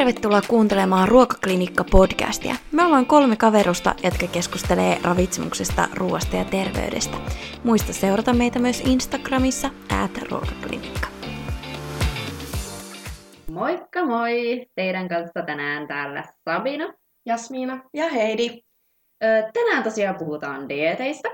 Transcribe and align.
tervetuloa 0.00 0.40
kuuntelemaan 0.48 1.08
Ruokaklinikka-podcastia. 1.08 2.54
Me 2.72 2.84
ollaan 2.84 3.06
kolme 3.06 3.36
kaverusta, 3.36 3.94
jotka 4.04 4.26
keskustelee 4.26 4.98
ravitsemuksesta, 5.04 5.88
ruoasta 5.94 6.36
ja 6.36 6.44
terveydestä. 6.44 7.16
Muista 7.64 7.92
seurata 7.92 8.32
meitä 8.32 8.58
myös 8.58 8.80
Instagramissa, 8.80 9.70
at 10.02 10.18
ruokaklinikka. 10.30 11.08
Moikka 13.50 14.04
moi! 14.04 14.66
Teidän 14.74 15.08
kanssa 15.08 15.42
tänään 15.46 15.88
täällä 15.88 16.24
Sabina, 16.44 16.94
Jasmiina. 17.26 17.82
Ja 17.94 18.08
Heidi. 18.08 18.62
Tänään 19.52 19.82
tosiaan 19.82 20.16
puhutaan 20.18 20.68
dieteistä. 20.68 21.28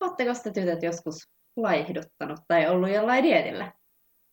Oletteko 0.00 0.30
te 0.42 0.50
tytöt 0.50 0.82
joskus 0.82 1.28
laihduttanut 1.56 2.40
tai 2.48 2.68
ollut 2.68 2.90
jollain 2.90 3.24
dietillä? 3.24 3.72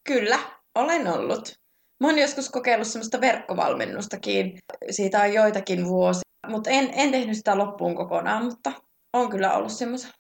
Kyllä, 0.08 0.40
olen 0.76 1.08
ollut. 1.08 1.63
Mä 2.04 2.10
oon 2.10 2.20
joskus 2.20 2.50
kokeillut 2.50 2.88
semmoista 2.88 3.22
verkkovalmennustakin. 3.22 4.58
Siitä 4.90 5.22
on 5.22 5.34
joitakin 5.34 5.88
vuosia. 5.88 6.22
Mutta 6.48 6.70
en, 6.70 6.90
en 6.94 7.12
tehnyt 7.12 7.38
sitä 7.38 7.58
loppuun 7.58 7.96
kokonaan, 7.96 8.46
mutta 8.46 8.72
on 9.14 9.30
kyllä 9.30 9.54
ollut 9.54 9.72
semmoisen. 9.72 10.12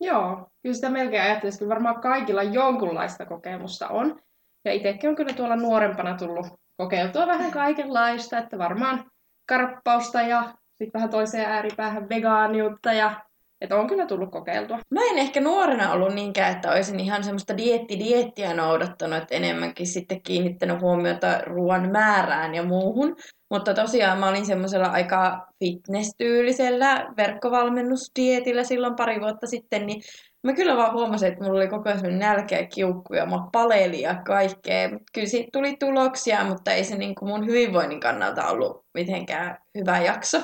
Joo, 0.00 0.46
kyllä 0.62 0.74
sitä 0.74 0.90
melkein 0.90 1.22
ajattelisi, 1.22 1.56
että 1.56 1.68
varmaan 1.68 2.00
kaikilla 2.00 2.42
jonkunlaista 2.42 3.26
kokemusta 3.26 3.88
on. 3.88 4.20
Ja 4.64 4.72
itsekin 4.72 5.10
on 5.10 5.16
kyllä 5.16 5.32
tuolla 5.32 5.56
nuorempana 5.56 6.16
tullut 6.16 6.46
kokeiltua 6.76 7.26
vähän 7.26 7.50
kaikenlaista, 7.50 8.38
että 8.38 8.58
varmaan 8.58 9.10
karppausta 9.48 10.22
ja 10.22 10.54
sitten 10.72 10.92
vähän 10.94 11.10
toiseen 11.10 11.50
ääripäähän 11.50 12.08
vegaaniutta 12.08 12.92
ja 12.92 13.24
että 13.64 13.76
on 13.76 13.86
kyllä 13.86 14.06
tullut 14.06 14.30
kokeiltua. 14.30 14.78
Mä 14.90 15.00
en 15.10 15.18
ehkä 15.18 15.40
nuorena 15.40 15.92
ollut 15.92 16.14
niinkään, 16.14 16.52
että 16.52 16.70
olisin 16.70 17.00
ihan 17.00 17.24
semmoista 17.24 17.56
dietti-diettiä 17.56 18.54
noudattanut, 18.54 19.18
että 19.18 19.34
enemmänkin 19.34 19.86
sitten 19.86 20.22
kiinnittänyt 20.22 20.80
huomiota 20.80 21.38
ruoan 21.46 21.90
määrään 21.92 22.54
ja 22.54 22.62
muuhun. 22.62 23.16
Mutta 23.50 23.74
tosiaan 23.74 24.18
mä 24.18 24.28
olin 24.28 24.46
semmoisella 24.46 24.86
aika 24.86 25.46
fitness-tyylisellä 25.58 27.06
verkkovalmennusdietillä 27.16 28.64
silloin 28.64 28.96
pari 28.96 29.20
vuotta 29.20 29.46
sitten, 29.46 29.86
niin 29.86 30.02
mä 30.44 30.52
kyllä 30.52 30.76
vaan 30.76 30.92
huomasin, 30.92 31.28
että 31.28 31.44
mulla 31.44 31.58
oli 31.60 31.68
koko 31.68 31.88
ajan 31.88 32.20
ja 32.50 32.66
kiukku 32.74 33.14
ja 33.14 33.26
mä 33.26 33.48
paleli 33.52 34.00
ja 34.00 34.14
kaikkea. 34.14 34.88
Kyllä 35.14 35.28
siitä 35.28 35.48
tuli 35.52 35.76
tuloksia, 35.80 36.44
mutta 36.44 36.72
ei 36.72 36.84
se 36.84 36.96
niin 36.96 37.14
kuin 37.14 37.28
mun 37.28 37.46
hyvinvoinnin 37.46 38.00
kannalta 38.00 38.46
ollut 38.46 38.84
mitenkään 38.94 39.58
hyvä 39.78 39.98
jakso. 39.98 40.38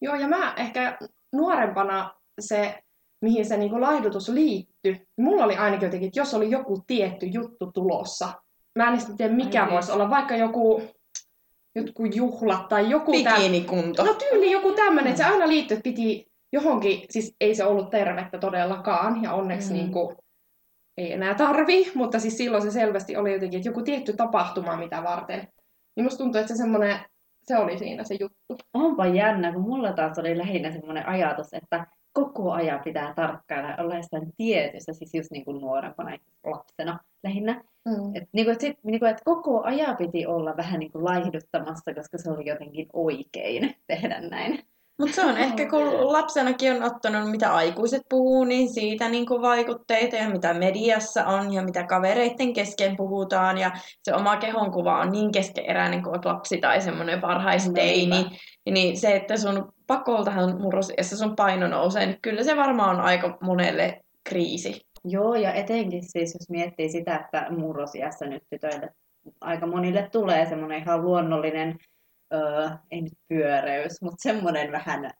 Joo, 0.00 0.14
ja 0.14 0.28
mä 0.28 0.54
ehkä 0.56 0.98
nuorempana 1.32 2.14
se, 2.40 2.78
mihin 3.22 3.46
se 3.46 3.56
niinku 3.56 3.80
laihdutus 3.80 4.28
liittyi, 4.28 4.92
niin 4.92 5.06
mulla 5.28 5.44
oli 5.44 5.56
ainakin 5.56 5.86
jotenkin, 5.86 6.06
että 6.06 6.20
jos 6.20 6.34
oli 6.34 6.50
joku 6.50 6.82
tietty 6.86 7.26
juttu 7.26 7.72
tulossa, 7.72 8.32
mä 8.78 8.88
en 8.88 8.94
edes 8.94 9.06
tiedä 9.16 9.34
mikä 9.34 9.64
Ai 9.64 9.70
voisi 9.70 9.92
olla, 9.92 10.10
vaikka 10.10 10.36
joku, 10.36 10.82
joku 11.74 12.04
juhlat 12.04 12.68
tai 12.68 12.90
joku 12.90 13.12
täm- 13.12 13.34
Bikinikunto. 13.36 14.04
No 14.04 14.14
tyyli 14.14 14.50
joku 14.50 14.72
tämmöinen, 14.72 15.10
että 15.10 15.24
se 15.24 15.32
aina 15.32 15.48
liittyy, 15.48 15.76
että 15.76 15.84
piti 15.84 16.26
johonkin, 16.52 17.06
siis 17.10 17.36
ei 17.40 17.54
se 17.54 17.64
ollut 17.64 17.90
tervettä 17.90 18.38
todellakaan, 18.38 19.22
ja 19.22 19.32
onneksi 19.32 19.68
Mm. 19.68 19.74
mm. 19.74 19.78
niin 19.78 19.92
kuin, 19.92 20.16
ei 20.96 21.12
enää 21.12 21.34
tarvi, 21.34 21.92
mutta 21.94 22.18
siis 22.18 22.36
silloin 22.36 22.62
se 22.62 22.70
selvästi 22.70 23.16
oli 23.16 23.32
jotenkin, 23.32 23.58
että 23.58 23.68
joku 23.68 23.82
tietty 23.82 24.12
tapahtuma, 24.12 24.76
mitä 24.76 25.02
varten. 25.02 25.48
Niin 25.96 26.04
musta 26.04 26.18
tuntuu, 26.18 26.40
että 26.40 26.54
se 26.54 26.58
semmoinen, 26.58 26.98
se 27.44 27.56
oli 27.58 27.78
siinä 27.78 28.04
se 28.04 28.16
juttu. 28.20 28.64
Onpa 28.74 29.06
jännä, 29.06 29.52
kun 29.52 29.62
mulla 29.62 29.92
taas 29.92 30.18
oli 30.18 30.38
lähinnä 30.38 30.72
semmoinen 30.72 31.08
ajatus, 31.08 31.46
että 31.52 31.86
koko 32.14 32.52
ajan 32.52 32.80
pitää 32.84 33.14
tarkkailla 33.14 33.76
olla 33.78 33.96
jossain 33.96 34.32
tietyssä, 34.36 34.92
siis 34.92 35.14
just 35.14 35.30
niin 35.30 35.44
kuin 35.44 35.60
nuorempana, 35.60 36.18
lapsena 36.44 36.98
lähinnä. 37.22 37.64
Mm. 37.84 38.16
Et, 38.16 38.28
niin 38.32 38.46
kuin, 38.46 38.52
et 38.52 38.60
sit, 38.60 38.78
niin 38.84 39.00
kuin, 39.00 39.10
et 39.10 39.20
koko 39.24 39.62
ajan 39.62 39.96
piti 39.96 40.26
olla 40.26 40.56
vähän 40.56 40.80
niin 40.80 40.92
kuin 40.92 41.04
laihduttamassa, 41.04 41.94
koska 41.94 42.18
se 42.18 42.30
oli 42.30 42.48
jotenkin 42.48 42.86
oikein 42.92 43.76
tehdä 43.86 44.20
näin. 44.20 44.64
Mutta 44.98 45.14
se 45.14 45.24
on 45.24 45.36
ehkä, 45.36 45.68
kun 45.70 46.12
lapsenakin 46.12 46.72
on 46.72 46.82
ottanut, 46.82 47.30
mitä 47.30 47.54
aikuiset 47.54 48.02
puhuu, 48.08 48.44
niin 48.44 48.72
siitä 48.72 49.08
niin 49.08 49.26
kuin 49.26 49.42
vaikutteita 49.42 50.16
ja 50.16 50.30
mitä 50.30 50.54
mediassa 50.54 51.26
on 51.26 51.52
ja 51.52 51.62
mitä 51.62 51.84
kavereiden 51.84 52.52
kesken 52.52 52.96
puhutaan. 52.96 53.58
Ja 53.58 53.70
se 54.02 54.14
oma 54.14 54.36
kehonkuva 54.36 55.00
on 55.00 55.12
niin 55.12 55.32
keskeeräinen, 55.32 56.02
kun 56.02 56.12
olet 56.12 56.24
lapsi 56.24 56.58
tai 56.58 56.80
semmoinen 56.80 57.22
varhaisteini. 57.22 58.06
Niinpä. 58.06 58.36
Niin 58.70 58.96
se, 58.96 59.16
että 59.16 59.36
sun 59.36 59.72
pakoltahan 59.86 60.60
murrosiässä 60.60 61.16
sun 61.16 61.36
paino 61.36 61.68
nousee, 61.68 62.06
niin 62.06 62.18
kyllä 62.22 62.42
se 62.42 62.56
varmaan 62.56 62.96
on 62.96 63.00
aika 63.00 63.38
monelle 63.40 64.00
kriisi. 64.24 64.86
Joo, 65.04 65.34
ja 65.34 65.52
etenkin 65.52 66.02
siis, 66.02 66.34
jos 66.34 66.50
miettii 66.50 66.88
sitä, 66.88 67.16
että 67.16 67.46
murrosiässä 67.50 68.26
nyt 68.26 68.42
tytöille 68.50 68.88
aika 69.40 69.66
monille 69.66 70.08
tulee 70.12 70.46
semmoinen 70.46 70.82
ihan 70.82 71.02
luonnollinen, 71.02 71.78
öö, 72.34 72.68
ei 72.90 73.02
nyt 73.02 73.12
pyöreys, 73.28 74.02
mutta 74.02 74.22
semmoinen 74.22 74.72
vähän, 74.72 75.10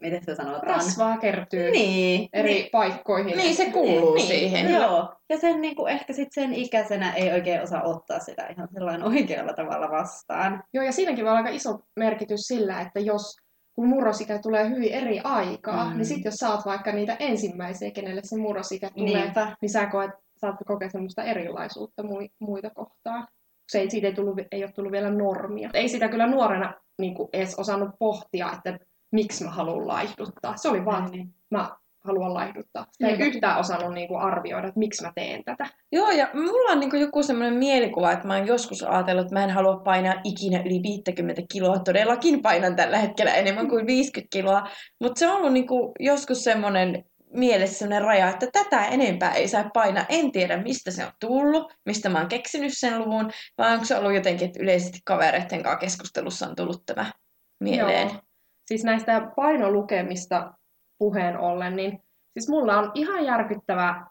miten 0.00 0.24
se 0.24 0.34
sanotaan? 0.34 0.62
Rasvaa 0.76 1.16
kertyy 1.18 1.70
Niin, 1.70 2.28
eri 2.32 2.54
niin, 2.54 2.68
paikkoihin. 2.72 3.36
Niin 3.36 3.56
se 3.56 3.70
kuuluu 3.70 4.14
niin, 4.14 4.26
siihen. 4.26 4.72
Joo, 4.72 5.14
ja 5.28 5.38
sen 5.38 5.60
niin 5.60 5.76
kuin, 5.76 5.92
ehkä 5.92 6.12
sitten 6.12 6.44
sen 6.44 6.54
ikäisenä 6.54 7.12
ei 7.12 7.32
oikein 7.32 7.62
osaa 7.62 7.82
ottaa 7.82 8.18
sitä 8.18 8.46
ihan 8.46 8.68
sellainen 8.74 9.06
oikealla 9.06 9.52
tavalla 9.52 9.90
vastaan. 9.90 10.64
Joo, 10.74 10.84
ja 10.84 10.92
siinäkin 10.92 11.24
voi 11.24 11.30
olla 11.30 11.38
aika 11.40 11.50
iso 11.56 11.78
merkitys 11.96 12.40
sillä, 12.40 12.80
että 12.80 13.00
jos 13.00 13.36
kun 13.74 13.88
murrosikä 13.88 14.38
tulee 14.38 14.68
hyvin 14.68 14.92
eri 14.92 15.20
aikaa, 15.24 15.84
Mm. 15.84 15.90
mm. 15.90 15.96
niin 15.96 16.06
sitten 16.06 16.30
jos 16.30 16.42
oot 16.50 16.66
vaikka 16.66 16.92
niitä 16.92 17.16
ensimmäisiä, 17.18 17.90
kenelle 17.90 18.20
se 18.24 18.36
murrosikä 18.36 18.90
tulee, 18.90 19.22
Niinpä. 19.22 19.56
niin 19.62 19.70
sä 19.70 19.86
koet, 19.86 20.10
saat 20.36 20.56
kokea 20.66 20.90
semmoista 20.90 21.22
erilaisuutta 21.22 22.02
mui- 22.02 22.28
muita 22.38 22.70
kohtaan. 22.70 23.28
Se 23.68 23.78
ei, 23.78 23.90
siitä 23.90 24.06
ei, 24.06 24.14
tullut, 24.14 24.38
ei 24.52 24.64
ole 24.64 24.72
tullut 24.72 24.92
vielä 24.92 25.10
normia. 25.10 25.70
Ei 25.74 25.88
sitä 25.88 26.08
kyllä 26.08 26.26
nuorena 26.26 26.74
niin 26.98 27.14
kuin 27.14 27.28
edes 27.32 27.54
osannut 27.58 27.90
pohtia, 27.98 28.52
että 28.52 28.78
miksi 29.12 29.44
mä 29.44 29.50
haluan 29.50 29.88
laihduttaa. 29.88 30.56
Se 30.56 30.68
oli 30.68 30.84
vaan, 30.84 31.10
Niin. 31.10 31.34
mä 31.50 31.70
haluan 32.04 32.34
laihduttaa. 32.34 32.86
Sitä 32.92 33.06
ei 33.06 33.16
Niinpä. 33.18 33.24
yhtään 33.36 33.58
osannut 33.60 33.94
niin 33.94 34.08
kuin 34.08 34.20
arvioida, 34.20 34.68
että 34.68 34.78
miksi 34.78 35.04
mä 35.04 35.12
teen 35.14 35.44
tätä. 35.44 35.66
Joo, 35.92 36.10
ja 36.10 36.28
mulla 36.34 36.72
on 36.72 36.80
niinku 36.80 36.96
joku 36.96 37.22
semmoinen 37.22 37.54
mielikuva, 37.58 38.12
että 38.12 38.26
mä 38.26 38.36
oon 38.36 38.46
joskus 38.46 38.82
ajatellut, 38.82 39.22
että 39.22 39.34
mä 39.34 39.44
en 39.44 39.50
halua 39.50 39.76
painaa 39.76 40.14
ikinä 40.24 40.60
yli 40.66 40.82
50 40.82 41.42
kiloa. 41.52 41.78
Todellakin 41.78 42.42
painan 42.42 42.76
tällä 42.76 42.98
hetkellä 42.98 43.34
enemmän 43.34 43.68
kuin 43.68 43.86
50 43.86 44.28
kiloa. 44.32 44.68
Mutta 45.00 45.18
se 45.18 45.28
on 45.28 45.36
ollut 45.36 45.52
niinku 45.52 45.92
joskus 46.00 46.44
semmoinen 46.44 47.04
mielessä 47.36 47.78
semmoinen 47.78 48.04
raja, 48.04 48.28
että 48.28 48.46
tätä 48.52 48.84
enempää 48.84 49.32
ei 49.32 49.48
saa 49.48 49.70
painaa. 49.74 50.04
En 50.08 50.32
tiedä, 50.32 50.62
mistä 50.62 50.90
se 50.90 51.04
on 51.04 51.12
tullut, 51.20 51.72
mistä 51.86 52.08
mä 52.08 52.18
oon 52.18 52.28
keksinyt 52.28 52.72
sen 52.74 52.98
luvun, 52.98 53.30
vai 53.58 53.72
onko 53.72 53.84
se 53.84 53.96
ollut 53.96 54.14
jotenkin, 54.14 54.46
että 54.46 54.62
yleisesti 54.62 54.98
kavereiden 55.04 55.62
kanssa 55.62 55.80
keskustelussa 55.80 56.46
on 56.46 56.56
tullut 56.56 56.86
tämä 56.86 57.12
mieleen. 57.60 58.08
Joo. 58.08 58.20
Siis 58.66 58.84
näistä 58.84 59.32
painolukemista 59.36 60.52
puheen 60.98 61.38
ollen, 61.38 61.76
niin 61.76 62.02
siis 62.32 62.48
mulla 62.48 62.78
on 62.78 62.90
ihan 62.94 63.24
järkyttävä 63.24 64.06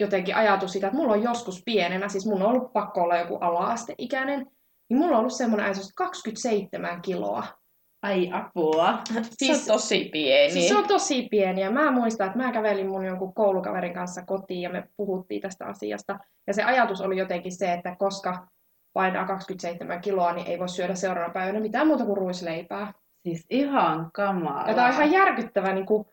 jotenkin 0.00 0.36
ajatus 0.36 0.72
siitä, 0.72 0.86
että 0.86 0.96
mulla 0.96 1.12
on 1.12 1.22
joskus 1.22 1.62
pienenä, 1.64 2.08
siis 2.08 2.26
mun 2.26 2.42
on 2.42 2.48
ollut 2.48 2.72
pakko 2.72 3.02
olla 3.02 3.16
joku 3.16 3.36
ala-asteikäinen, 3.36 4.46
niin 4.90 4.98
mulla 4.98 5.12
on 5.12 5.20
ollut 5.20 5.32
semmoinen 5.32 5.66
ajatus, 5.66 5.82
että 5.82 5.94
27 5.96 7.02
kiloa. 7.02 7.61
Ai 8.02 8.30
apua. 8.32 8.98
Siis, 9.38 9.66
se 9.66 9.72
on 9.72 9.78
tosi 9.78 10.08
pieni. 10.12 10.52
Siis 10.52 10.68
se 10.68 10.76
on 10.76 10.88
tosi 10.88 11.28
pieni 11.30 11.60
ja 11.60 11.70
mä 11.70 11.90
muistan, 11.90 12.26
että 12.26 12.38
mä 12.38 12.52
kävelin 12.52 12.88
mun 12.88 13.04
jonkun 13.04 13.34
koulukaverin 13.34 13.94
kanssa 13.94 14.22
kotiin 14.22 14.62
ja 14.62 14.70
me 14.70 14.84
puhuttiin 14.96 15.42
tästä 15.42 15.66
asiasta. 15.66 16.18
Ja 16.46 16.54
se 16.54 16.62
ajatus 16.62 17.00
oli 17.00 17.18
jotenkin 17.18 17.52
se, 17.52 17.72
että 17.72 17.96
koska 17.98 18.46
painaa 18.92 19.26
27 19.26 20.00
kiloa, 20.00 20.32
niin 20.32 20.46
ei 20.46 20.58
voi 20.58 20.68
syödä 20.68 20.94
seuraavana 20.94 21.32
päivänä 21.32 21.60
mitään 21.60 21.86
muuta 21.86 22.04
kuin 22.04 22.16
ruisleipää. 22.16 22.92
Siis 23.22 23.46
ihan 23.50 24.10
kamalaa. 24.14 24.68
Ja 24.68 24.74
tämä 24.74 24.86
on 24.86 24.92
ihan 24.92 25.12
järkyttävä 25.12 25.72
niin 25.72 25.86
kuin, 25.86 26.06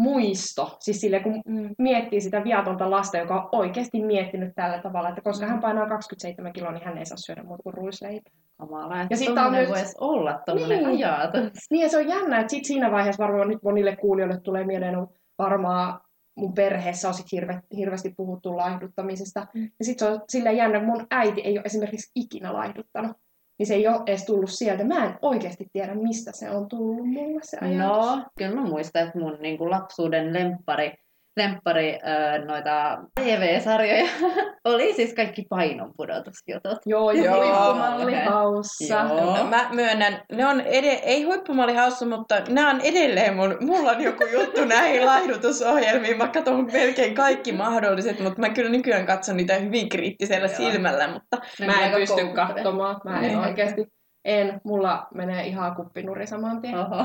muisto, 0.00 0.76
siis 0.80 1.00
sille 1.00 1.20
kun 1.20 1.42
Mm. 1.46 1.74
miettii 1.78 2.20
sitä 2.20 2.44
viatonta 2.44 2.90
lasta, 2.90 3.18
joka 3.18 3.34
on 3.34 3.48
oikeasti 3.60 4.02
miettinyt 4.04 4.52
tällä 4.54 4.78
tavalla, 4.82 5.08
että 5.08 5.20
koska 5.20 5.46
hän 5.46 5.60
painaa 5.60 5.88
27 5.88 6.52
kiloa, 6.52 6.72
niin 6.72 6.84
hän 6.84 6.98
ei 6.98 7.06
saa 7.06 7.16
syödä 7.18 7.42
muuta 7.42 7.62
kuin 7.62 7.74
ruisleipää. 7.74 8.32
kamalaa. 8.60 9.06
Ja 9.10 9.16
sitten 9.16 9.38
on 9.44 9.52
nyt... 9.52 9.60
nyt- 9.60 9.68
voi 9.70 9.78
edes 9.78 9.96
olla 10.00 10.40
tommonen 10.46 10.84
Niin. 10.84 11.06
ajatus. 11.06 11.52
Niin 11.70 11.82
ja 11.82 11.88
se 11.88 11.96
on 11.98 12.08
jännä, 12.08 12.40
että 12.40 12.50
sit 12.50 12.64
siinä 12.64 12.90
vaiheessa 12.90 13.22
varmaan 13.24 13.48
nyt 13.48 13.62
monille 13.62 13.96
kuulijoille 13.96 14.40
tulee 14.40 14.64
mieleen, 14.64 14.96
on 14.96 15.08
varmaan 15.38 16.00
mun 16.36 16.54
perheessä 16.54 17.08
on 17.08 17.14
sit 17.14 17.32
hirve, 17.32 17.60
hirveästi 17.76 18.14
puhuttu 18.16 18.56
laihduttamisesta. 18.56 19.46
Mm. 19.54 19.62
Ja 19.78 19.84
sitten 19.84 20.08
se 20.08 20.14
on 20.14 20.20
silleen 20.28 20.56
jännä, 20.56 20.78
kun 20.78 20.88
mun 20.88 21.06
äiti 21.10 21.40
ei 21.40 21.52
ole 21.58 21.62
esimerkiksi 21.64 22.10
ikinä 22.14 22.52
laihduttanut. 22.52 23.16
Niin 23.60 23.66
se 23.66 23.74
ei 23.74 23.88
ole 23.88 24.00
edes 24.06 24.24
tullut 24.24 24.50
sieltä. 24.50 24.84
Mä 24.84 25.06
en 25.06 25.18
oikeasti 25.22 25.66
tiedä, 25.72 25.94
mistä 25.94 26.30
se 26.34 26.50
on 26.50 26.68
tullut 26.68 27.08
mulle 27.08 27.40
se 27.42 27.58
ajatus. 27.60 28.06
No, 28.06 28.24
kyllä 28.38 28.54
mä 28.54 28.62
muistan, 28.66 29.06
että 29.06 29.18
mun 29.18 29.38
niin 29.40 29.58
kuin 29.58 29.70
lapsuuden 29.70 30.32
lemppari, 30.32 30.92
lemppari 31.36 31.98
öö, 32.08 32.44
noita 32.44 32.98
TV-sarjoja 33.20 34.04
oli 34.64 34.92
siis 34.92 35.14
kaikki 35.14 35.46
painonpudotusjutut. 35.50 36.78
Joo, 36.86 37.10
ja 37.10 37.24
Joo. 37.24 37.34
huippumalli 37.36 38.14
haussa. 38.14 38.94
Joo. 38.94 39.36
No, 39.36 39.44
mä 39.50 39.68
myönnän, 39.72 40.22
ne 40.32 40.46
on 40.46 40.60
ed- 40.60 41.00
ei 41.02 41.22
huippumalli 41.22 41.74
haussa, 41.74 42.06
mutta 42.06 42.42
nämä 42.48 42.70
on 42.70 42.80
edelleen 42.80 43.36
mun, 43.36 43.56
mulla 43.60 43.90
on 43.90 44.00
joku 44.02 44.24
juttu 44.32 44.64
näihin 44.64 45.06
laihdutusohjelmiin. 45.06 46.18
Mä 46.18 46.28
katson 46.28 46.68
melkein 46.72 47.14
kaikki 47.14 47.52
mahdolliset, 47.52 48.20
mutta 48.20 48.40
mä 48.40 48.48
kyllä 48.48 48.70
nykyään 48.70 49.06
katson 49.06 49.36
niitä 49.36 49.54
hyvin 49.54 49.88
kriittisellä 49.88 50.46
Joo. 50.48 50.56
silmällä, 50.56 51.08
mutta 51.08 51.36
Ne 51.60 51.66
Mä 51.66 51.86
en 51.86 51.92
pysty 51.94 52.26
katsomaan. 52.34 53.00
Mä 53.04 53.16
en 53.16 53.22
Niin. 53.22 53.38
oikeasti. 53.38 53.86
En, 54.24 54.60
mulla 54.64 55.06
menee 55.14 55.46
ihan 55.46 55.76
kuppinuri 55.76 56.26
saman 56.26 56.60
tien. 56.62 56.78
Oho. 56.78 57.04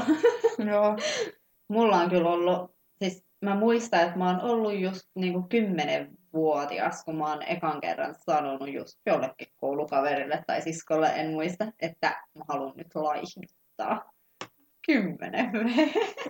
Joo. 0.72 0.96
Mulla 1.74 1.96
on 1.98 2.10
kyllä 2.10 2.30
ollut, 2.30 2.72
siis 3.04 3.25
mä 3.46 3.56
muistan, 3.56 4.02
että 4.02 4.18
mä 4.18 4.30
oon 4.30 4.42
ollut 4.42 4.80
just 4.80 5.02
niinku 5.16 5.44
kymmenenvuotias, 5.44 7.04
kun 7.04 7.18
mä 7.18 7.30
oon 7.30 7.44
ekan 7.44 7.82
kerran 7.82 8.16
sanonut 8.18 8.74
just 8.74 9.00
jollekin 9.06 9.48
koulukaverille 9.56 10.44
tai 10.48 10.62
siskolle, 10.62 11.12
en 11.16 11.32
muista, 11.32 11.66
että 11.82 12.08
mä 12.08 12.44
haluan 12.48 12.74
nyt 12.78 12.96
laihduttaa. 12.96 14.12
Kymmenen 14.88 15.52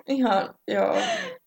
Ihan, 0.08 0.54
joo. 0.68 0.96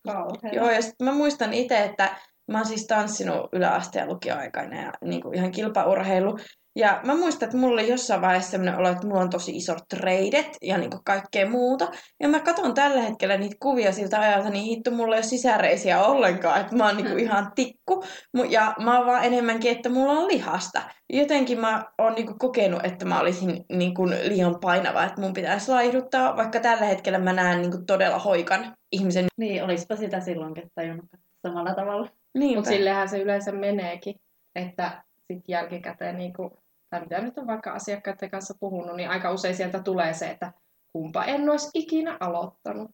Kauheeta. 0.07 0.49
Joo, 0.53 0.71
ja 0.71 0.83
sitten 0.83 1.05
mä 1.05 1.13
muistan 1.13 1.53
itse, 1.53 1.85
että 1.85 2.17
mä 2.49 2.59
oon 2.59 2.67
siis 2.67 2.87
tanssinut 2.87 3.49
yläaste- 3.53 3.99
ja 3.99 4.07
lukioaikana 4.07 4.83
ja 4.83 4.93
niin 5.05 5.23
kuin 5.23 5.35
ihan 5.35 5.51
kilpaurheilu. 5.51 6.39
Ja 6.79 7.01
mä 7.05 7.15
muistan, 7.15 7.47
että 7.47 7.59
mulla 7.59 7.75
oli 7.75 7.89
jossain 7.89 8.21
vaiheessa 8.21 8.51
sellainen 8.51 8.79
olo, 8.79 8.89
että 8.89 9.07
mulla 9.07 9.21
on 9.21 9.31
tosi 9.31 9.57
isot 9.57 9.79
treidet 9.89 10.57
ja 10.63 10.79
niin 10.79 10.91
kaikkea 11.05 11.51
muuta. 11.51 11.89
Ja 12.21 12.29
mä 12.29 12.41
katson 12.41 12.75
tällä 12.75 13.03
hetkellä 13.03 13.37
niitä 13.37 13.57
kuvia 13.61 13.93
siltä 13.93 14.21
ajalta, 14.21 14.51
niin 14.51 14.65
hitto, 14.65 14.91
mulla 14.91 15.15
ei 15.15 15.19
ole 15.19 15.23
sisäreisiä 15.23 16.03
ollenkaan, 16.03 16.61
että 16.61 16.77
mä 16.77 16.87
oon 16.87 16.97
niin 16.97 17.19
ihan 17.19 17.53
tikku. 17.55 18.05
Ja 18.49 18.75
mä 18.85 18.99
oon 18.99 19.07
vaan 19.07 19.25
enemmänkin, 19.25 19.73
että 19.73 19.89
mulla 19.89 20.13
on 20.13 20.29
lihasta. 20.29 20.83
Jotenkin 21.13 21.61
mä 21.61 21.85
oon 21.99 22.15
niin 22.15 22.39
kokenut, 22.39 22.85
että 22.85 23.05
mä 23.05 23.21
olisin 23.21 23.65
niin 23.73 23.95
liian 24.29 24.61
painava, 24.61 25.05
että 25.05 25.21
mun 25.21 25.33
pitäisi 25.33 25.71
laihduttaa, 25.71 26.37
vaikka 26.37 26.61
tällä 26.61 26.85
hetkellä 26.85 27.19
mä 27.19 27.33
näen 27.33 27.63
niin 27.63 27.87
todella 27.87 28.19
hoikan 28.19 28.77
ihmisen. 28.93 29.27
Niin, 29.37 29.65
olispa 29.65 29.97
sitä 29.97 30.21
silloinkin 30.21 30.71
tajunnut 30.75 31.07
samalla 31.43 31.75
tavalla. 31.75 32.09
Mutta 32.55 32.71
sillehän 32.71 33.09
se 33.09 33.19
yleensä 33.19 33.53
meneekin, 33.53 34.15
että 34.55 35.03
sitten 35.17 35.43
jälkikäteen, 35.49 36.19
niin 36.19 36.33
kuin, 36.33 36.51
tai 36.91 37.01
mitä 37.01 37.21
nyt 37.21 37.39
on 37.39 37.47
vaikka 37.47 37.73
asiakkaiden 37.73 38.31
kanssa 38.31 38.55
puhunut, 38.61 38.97
niin 38.97 39.11
aika 39.11 39.31
usein 39.31 39.55
sieltä 39.55 39.83
tulee 39.83 40.15
se, 40.15 40.31
että 40.31 40.53
kumpa 40.93 41.25
en 41.25 41.51
olisi 41.51 41.71
ikinä 41.75 42.17
aloittanut. 42.21 42.91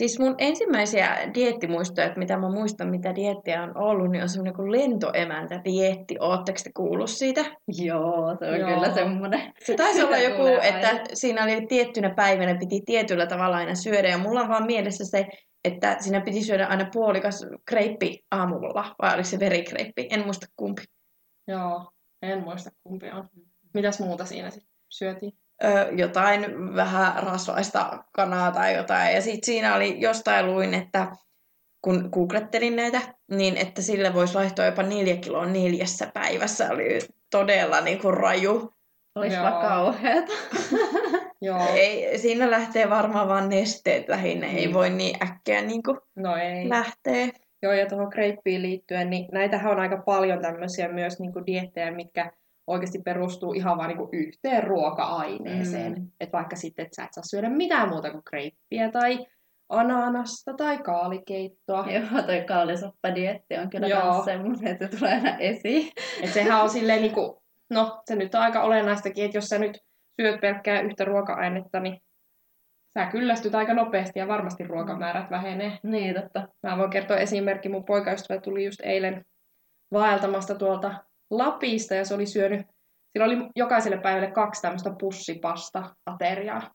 Siis 0.00 0.18
mun 0.18 0.34
ensimmäisiä 0.38 1.16
diettimuistoja, 1.34 2.06
että 2.06 2.18
mitä 2.18 2.36
mä 2.36 2.50
muistan, 2.50 2.90
mitä 2.90 3.14
diettiä 3.14 3.62
on 3.62 3.76
ollut, 3.76 4.10
niin 4.10 4.22
on 4.22 4.28
semmoinen 4.28 4.54
kuin 4.54 4.72
lentoemäntä 4.72 5.60
dietti. 5.64 6.16
Ootteko 6.20 6.58
te 6.64 6.70
kuullut 6.76 7.10
siitä? 7.10 7.44
Joo, 7.68 8.36
se 8.38 8.46
on 8.46 8.60
Joo. 8.60 8.70
kyllä 8.70 8.94
semmoinen. 8.94 9.52
Se 9.64 9.74
taisi 9.74 10.02
olla 10.02 10.18
joku, 10.18 10.46
että 10.62 10.88
aina. 10.88 11.04
siinä 11.14 11.44
oli 11.44 11.66
tiettynä 11.66 12.14
päivänä 12.16 12.54
piti 12.54 12.80
tietyllä 12.86 13.26
tavalla 13.26 13.56
aina 13.56 13.74
syödä. 13.74 14.08
Ja 14.08 14.18
mulla 14.18 14.40
on 14.40 14.48
vaan 14.48 14.66
mielessä 14.66 15.04
se, 15.04 15.26
että 15.64 15.96
siinä 16.00 16.20
piti 16.20 16.44
syödä 16.44 16.66
aina 16.66 16.88
puolikas 16.92 17.46
kreippi 17.64 18.24
aamulla. 18.30 18.94
Vai 19.02 19.14
oliko 19.14 19.28
se 19.28 19.40
verikreippi? 19.40 20.06
En 20.10 20.24
muista 20.24 20.46
kumpi. 20.56 20.82
Joo, 21.48 21.90
en 22.22 22.42
muista 22.42 22.70
kumpi 22.82 23.10
on. 23.10 23.28
Mitäs 23.74 24.00
muuta 24.00 24.24
siinä 24.24 24.50
sitten 24.50 24.70
syötiin? 24.88 25.32
Ö, 25.64 25.68
jotain 25.96 26.74
vähän 26.76 27.22
rasvaista 27.22 28.04
kanaa 28.12 28.50
tai 28.50 28.76
jotain. 28.76 29.14
Ja 29.14 29.22
sitten 29.22 29.46
siinä 29.46 29.74
oli 29.74 30.00
jostain 30.00 30.46
luin, 30.46 30.74
että 30.74 31.16
kun 31.82 32.08
googlettelin 32.12 32.76
näitä, 32.76 33.00
niin 33.30 33.56
että 33.56 33.82
sille 33.82 34.14
voisi 34.14 34.34
laihtua 34.34 34.64
jopa 34.64 34.82
neljä 34.82 35.16
kiloa 35.16 35.46
neljässä 35.46 36.10
päivässä. 36.14 36.70
Oli 36.70 36.98
todella 37.30 37.80
niin 37.80 38.00
kuin 38.00 38.14
raju. 38.14 38.74
Olispa 39.14 39.48
Joo. 39.48 39.60
kauheata. 39.60 40.32
Joo, 41.42 41.58
Ei, 41.74 42.18
siinä 42.18 42.50
lähtee 42.50 42.90
varmaan 42.90 43.28
vaan 43.28 43.48
nesteet 43.48 44.08
lähinnä. 44.08 44.46
Ei 44.46 44.54
Niin. 44.54 44.74
voi 44.74 44.90
niin 44.90 45.16
äkkiä 45.22 45.62
niin 45.62 45.82
kuin 45.82 45.98
no 46.16 46.36
ei. 46.36 46.68
lähteä. 46.68 47.28
Joo, 47.62 47.72
ja 47.72 47.86
tuohon 47.86 48.10
kreippiin 48.10 48.62
liittyen, 48.62 49.10
niin 49.10 49.28
näitähän 49.32 49.72
on 49.72 49.80
aika 49.80 50.02
paljon 50.06 50.42
tämmöisiä 50.42 50.88
myös 50.88 51.20
niin 51.20 51.32
kuin 51.32 51.46
diettejä, 51.46 51.90
mitkä 51.90 52.32
oikeasti 52.66 52.98
perustuu 52.98 53.52
ihan 53.52 53.78
vain 53.78 53.88
niin 53.96 54.08
yhteen 54.12 54.64
ruoka-aineeseen. 54.64 55.92
Mm. 55.92 56.08
Että 56.20 56.36
vaikka 56.36 56.56
sitten, 56.56 56.84
että 56.84 56.96
sä 56.96 57.04
et 57.04 57.12
saa 57.12 57.24
syödä 57.24 57.48
mitään 57.48 57.88
muuta 57.88 58.10
kuin 58.10 58.24
kreippiä 58.24 58.90
tai 58.90 59.26
ananasta 59.68 60.54
tai 60.54 60.78
kaalikeittoa. 60.78 61.86
Joo, 61.90 62.22
toi 62.22 62.44
kaalisoppadietti 62.48 63.56
on 63.58 63.70
kyllä 63.70 63.86
Joo. 63.88 64.00
kans 64.00 64.24
semmoinen, 64.24 64.66
että 64.66 64.86
se 64.86 64.96
tulee 64.98 65.14
aina 65.14 65.36
esiin. 65.38 65.92
Et 66.22 66.32
sehän 66.32 66.62
on 66.62 66.70
silleen 66.70 67.02
niin 67.02 67.14
kuin, 67.14 67.36
no 67.70 68.02
se 68.04 68.16
nyt 68.16 68.34
on 68.34 68.40
aika 68.40 68.62
olennaistakin, 68.62 69.24
että 69.24 69.38
jos 69.38 69.48
sä 69.48 69.58
nyt 69.58 69.78
syöt 70.20 70.40
pelkkää 70.40 70.80
yhtä 70.80 71.04
ruoka-ainetta, 71.04 71.80
niin 71.80 72.00
sä 72.98 73.06
kyllästyt 73.06 73.54
aika 73.54 73.74
nopeasti 73.74 74.18
ja 74.18 74.28
varmasti 74.28 74.64
ruokamäärät 74.64 75.30
vähenee. 75.30 75.78
Niin, 75.82 76.14
totta. 76.14 76.48
Mä 76.62 76.78
voin 76.78 76.90
kertoa 76.90 77.16
esimerkki. 77.16 77.68
Mun 77.68 77.84
poikaystävä 77.84 78.40
tuli 78.40 78.64
just 78.64 78.80
eilen 78.82 79.24
vaeltamasta 79.92 80.54
tuolta 80.54 80.94
Lapista 81.30 81.94
ja 81.94 82.04
se 82.04 82.14
oli 82.14 82.26
syönyt, 82.26 82.66
sillä 83.12 83.26
oli 83.26 83.36
jokaiselle 83.56 83.98
päivälle 83.98 84.30
kaksi 84.30 84.62
tämmöistä 84.62 84.90
pussipasta-ateriaa. 85.00 86.70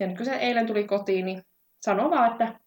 Ja 0.00 0.06
nyt 0.06 0.16
kun 0.16 0.26
se 0.26 0.36
eilen 0.36 0.66
tuli 0.66 0.84
kotiin, 0.84 1.26
niin 1.26 1.42
sanoi 1.86 2.10
vaan, 2.10 2.32
että 2.32 2.60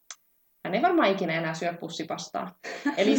hän 0.65 0.75
ei 0.75 0.81
varmaan 0.81 1.11
ikinä 1.11 1.33
enää 1.33 1.53
syö 1.53 1.73
pussipastaa. 1.73 2.55
Eli 2.97 3.15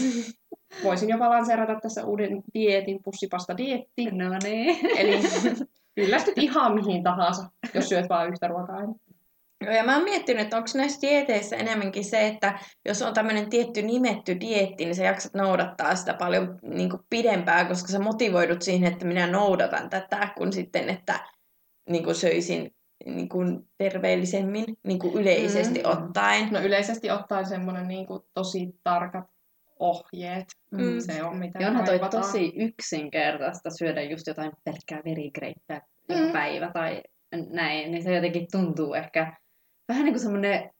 voisin 0.84 1.08
jopa 1.08 1.30
lanseerata 1.30 1.80
tässä 1.80 2.04
uuden 2.04 2.42
dieetin, 2.54 3.02
pussipasta-dietti. 3.02 4.10
No 4.10 4.38
niin. 4.42 4.98
Eli 4.98 5.20
kyllästyt 5.94 6.38
ihan 6.38 6.74
mihin 6.74 7.02
tahansa, 7.02 7.50
jos 7.74 7.88
syöt 7.88 8.08
vain 8.08 8.32
yhtä 8.32 8.48
ruoka-ainetta. 8.48 9.10
Joo, 9.64 9.74
ja 9.74 9.84
mä 9.84 9.94
oon 9.94 10.04
miettinyt, 10.04 10.42
että 10.42 10.56
onko 10.56 10.68
näissä 10.74 11.00
dieteissä 11.02 11.56
enemmänkin 11.56 12.04
se, 12.04 12.26
että 12.26 12.58
jos 12.84 13.02
on 13.02 13.14
tämmöinen 13.14 13.50
tietty 13.50 13.82
nimetty 13.82 14.40
dietti, 14.40 14.84
niin 14.84 14.94
sä 14.94 15.04
jaksat 15.04 15.34
noudattaa 15.34 15.94
sitä 15.94 16.14
paljon 16.14 16.58
niin 16.62 16.90
pidempään, 17.10 17.66
koska 17.66 17.88
sä 17.88 17.98
motivoidut 17.98 18.62
siihen, 18.62 18.92
että 18.92 19.06
minä 19.06 19.26
noudatan 19.26 19.90
tätä, 19.90 20.28
kun 20.36 20.52
sitten, 20.52 20.88
että 20.88 21.20
niin 21.88 22.04
kuin 22.04 22.14
söisin 22.14 22.74
niin 23.06 23.28
kuin 23.28 23.68
terveellisemmin 23.78 24.64
niin 24.86 24.98
kuin 24.98 25.14
yleisesti 25.14 25.78
Mm. 25.78 25.90
ottaen. 25.90 26.48
No 26.50 26.60
yleisesti 26.60 27.10
ottaen 27.10 27.46
semmoinen 27.46 27.88
niin 27.88 28.06
kuin 28.06 28.22
tosi 28.34 28.68
tarkat 28.84 29.24
ohjeet. 29.80 30.44
Mm. 30.70 31.00
Se 31.00 31.22
on 31.22 31.36
mitä 31.36 31.58
Ja 31.58 31.68
onhan 31.68 31.84
toi 31.84 32.00
tosi 32.10 32.52
yksinkertaista 32.56 33.70
syödä 33.70 34.02
just 34.02 34.26
jotain 34.26 34.52
pelkkää 34.64 35.00
verikreippää 35.04 35.80
joka 36.08 36.22
Mm. 36.22 36.32
päivä 36.32 36.70
tai 36.74 37.02
näin, 37.50 37.90
niin 37.90 38.02
se 38.02 38.14
jotenkin 38.14 38.46
tuntuu 38.52 38.94
ehkä 38.94 39.36
vähän 39.88 40.04
niin 40.04 40.12
kuin 40.12 40.22
semmoinen 40.22 40.70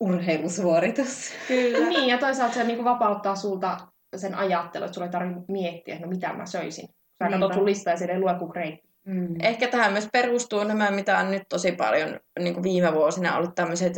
urheilusuoritus. 0.00 1.32
Kyllä. 1.48 1.88
Niin, 1.88 2.08
ja 2.08 2.18
toisaalta 2.18 2.54
se 2.54 2.64
niin 2.64 2.84
vapauttaa 2.84 3.34
sulta 3.36 3.78
sen 4.16 4.34
ajattelun, 4.34 4.84
että 4.84 4.94
sulla 4.94 5.06
ei 5.06 5.12
tarvitse 5.12 5.40
miettiä, 5.48 5.94
että 5.94 6.06
no 6.06 6.10
mitä 6.10 6.32
mä 6.32 6.46
söisin. 6.46 6.88
Sä 7.22 7.30
katsot 7.30 7.54
sun 7.54 7.64
listaa 7.64 7.92
ja 7.92 7.96
siellä 7.96 8.14
ei 8.14 8.20
lue 8.20 8.34
kuin. 8.38 8.78
Mm. 9.08 9.36
Ehkä 9.42 9.68
tähän 9.68 9.92
myös 9.92 10.08
perustuu 10.12 10.64
nämä, 10.64 10.90
mitä 10.90 11.18
on 11.18 11.30
nyt 11.30 11.42
tosi 11.48 11.72
paljon 11.72 12.20
niin 12.38 12.54
kuin 12.54 12.62
viime 12.62 12.94
vuosina 12.94 13.36
ollut 13.36 13.54
tämmöiset, 13.54 13.92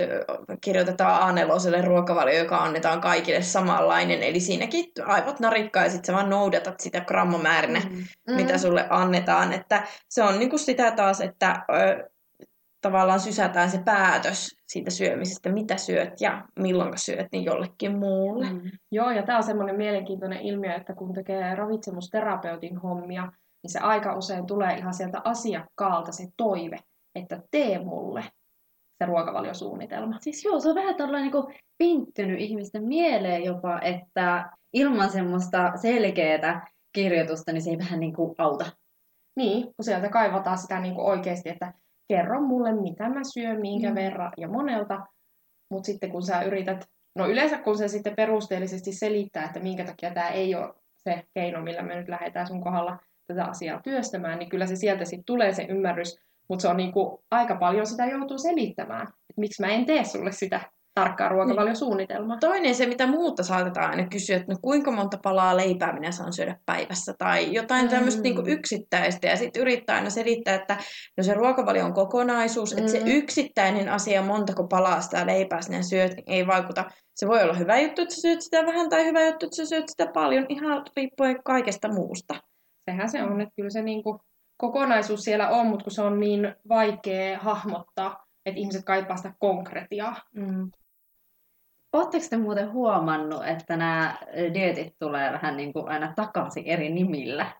kirjoitetaan 0.61 1.39
A4 1.39 1.85
ruokavalio, 1.87 2.39
joka 2.39 2.57
annetaan 2.59 3.01
kaikille 3.01 3.43
samanlainen. 3.43 4.23
Eli 4.23 4.41
siinäkin 4.41 4.85
aivot 5.07 5.41
narikkaa 5.41 5.85
ja 5.85 5.91
sitten 5.91 6.07
sä 6.07 6.13
vaan 6.13 6.31
noudatat 6.31 6.81
sitä 6.81 7.01
grammamäärinä, 7.01 7.81
Mm. 7.81 8.35
mitä 8.35 8.59
sulle 8.59 8.87
annetaan. 8.91 9.53
Että 9.53 9.83
se 10.09 10.23
on 10.23 10.39
niin 10.39 10.51
kuin 10.51 10.61
sitä 10.61 10.91
taas, 10.91 11.21
että 11.21 11.65
ö, 11.71 12.11
tavallaan 12.81 13.21
sysätään 13.21 13.71
se 13.71 13.83
päätös 13.85 14.57
siitä 14.69 14.91
syömisestä, 14.91 15.53
mitä 15.53 15.77
syöt 15.77 16.21
ja 16.21 16.45
milloin 16.59 16.93
syöt, 16.97 17.27
niin 17.33 17.45
jollekin 17.45 17.99
muulle. 17.99 18.47
Mm. 18.53 18.61
Joo, 18.93 19.11
ja 19.11 19.23
tämä 19.23 19.39
on 19.39 19.45
semmoinen 19.45 19.77
mielenkiintoinen 19.77 20.41
ilmiö, 20.41 20.75
että 20.75 20.95
kun 20.95 21.15
tekee 21.15 21.55
ravitsemusterapeutin 21.55 22.77
hommia, 22.77 23.33
niin 23.63 23.71
se 23.71 23.79
aika 23.79 24.17
usein 24.17 24.47
tulee 24.47 24.79
ihan 24.79 24.95
sieltä 24.95 25.21
asiakkaalta 25.25 26.13
se 26.13 26.29
toive, 26.37 26.77
että 27.15 27.43
tee 27.51 27.79
mulle 27.85 28.25
se 28.99 29.07
ruokavaliosuunnitelma. 29.07 30.17
Siis 30.21 30.45
joo, 30.45 30.61
se 30.61 30.69
on 30.69 30.75
vähän 30.75 30.95
tällainen 30.95 31.33
niin 31.33 31.61
pinttynyt 31.79 32.41
ihmisten 32.41 32.85
mieleen 32.85 33.45
jopa, 33.45 33.81
että 33.81 34.51
ilman 34.73 35.11
semmoista 35.11 35.73
selkeää 35.77 36.67
kirjoitusta, 36.93 37.53
niin 37.53 37.63
se 37.63 37.71
ei 37.71 37.79
vähän 37.79 38.01
niin 38.01 38.15
kuin 38.15 38.35
auta. 38.39 38.67
Niin, 39.37 39.63
kun 39.63 39.85
sieltä 39.85 40.09
kaivataan 40.09 40.59
sitä 40.59 40.81
niin 40.81 40.95
kuin 40.95 41.07
oikeasti, 41.07 41.49
että 41.49 41.73
kerro 42.09 42.41
mulle, 42.41 42.73
mitä 42.73 43.09
mä 43.09 43.21
syön, 43.25 43.61
minkä 43.61 43.89
Mm. 43.89 43.95
verran 43.95 44.33
ja 44.37 44.49
monelta. 44.49 45.07
Mutta 45.73 45.87
sitten 45.87 46.11
kun 46.11 46.23
sä 46.23 46.43
yrität, 46.43 46.89
no 47.19 47.29
yleensä 47.29 47.59
kun 47.59 47.79
se 47.79 47.89
sitten 47.89 48.17
perusteellisesti 48.17 48.93
selittää, 48.93 49.45
että 49.45 49.61
minkä 49.61 49.85
takia 49.85 50.15
tämä 50.15 50.29
ei 50.29 50.55
ole 50.55 50.75
se 50.97 51.25
keino, 51.35 51.63
millä 51.63 51.83
me 51.83 51.95
nyt 51.95 52.09
lähdetään 52.09 52.47
sun 52.47 52.61
kohdalla 52.61 52.99
tätä 53.35 53.45
asiaa 53.45 53.81
työstämään, 53.83 54.39
niin 54.39 54.49
kyllä 54.49 54.67
se 54.67 54.77
sieltä 54.77 55.05
sitten 55.05 55.25
tulee 55.25 55.53
se 55.53 55.63
ymmärrys, 55.63 56.19
mutta 56.49 56.63
se 56.63 56.69
on 56.69 56.77
niin 56.77 56.93
kuin, 56.93 57.19
aika 57.31 57.57
paljon 57.57 57.87
sitä 57.87 58.07
joutuu 58.07 58.39
selittämään, 58.39 59.03
että 59.03 59.41
miksi 59.41 59.63
mä 59.63 59.69
en 59.69 59.87
tee 59.87 60.05
sulle 60.05 60.33
sitä 60.33 60.61
tarkkaa 60.95 61.29
ruokavaliosuunnitelmaa. 61.29 62.37
Toinen 62.39 62.75
se, 62.75 62.87
mitä 62.87 63.07
muuta 63.07 63.43
saatetaan 63.43 63.91
aina 63.91 64.09
kysyä, 64.09 64.37
että 64.37 64.53
no 64.53 64.59
kuinka 64.63 64.91
monta 64.91 65.19
palaa 65.23 65.57
leipää 65.57 65.93
minä 65.93 66.13
saan 66.13 66.33
syödä 66.33 66.57
päivässä 66.67 67.15
tai 67.19 67.53
jotain 67.55 67.85
Mm. 67.85 67.91
tämmöistä 67.91 68.23
niin 68.23 68.47
yksittäistä 68.49 69.27
ja 69.27 69.37
sitten 69.37 69.63
yrittää 69.63 69.97
aina 69.97 70.11
selittää, 70.11 70.55
että 70.55 70.77
no 71.17 71.25
se 71.25 71.35
ruokavalio 71.35 71.85
on 71.85 71.95
kokonaisuus, 71.95 72.73
että 72.73 72.91
se 72.91 73.01
Mm. 73.01 73.07
yksittäinen 73.07 73.89
asia, 73.89 74.23
montako 74.23 74.67
palaa 74.67 75.01
sitä 75.01 75.27
leipää 75.27 75.63
sinä 75.63 75.83
syöt, 75.83 76.17
niin 76.17 76.25
ei 76.27 76.47
vaikuta. 76.47 76.85
Se 77.15 77.29
voi 77.29 77.43
olla 77.43 77.55
hyvä 77.55 77.79
juttu, 77.79 78.03
että 78.03 78.15
sä 78.15 78.21
syöt 78.21 78.41
sitä 78.43 78.67
vähän 78.67 78.89
tai 78.89 79.05
hyvä 79.05 79.27
juttu, 79.27 79.47
että 79.47 79.57
sä 79.57 79.67
syöt 79.67 79.89
sitä 79.89 80.07
paljon, 80.07 80.47
ihan 80.49 80.83
riippuen 80.97 81.43
kaikesta 81.45 81.89
muusta. 81.89 82.35
Sehän 82.91 83.09
se 83.09 83.23
on, 83.23 83.41
että 83.41 83.55
kyllä 83.57 83.71
se 83.71 83.83
niinku 83.83 84.21
kokonaisuus 84.57 85.25
siellä 85.25 85.49
on, 85.49 85.67
mutta 85.67 85.85
kun 85.85 85.93
se 85.93 86.03
on 86.03 86.21
niin 86.21 86.55
vaikea 86.69 87.39
hahmottaa, 87.39 88.27
että 88.47 88.61
ihmiset 88.61 88.85
kaipaa 88.85 89.17
sitä 89.17 89.35
konkretiaa. 89.39 90.17
Mm. 90.35 90.71
Oletteko 91.93 92.25
te 92.31 92.37
muuten 92.37 92.73
huomannut, 92.73 93.47
että 93.47 93.77
nämä 93.77 94.19
dietit 94.55 94.95
tulee 94.99 95.33
vähän 95.33 95.57
niin 95.57 95.73
kuin 95.73 95.89
aina 95.89 96.13
takaisin 96.17 96.67
eri 96.67 96.91
nimillä? 96.91 97.53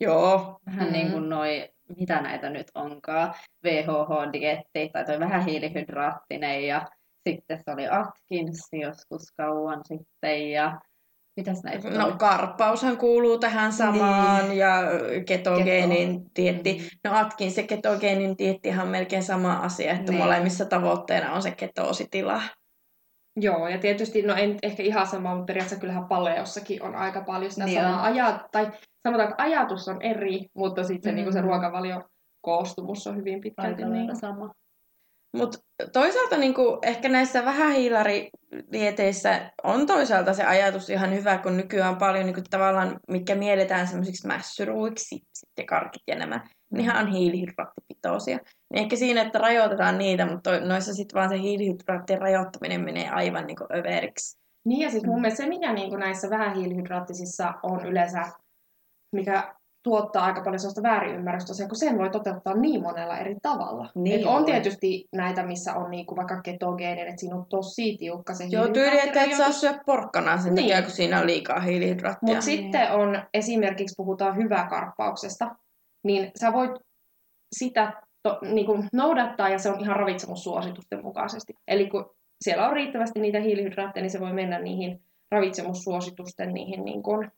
Joo. 0.00 0.58
Vähän 0.66 0.86
mm. 0.86 0.92
niin 0.92 1.12
kuin 1.12 1.28
noi, 1.28 1.68
mitä 1.98 2.22
näitä 2.22 2.50
nyt 2.50 2.66
onkaan, 2.74 3.34
VHH-dietti 3.64 4.90
tai 4.92 5.04
toi 5.04 5.20
vähän 5.20 5.44
hiilihydraattinen 5.44 6.66
ja 6.66 6.86
sitten 7.28 7.58
se 7.64 7.70
oli 7.70 7.88
Atkins 7.88 8.68
joskus 8.72 9.32
kauan 9.32 9.80
sitten 9.84 10.50
ja 10.50 10.80
mitäs 11.36 11.62
näitä 11.62 11.90
No 11.90 12.04
oli? 12.06 12.12
karppaushan 12.18 12.96
kuuluu 12.96 13.38
tähän 13.38 13.72
samaan 13.72 14.44
Niin. 14.48 14.58
ja 14.58 14.72
ketogeenin 15.26 16.20
Keto. 16.20 16.30
dietti. 16.36 16.72
Mm. 17.04 17.10
No 17.10 17.18
Atkin 17.18 17.52
se 17.52 17.62
ketogeenin 17.62 18.38
diettihan 18.38 18.84
on 18.86 18.90
melkein 18.92 19.22
sama 19.22 19.52
asia, 19.52 19.92
että 19.92 20.12
Niin. 20.12 20.22
molemmissa 20.22 20.64
tavoitteena 20.64 21.32
on 21.32 21.42
se 21.42 21.50
ketoositila. 21.50 22.42
Joo, 23.36 23.68
ja 23.68 23.78
tietysti, 23.78 24.22
no 24.22 24.34
en 24.34 24.58
ehkä 24.62 24.82
ihan 24.82 25.06
sama, 25.06 25.30
mutta 25.34 25.44
periaatteessa 25.46 25.80
kyllähän 25.80 26.04
paleossakin 26.08 26.82
on 26.82 26.94
aika 26.94 27.20
paljon 27.20 27.50
sitä 27.50 27.64
Niin 27.64 27.80
samaa 27.82 27.96
on. 27.98 28.04
ajat, 28.04 28.42
tai 28.52 28.70
sanotaanko 29.02 29.34
ajatus 29.38 29.88
on 29.88 30.02
eri, 30.02 30.40
mutta 30.56 30.84
sitten 30.84 31.02
se, 31.02 31.10
Mm. 31.10 31.16
niinku 31.16 31.32
se 31.32 31.40
ruokavalio 31.40 32.02
koostumus 32.40 33.06
on 33.06 33.16
hyvin 33.16 33.40
pitkälti 33.40 33.82
Aika 33.82 33.94
niin. 33.94 34.16
sama. 34.16 34.50
Mutta 35.36 35.58
toisaalta 35.92 36.36
niinku, 36.36 36.78
ehkä 36.82 37.08
näissä 37.08 37.44
vähähiilaridieteissä 37.44 39.50
on 39.64 39.86
toisaalta 39.86 40.34
se 40.34 40.44
ajatus 40.44 40.90
ihan 40.90 41.14
hyvä, 41.14 41.38
kun 41.38 41.56
nykyään 41.56 41.92
on 41.92 41.98
paljon 41.98 42.26
niinku, 42.26 42.40
tavallaan, 42.50 43.00
mitkä 43.08 43.34
mielletään 43.34 43.86
semmoisiksi 43.86 44.26
mässyruiksi, 44.26 45.22
sitten 45.34 45.66
karkit 45.66 46.02
ja 46.06 46.16
nämä, 46.16 46.40
nehän 46.70 47.06
on 47.06 47.12
hiilihydraattipitoisia. 47.12 48.36
Niin 48.36 48.82
ehkä 48.82 48.96
siinä, 48.96 49.22
että 49.22 49.38
rajoitetaan 49.38 49.98
niitä, 49.98 50.26
mutta 50.26 50.60
noissa 50.60 50.94
sitten 50.94 51.18
vaan 51.18 51.28
se 51.28 51.38
hiilihydraattien 51.38 52.20
rajoittaminen 52.20 52.84
menee 52.84 53.08
aivan 53.08 53.46
niinku 53.46 53.64
överiksi. 53.74 54.38
Niin 54.64 54.80
ja 54.80 54.90
siis 54.90 55.06
mun 55.06 55.16
Mm. 55.16 55.20
mielestä 55.20 55.42
se, 55.42 55.48
mikä 55.48 55.72
niin 55.72 56.00
näissä 56.00 56.30
vähähiilihydraattisissa 56.30 57.54
on 57.62 57.86
yleensä, 57.86 58.22
mikä 59.16 59.54
tuottaa 59.82 60.24
aika 60.24 60.40
paljon 60.40 60.58
sellaista 60.58 60.82
väärinymmärrystä, 60.82 61.54
se, 61.54 61.66
kun 61.66 61.76
sen 61.76 61.98
voi 61.98 62.10
toteuttaa 62.10 62.54
niin 62.54 62.82
monella 62.82 63.18
eri 63.18 63.36
tavalla. 63.42 63.90
Niin 63.94 64.20
Et 64.20 64.26
on 64.26 64.34
voi. 64.34 64.44
tietysti 64.44 65.08
näitä, 65.12 65.46
missä 65.46 65.74
on 65.74 65.90
niinku 65.90 66.16
vaikka 66.16 66.42
ketogeeninen, 66.42 67.08
että 67.08 67.20
siinä 67.20 67.36
on 67.36 67.46
tosi 67.46 67.96
tiukka 67.98 68.34
se 68.34 68.44
Joo, 68.44 68.68
tyyli, 68.68 69.00
että 69.00 69.22
et 69.22 69.34
saa 69.36 69.52
syödä 69.52 69.80
porkkanaa 69.86 70.38
sen 70.38 70.54
Niin. 70.54 70.68
takia, 70.68 70.82
kun 70.82 70.90
siinä 70.90 71.20
on 71.20 71.26
liikaa 71.26 71.60
hiilihydraattia. 71.60 72.26
Mutta 72.26 72.44
sitten 72.44 72.92
on, 72.92 73.22
esimerkiksi 73.34 73.94
puhutaan 73.96 74.36
hyväkarppauksesta, 74.36 75.54
niin 76.04 76.30
sä 76.40 76.52
voit 76.52 76.72
sitä 77.58 77.92
to, 78.22 78.38
niin 78.42 78.66
kuin 78.66 78.88
noudattaa 78.92 79.48
ja 79.48 79.58
se 79.58 79.70
on 79.70 79.80
ihan 79.80 79.96
ravitsemussuositusten 79.96 81.02
mukaisesti. 81.02 81.54
Eli 81.68 81.90
kun 81.90 82.14
siellä 82.44 82.66
on 82.66 82.72
riittävästi 82.72 83.20
niitä 83.20 83.40
hiilihydraatteja, 83.40 84.02
niin 84.02 84.10
se 84.10 84.20
voi 84.20 84.32
mennä 84.32 84.58
niihin 84.58 85.02
ravitsemussuositusten 85.30 86.54
niihin 86.54 86.84
niin 86.84 87.02
kuin 87.02 87.30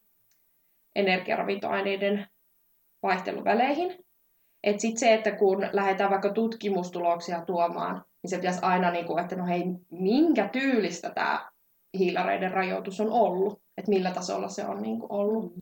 energiaravintoaineiden 0.96 2.26
vaihteluväleihin. 3.04 4.04
Et 4.64 4.80
sit 4.80 4.98
se, 4.98 5.14
että 5.14 5.32
kun 5.32 5.68
lähdetään 5.72 6.10
vaikka 6.10 6.32
tutkimustuloksia 6.32 7.44
tuomaan, 7.44 8.04
niin 8.22 8.30
se 8.30 8.36
pitäisi 8.36 8.60
aina, 8.62 8.90
niin 8.90 9.06
kuin, 9.06 9.18
että 9.18 9.36
no 9.36 9.46
hei, 9.46 9.64
minkä 9.90 10.48
tyylistä 10.48 11.10
tämä 11.10 11.50
hiilareiden 11.98 12.50
rajoitus 12.50 13.00
on 13.00 13.10
ollut, 13.10 13.62
että 13.78 13.90
millä 13.90 14.10
tasolla 14.10 14.48
se 14.48 14.64
on 14.66 14.82
niin 14.82 14.98
kuin 14.98 15.12
ollut. 15.12 15.54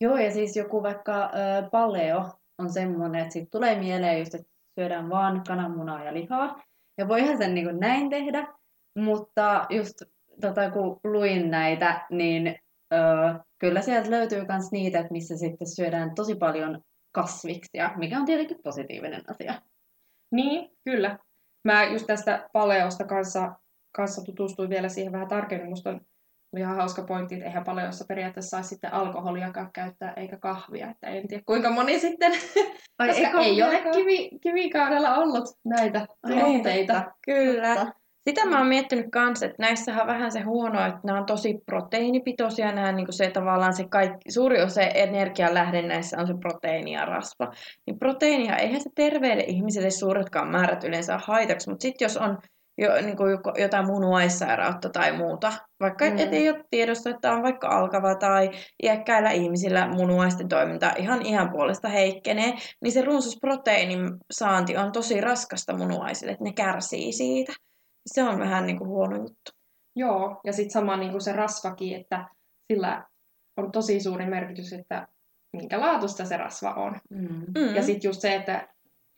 Joo, 0.00 0.16
ja 0.16 0.30
siis 0.30 0.56
joku 0.56 0.82
vaikka 0.82 1.24
ö, 1.24 1.68
paleo 1.70 2.24
on 2.58 2.72
semmoinen, 2.72 3.20
että 3.20 3.32
siitä 3.32 3.48
tulee 3.50 3.78
mieleen 3.78 4.18
just, 4.18 4.34
että 4.34 4.52
syödään 4.80 5.10
vaan 5.10 5.42
kananmunaa 5.48 6.04
ja 6.04 6.14
lihaa. 6.14 6.62
Ja 6.98 7.08
voihan 7.08 7.38
sen 7.38 7.54
niin 7.54 7.66
kuin 7.66 7.80
näin 7.80 8.10
tehdä, 8.10 8.48
mutta 8.98 9.66
just 9.70 10.02
tota, 10.40 10.70
kun 10.70 11.00
luin 11.04 11.50
näitä, 11.50 12.06
niin 12.10 12.58
kyllä 13.58 13.82
sieltä 13.82 14.10
löytyy 14.10 14.44
myös 14.48 14.72
niitä, 14.72 14.98
että 14.98 15.12
missä 15.12 15.36
sitten 15.36 15.68
syödään 15.68 16.14
tosi 16.14 16.34
paljon 16.34 16.82
kasviksia, 17.12 17.90
mikä 17.96 18.18
on 18.18 18.24
tietenkin 18.24 18.62
positiivinen 18.62 19.22
asia. 19.30 19.54
Niin, 20.32 20.70
kyllä. 20.84 21.18
Mä 21.64 21.84
just 21.84 22.06
tästä 22.06 22.48
paleosta 22.52 23.04
kanssa, 23.04 23.52
kanssa 23.96 24.22
tutustuin 24.24 24.70
vielä 24.70 24.88
siihen 24.88 25.12
vähän 25.12 25.28
tarkemmin. 25.28 25.68
Musta 25.68 25.90
on 25.90 26.00
ihan 26.56 26.76
hauska 26.76 27.02
pointti, 27.02 27.34
että 27.34 27.46
eihän 27.46 27.64
paleossa 27.64 28.04
periaatteessa 28.08 28.50
saisi 28.50 28.68
sitten 28.68 28.92
alkoholiakaan 28.92 29.72
käyttää 29.72 30.12
eikä 30.16 30.36
kahvia. 30.36 30.90
Että 30.90 31.06
en 31.06 31.28
tiedä 31.28 31.42
kuinka 31.46 31.70
moni 31.70 32.00
sitten, 32.00 32.32
Ai, 32.98 33.08
koska 33.22 33.40
ei 33.40 33.62
ole 33.62 33.82
kivi, 33.92 34.30
kivikaudella 34.42 35.14
ollut 35.14 35.44
näitä 35.64 36.06
tuotteita. 36.26 37.12
Kyllä. 37.24 37.74
Totta. 37.74 38.07
Sitä 38.28 38.46
mä 38.46 38.58
oon 38.58 38.66
miettinyt 38.66 39.06
kanssa, 39.12 39.46
että 39.46 39.62
näissähän 39.62 40.00
on 40.00 40.06
vähän 40.06 40.32
se 40.32 40.40
huono, 40.40 40.86
että 40.86 41.00
nämä 41.04 41.18
on 41.18 41.26
tosi 41.26 41.58
proteiinipitoisia, 41.66 42.72
nämä 42.72 42.92
niin 42.92 43.06
se 43.10 43.30
tavallaan 43.30 43.76
se 43.76 43.84
kaikki, 43.88 44.32
suuri 44.32 44.62
osa 44.62 44.82
energian 44.82 45.54
lähde 45.54 45.82
näissä 45.82 46.18
on 46.20 46.26
se 46.26 46.34
proteiini 46.40 46.92
ja 46.92 47.04
rasva. 47.04 47.52
Niin 47.86 47.98
proteiinia, 47.98 48.56
eihän 48.56 48.80
se 48.80 48.90
terveelle 48.94 49.42
ihmiselle 49.42 49.90
suuretkaan 49.90 50.48
määrät 50.48 50.84
yleensä 50.84 51.18
haitaksi, 51.24 51.70
mutta 51.70 51.82
sitten 51.82 52.04
jos 52.04 52.16
on 52.16 52.38
jo, 52.78 53.02
niin 53.02 53.16
kuin 53.16 53.38
jotain 53.58 53.86
munuaissairautta 53.86 54.88
tai 54.88 55.16
muuta, 55.16 55.52
vaikka 55.80 56.04
Mm. 56.04 56.10
mm. 56.10 56.18
et 56.18 56.32
ei 56.32 56.50
ole 56.50 56.64
tiedosta, 56.70 57.10
että 57.10 57.32
on 57.32 57.42
vaikka 57.42 57.68
alkava 57.68 58.14
tai 58.14 58.50
iäkkäillä 58.82 59.30
ihmisillä 59.30 59.88
munuaisten 59.88 60.48
toiminta 60.48 60.92
ihan 60.98 61.26
ihan 61.26 61.50
puolesta 61.50 61.88
heikkenee, 61.88 62.52
niin 62.82 62.92
se 62.92 63.02
runsas 63.02 63.38
proteiinin 63.40 64.10
saanti 64.30 64.76
on 64.76 64.92
tosi 64.92 65.20
raskasta 65.20 65.76
munuaisille, 65.76 66.32
että 66.32 66.44
ne 66.44 66.52
kärsii 66.52 67.12
siitä. 67.12 67.52
Se 68.14 68.22
on 68.22 68.38
vähän 68.38 68.66
niin 68.66 68.78
kuin 68.78 68.88
huono 68.88 69.16
juttu. 69.16 69.52
Joo, 69.96 70.40
ja 70.44 70.52
sitten 70.52 70.70
sama 70.70 70.96
niin 70.96 71.10
kuin 71.10 71.20
se 71.20 71.32
rasvakin, 71.32 72.00
että 72.00 72.28
sillä 72.72 73.06
on 73.56 73.72
tosi 73.72 74.00
suuri 74.00 74.26
merkitys, 74.26 74.72
että 74.72 75.08
minkä 75.56 75.80
laatusta 75.80 76.24
se 76.24 76.36
rasva 76.36 76.74
on. 76.74 76.96
Mm. 77.10 77.74
Ja 77.74 77.82
sitten 77.82 78.08
just 78.08 78.20
se, 78.20 78.34
että 78.34 78.68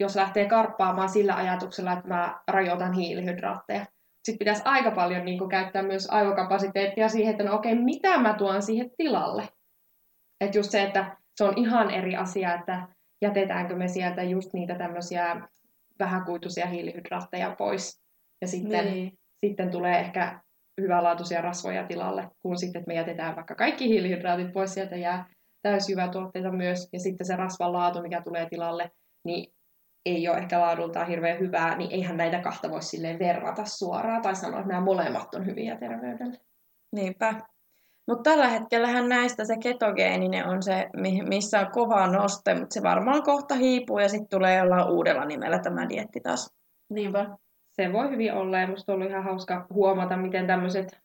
jos 0.01 0.17
lähtee 0.17 0.49
karppaamaan 0.49 1.09
sillä 1.09 1.37
ajatuksella, 1.37 1.93
että 1.93 2.09
mä 2.09 2.41
rajoitan 2.49 2.93
hiilihydraatteja, 2.93 3.87
sitten 4.25 4.39
pitäisi 4.39 4.63
aika 4.65 4.91
paljon 4.91 5.25
niin 5.25 5.39
kuin, 5.39 5.51
käyttää 5.51 5.83
myös 5.83 6.09
aivokapasiteettia 6.11 7.09
siihen, 7.09 7.31
että 7.31 7.45
no 7.45 7.55
okei, 7.55 7.75
mitä 7.75 8.19
mä 8.19 8.35
tuon 8.35 8.63
siihen 8.63 8.91
tilalle. 8.97 9.49
Että 10.41 10.59
just 10.59 10.71
se, 10.71 10.83
että 10.83 11.17
se 11.37 11.45
on 11.45 11.59
ihan 11.59 11.91
eri 11.91 12.17
asia, 12.17 12.55
että 12.55 12.89
jätetäänkö 13.23 13.77
me 13.77 13.89
sieltä 13.89 14.23
just 14.23 14.53
niitä 14.53 14.75
tämmöisiä 14.75 15.49
vähäkuituisia 15.99 16.67
hiilihydraatteja 16.67 17.55
pois. 17.59 18.01
Ja 18.41 18.49
sitten, 18.49 18.85
Niin. 18.85 19.19
sitten 19.47 19.71
tulee 19.71 20.01
ehkä 20.01 20.41
hyvänlaatuisia 20.81 21.41
rasvoja 21.41 21.87
tilalle, 21.87 22.29
kun 22.43 22.59
sitten, 22.59 22.85
me 22.87 22.95
jätetään 22.95 23.37
vaikka 23.37 23.55
kaikki 23.55 23.89
hiilihydraatit 23.89 24.53
pois, 24.53 24.75
sieltä 24.75 24.97
jää 24.97 25.27
täysjyvätuotteita 25.63 26.53
myös, 26.53 26.89
ja 26.93 27.01
sitten 27.01 27.27
se 27.27 27.37
rasvan 27.37 27.73
laatu, 27.73 28.03
mikä 28.03 28.23
tulee 28.23 28.49
tilalle, 28.51 28.91
niin 29.25 29.53
ei 30.07 30.29
ole 30.29 30.39
ehkä 30.39 30.61
laadultaan 30.61 31.07
hirveän 31.07 31.39
hyvää, 31.41 31.77
niin 31.77 31.91
eihän 31.93 32.17
näitä 32.17 32.41
kahta 32.41 32.71
voi 32.71 32.83
silleen 32.83 33.19
verrata 33.19 33.65
suoraan 33.65 34.23
tai 34.23 34.37
sanoa, 34.37 34.61
että 34.61 34.69
nämä 34.69 34.85
molemmat 34.85 35.35
on 35.35 35.47
hyviä 35.47 35.77
terveydelle. 35.77 36.39
Niinpä. 36.93 37.35
Mutta 38.09 38.31
tällä 38.31 38.49
hetkellähän 38.49 39.09
näistä 39.09 39.45
se 39.45 39.57
ketogeeninen 39.63 40.47
on 40.47 40.63
se, 40.63 40.89
mi- 40.97 41.23
missä 41.23 41.61
on 41.61 41.71
kova 41.73 42.07
noste, 42.07 42.55
mutta 42.55 42.75
se 42.75 42.83
varmaan 42.83 43.23
kohta 43.23 43.55
hiipuu 43.55 43.99
ja 43.99 44.09
sitten 44.09 44.29
tulee 44.39 44.57
jollain 44.59 44.91
uudella 44.91 45.25
nimellä 45.25 45.59
tämä 45.59 45.89
dietti 45.89 46.21
taas. 46.21 46.55
Niinpä. 46.91 47.37
Se 47.81 47.93
voi 47.93 48.11
hyvin 48.11 48.33
olla, 48.33 48.59
ja 48.59 48.67
musta 48.67 48.93
on 48.93 48.97
ollut 48.97 49.11
ihan 49.11 49.25
hauska 49.25 49.67
huomata, 49.73 50.17
miten 50.17 50.47
tämmöiset, 50.47 51.01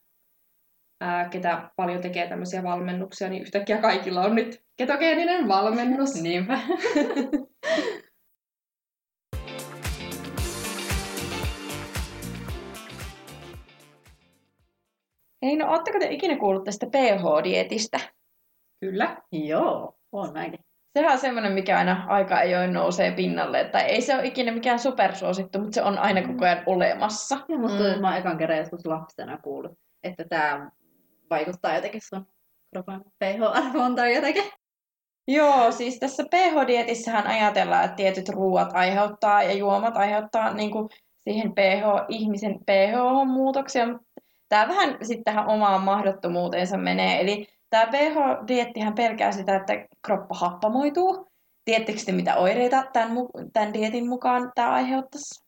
ää, 1.00 1.28
ketä 1.28 1.70
paljon 1.76 2.00
tekee 2.02 2.28
tämmöisiä 2.28 2.62
valmennuksia, 2.62 3.28
niin 3.28 3.42
yhtäkkiä 3.42 3.78
kaikilla 3.78 4.22
on 4.22 4.34
nyt 4.34 4.64
ketogeeninen 4.76 5.48
valmennus. 5.48 6.14
Niinpä. 6.22 6.58
Hei, 15.44 15.56
no 15.56 15.70
ootteko 15.70 15.98
te 15.98 16.06
ikinä 16.10 16.36
kuullut 16.36 16.64
tästä 16.64 16.86
PH-dietistä? 16.86 18.00
Kyllä. 18.80 19.22
Joo, 19.32 19.98
on 20.12 20.34
näinkin. 20.34 20.65
Sehän 20.96 21.12
on 21.12 21.18
semmoinen, 21.18 21.52
mikä 21.52 21.78
aina 21.78 22.04
aika 22.08 22.36
ajoin 22.36 22.72
nousee 22.72 23.10
pinnalle. 23.10 23.64
Tai 23.64 23.82
ei 23.82 24.02
se 24.02 24.14
ole 24.14 24.26
ikinä 24.26 24.52
mikään 24.52 24.78
supersuosittu, 24.78 25.58
mutta 25.58 25.74
se 25.74 25.82
on 25.82 25.98
aina 25.98 26.22
koko 26.22 26.44
ajan 26.44 26.62
olemassa. 26.66 27.38
Ja 27.48 27.58
musta 27.58 27.82
Mm. 27.82 27.94
mm. 27.94 28.00
mä 28.00 28.08
oon 28.08 28.16
ekan 28.16 28.38
kerran 28.38 28.58
joskus 28.58 28.86
lapsena 28.86 29.38
kuullut, 29.38 29.72
että 30.02 30.24
tämä 30.24 30.70
vaikuttaa 31.30 31.74
jotenkin 31.74 32.00
sun 32.00 32.26
kropan 32.72 33.04
pH-arvoon 33.18 33.94
tai 33.94 34.14
jotenkin. 34.14 34.44
Joo, 35.28 35.72
siis 35.72 35.98
tässä 35.98 36.22
pH-dietissähän 36.22 37.26
ajatellaan, 37.26 37.84
että 37.84 37.96
tietyt 37.96 38.28
ruoat 38.28 38.70
aiheuttaa 38.72 39.42
ja 39.42 39.52
juomat 39.52 39.96
aiheuttaa 39.96 40.54
niin 40.54 40.70
kuin 40.70 40.88
siihen 41.18 41.52
pH, 41.52 42.06
ihmisen 42.08 42.54
pH-muutoksia. 42.54 43.86
Tämä 44.48 44.68
vähän 44.68 44.98
sitten 45.02 45.24
tähän 45.24 45.46
omaan 45.46 45.82
mahdottomuuteensa 45.82 46.76
menee. 46.76 47.20
Eli 47.20 47.46
Tämä 47.70 47.86
pH-diettihän 47.86 48.94
pelkää 48.94 49.32
sitä, 49.32 49.56
että 49.56 49.86
kroppa 50.06 50.34
happamoituu. 50.34 51.26
Tiedättekö 51.64 52.00
te, 52.06 52.12
mitä 52.12 52.36
oireita 52.36 52.84
tämän, 52.92 53.12
tämän 53.52 53.74
dietin 53.74 54.08
mukaan 54.08 54.52
tämä 54.54 54.70
aiheuttaisi? 54.70 55.44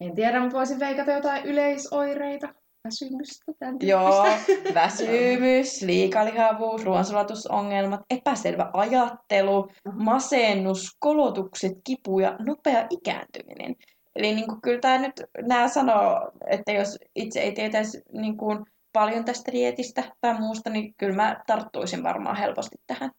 En 0.00 0.14
tiedä, 0.14 0.40
mutta 0.40 0.56
voisin 0.56 0.78
veikata 0.78 1.12
jotain 1.12 1.44
yleisoireita. 1.44 2.48
Väsymystä, 2.84 3.52
tämän 3.58 3.76
Joo, 3.80 4.26
väsymys, 4.74 5.82
liikalihavuus, 5.82 6.84
ruoansulatusongelmat, 6.84 8.00
epäselvä 8.10 8.70
ajattelu, 8.72 9.68
masennus, 9.92 10.96
kolotukset, 10.98 11.72
kipu 11.84 12.18
ja 12.18 12.36
nopea 12.38 12.86
ikääntyminen. 12.90 13.76
Eli 14.16 14.34
niin 14.34 14.48
kuin, 14.48 14.60
kyllä 14.60 14.80
tämä 14.80 14.98
nyt, 14.98 15.22
nämä 15.42 15.68
sanoo, 15.68 16.30
että 16.50 16.72
jos 16.72 16.98
itse 17.14 17.40
ei 17.40 17.52
tietäisi 17.52 18.02
niin 18.12 18.36
kuin, 18.36 18.64
paljon 18.96 19.24
tästä 19.24 19.52
dietistä 19.52 20.02
tai 20.20 20.40
muusta, 20.40 20.70
niin 20.70 20.94
kyllä 20.94 21.16
mä 21.16 21.40
tarttuisin 21.46 22.02
varmaan 22.02 22.36
helposti 22.36 22.76
tähän. 22.86 23.10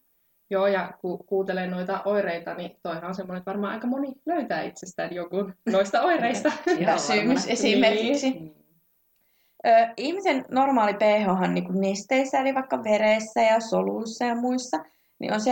Joo, 0.49 0.67
ja 0.67 0.93
ku- 1.01 1.17
kuuntelen 1.17 1.71
noita 1.71 2.01
oireita, 2.05 2.53
niin 2.53 2.77
toihan 2.83 3.05
on 3.05 3.15
semmoinen, 3.15 3.37
että 3.37 3.51
varmaan 3.51 3.73
aika 3.73 3.87
moni 3.87 4.13
löytää 4.25 4.61
itsestään 4.61 5.15
jonkun 5.15 5.53
noista 5.71 6.01
oireista. 6.01 6.51
Väsymys 6.85 7.25
varmasti. 7.25 7.51
esimerkiksi. 7.51 8.55
Ö, 9.67 9.69
ihmisen 9.97 10.45
normaali 10.51 10.93
pH 10.93 11.41
on 11.43 11.53
niin 11.53 11.65
kuin 11.65 11.81
nesteissä, 11.81 12.39
eli 12.39 12.55
vaikka 12.55 12.83
veressä 12.83 13.41
ja 13.41 13.59
soluissa 13.59 14.25
ja 14.25 14.35
muissa, 14.35 14.77
niin 15.19 15.33
on 15.33 15.39
7,35-7,45, 15.39 15.45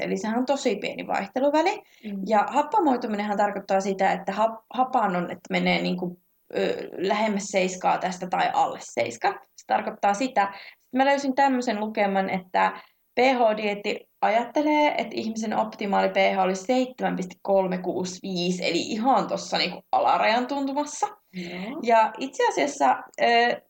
eli 0.00 0.16
sehän 0.16 0.38
on 0.38 0.46
tosi 0.46 0.76
pieni 0.76 1.06
vaihteluväli. 1.06 1.82
Mm. 2.04 2.22
Ja 2.26 2.46
happamoituminenhan 2.50 3.36
tarkoittaa 3.36 3.80
sitä, 3.80 4.12
että 4.12 4.32
hap, 4.32 4.54
hapan 4.70 5.16
on, 5.16 5.24
että 5.24 5.48
menee 5.50 5.82
niin 5.82 5.96
kuin, 5.96 6.18
ö, 6.56 6.88
lähemmäs 6.96 7.44
seiskaa 7.44 7.98
tästä 7.98 8.26
tai 8.26 8.50
alle 8.52 8.78
seiska. 8.82 9.32
Se 9.32 9.64
tarkoittaa 9.66 10.14
sitä. 10.14 10.52
Sitten 10.52 10.98
mä 10.98 11.04
löysin 11.04 11.34
tämmöisen 11.34 11.80
lukeman, 11.80 12.30
että 12.30 12.72
pH-dieetti 13.20 14.08
ajattelee, 14.20 14.94
että 14.98 15.14
ihmisen 15.14 15.56
optimaali 15.56 16.08
pH 16.08 16.38
olisi 16.38 16.64
7,365, 16.64 18.66
eli 18.66 18.80
ihan 18.80 19.28
tuossa 19.28 19.58
niinku 19.58 19.82
alarajan 19.92 20.46
tuntumassa. 20.46 21.06
Joo. 21.32 21.80
Ja 21.82 22.12
itse 22.18 22.48
asiassa, 22.48 22.96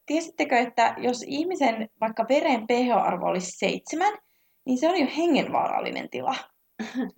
tiesittekö, 0.07 0.59
että 0.59 0.95
jos 0.99 1.25
ihmisen 1.27 1.89
vaikka 2.01 2.27
veren 2.29 2.67
pH-arvo 2.67 3.27
olisi 3.27 3.51
7, 3.51 4.19
niin 4.67 4.79
se 4.79 4.89
on 4.89 5.01
jo 5.01 5.07
hengenvaarallinen 5.17 6.11
tila. 6.11 6.35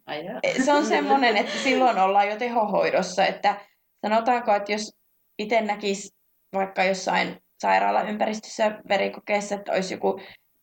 Ai 0.07 0.25
Se 0.65 0.73
on 0.73 0.87
semmoinen, 0.87 1.37
että 1.37 1.59
silloin 1.65 1.99
ollaan 1.99 2.29
jo 2.29 2.37
tehohoidossa, 2.37 3.27
että 3.27 3.61
sanotaanko, 4.07 4.55
että 4.55 4.73
jos 4.73 4.98
itse 5.39 5.61
näkisi 5.61 6.11
vaikka 6.55 6.85
jossain 6.85 7.37
sairaalaympäristössä 7.61 8.81
verikokeessa, 8.89 9.55
että 9.55 9.73
olisi 9.73 9.95
joku 9.95 10.21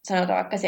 sanotaan 0.07 0.37
vaikka 0.37 0.57
7,25, 0.57 0.61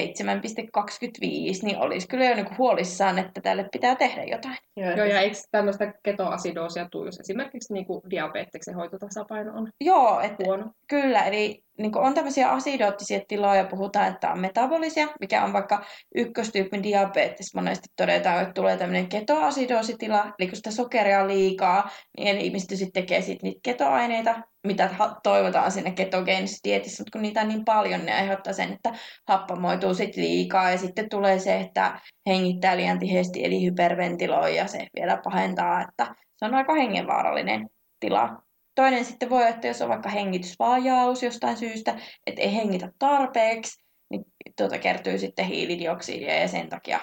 niin 1.64 1.78
olisi 1.78 2.08
kyllä 2.08 2.26
jo 2.26 2.36
niinku 2.36 2.54
huolissaan, 2.58 3.20
että 3.20 3.42
tälle 3.42 3.70
pitää 3.72 3.96
tehdä 3.96 4.24
jotain. 4.24 4.58
Joo, 4.76 4.92
Joo, 4.92 5.06
ja 5.06 5.22
eikö 5.22 5.38
tämmöistä 5.52 5.94
ketoasidoosia 6.04 6.90
tule, 6.92 7.06
jos 7.06 7.20
esimerkiksi 7.20 7.74
niin 7.74 7.86
kuin 7.86 8.02
diabeteksen 8.10 8.76
hoitotasapaino 8.76 9.54
on 9.54 9.68
Joo, 9.82 10.20
että 10.20 10.44
huono? 10.46 10.72
Kyllä, 10.90 11.24
eli 11.24 11.64
niin 11.78 11.98
on 11.98 12.14
tämmöisiä 12.14 12.50
asidoottisia 12.50 13.20
tiloja, 13.28 13.64
puhutaan, 13.66 14.08
että 14.08 14.32
on 14.32 14.40
metabolisia, 14.40 15.08
mikä 15.20 15.44
on 15.44 15.54
vaikka 15.54 15.86
ykköstyypin 16.16 16.84
diabetes. 16.84 17.56
Monesti 17.56 17.90
todetaan, 17.96 18.42
että 18.42 18.54
tulee 18.54 18.78
tämmöinen 18.78 19.08
ketoasidoositila, 19.08 20.34
eli 20.40 20.48
kun 20.48 20.56
sitä 20.56 20.72
sokeria 20.72 21.28
liikaa, 21.28 21.90
niin 22.18 22.38
ihmiset 22.38 22.70
sitten 22.70 23.04
tekee 23.04 23.22
sitten 23.22 23.48
niitä 23.48 23.60
ketoaineita, 23.64 24.36
mitä 24.68 24.90
toivotaan 25.24 25.72
sinne 25.72 25.92
ketogeenisessä 25.92 26.60
dietissä, 26.64 27.02
mutta 27.02 27.12
kun 27.12 27.22
niitä 27.22 27.42
on 27.42 27.48
niin 27.48 27.66
paljon, 27.66 28.06
ne 28.06 28.14
aiheuttaa 28.14 28.54
sen, 28.54 28.74
että 28.74 28.94
happamoituu 29.28 29.94
sitten 29.94 30.24
liikaa, 30.24 30.72
ja 30.72 30.78
sitten 30.78 31.10
tulee 31.10 31.40
se, 31.40 31.60
että 31.60 32.00
hengittää 32.30 32.78
liian 32.78 33.00
tiheesti, 33.00 33.46
eli 33.46 33.66
hyperventiloi, 33.66 34.56
ja 34.58 34.68
se 34.68 34.88
vielä 34.96 35.22
pahentaa, 35.24 35.82
että 35.82 36.16
se 36.38 36.46
on 36.46 36.56
aika 36.56 36.74
hengenvaarallinen 36.74 37.70
tila. 38.00 38.47
Toinen 38.78 39.06
sitten 39.06 39.30
voi 39.30 39.48
että 39.48 39.68
jos 39.68 39.82
on 39.82 39.90
vaikka 39.90 40.10
hengitysvajaus 40.10 41.24
jostain 41.24 41.58
syystä, 41.58 42.00
että 42.28 42.42
ei 42.42 42.56
hengitä 42.56 42.92
tarpeeksi, 43.00 43.84
niin 44.10 44.26
tuota 44.58 44.78
kertyy 44.78 45.18
sitten 45.18 45.46
hiilidioksidia 45.46 46.40
ja 46.40 46.48
sen 46.48 46.70
takia 46.70 47.00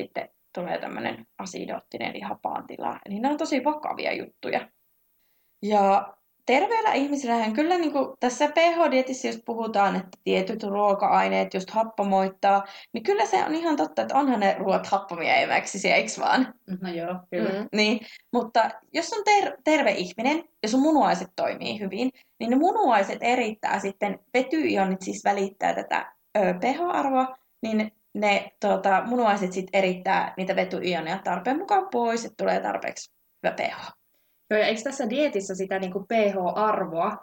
sitten 0.00 0.28
tulee 0.54 0.78
tämmöinen 0.78 1.26
asidoottinen 1.38 2.10
eli 2.10 2.20
hapaan 2.20 2.66
tila. 2.66 2.98
Eli 3.06 3.20
nämä 3.20 3.32
on 3.32 3.38
tosi 3.38 3.64
vakavia 3.64 4.12
juttuja. 4.14 4.70
Ja 5.62 6.16
terveellä 6.48 6.92
ihmisillähän 6.92 7.52
kyllä 7.52 7.78
niin 7.78 7.92
kuin 7.92 8.16
tässä 8.20 8.48
pH-dietissä, 8.48 9.28
jos 9.28 9.42
puhutaan, 9.44 9.96
että 9.96 10.18
tietyt 10.24 10.62
ruoka-aineet 10.62 11.54
just 11.54 11.70
happamoittaa, 11.70 12.64
niin 12.92 13.02
kyllä 13.02 13.26
se 13.26 13.44
on 13.44 13.54
ihan 13.54 13.76
totta, 13.76 14.02
että 14.02 14.16
onhan 14.16 14.40
ne 14.40 14.56
ruoat 14.58 14.86
happamia 14.86 15.36
eväksisiä, 15.36 15.96
eikö 15.96 16.10
vaan? 16.20 16.54
No 16.80 16.88
joo, 16.88 17.14
kyllä. 17.30 17.50
Mm. 17.50 17.68
Niin, 17.72 18.00
mutta 18.32 18.70
jos 18.92 19.12
on 19.12 19.24
ter- 19.24 19.56
terve 19.64 19.90
ihminen 19.90 20.44
ja 20.62 20.68
sun 20.68 20.80
munuaiset 20.80 21.28
toimii 21.36 21.80
hyvin, 21.80 22.10
niin 22.40 22.50
ne 22.50 22.56
munuaiset 22.56 23.18
erittää 23.20 23.78
sitten, 23.78 24.18
vetyionit 24.34 25.02
siis 25.02 25.24
välittää 25.24 25.74
tätä 25.74 26.12
ö, 26.38 26.54
pH-arvoa, 26.60 27.36
niin 27.62 27.92
ne 28.14 28.52
tota, 28.60 29.02
munuaiset 29.06 29.52
sitten 29.52 29.78
erittää 29.78 30.34
niitä 30.36 30.56
vetyioneja 30.56 31.18
tarpeen 31.24 31.58
mukaan 31.58 31.88
pois, 31.92 32.24
että 32.24 32.44
tulee 32.44 32.60
tarpeeksi 32.60 33.12
hyvä 33.42 33.54
pH. 33.54 33.97
Joo, 34.50 34.60
ja 34.60 34.66
eikö 34.66 34.80
tässä 34.82 35.10
dietissä 35.10 35.54
sitä 35.54 35.78
niin 35.78 35.92
kuin 35.92 36.04
pH-arvoa 36.04 37.16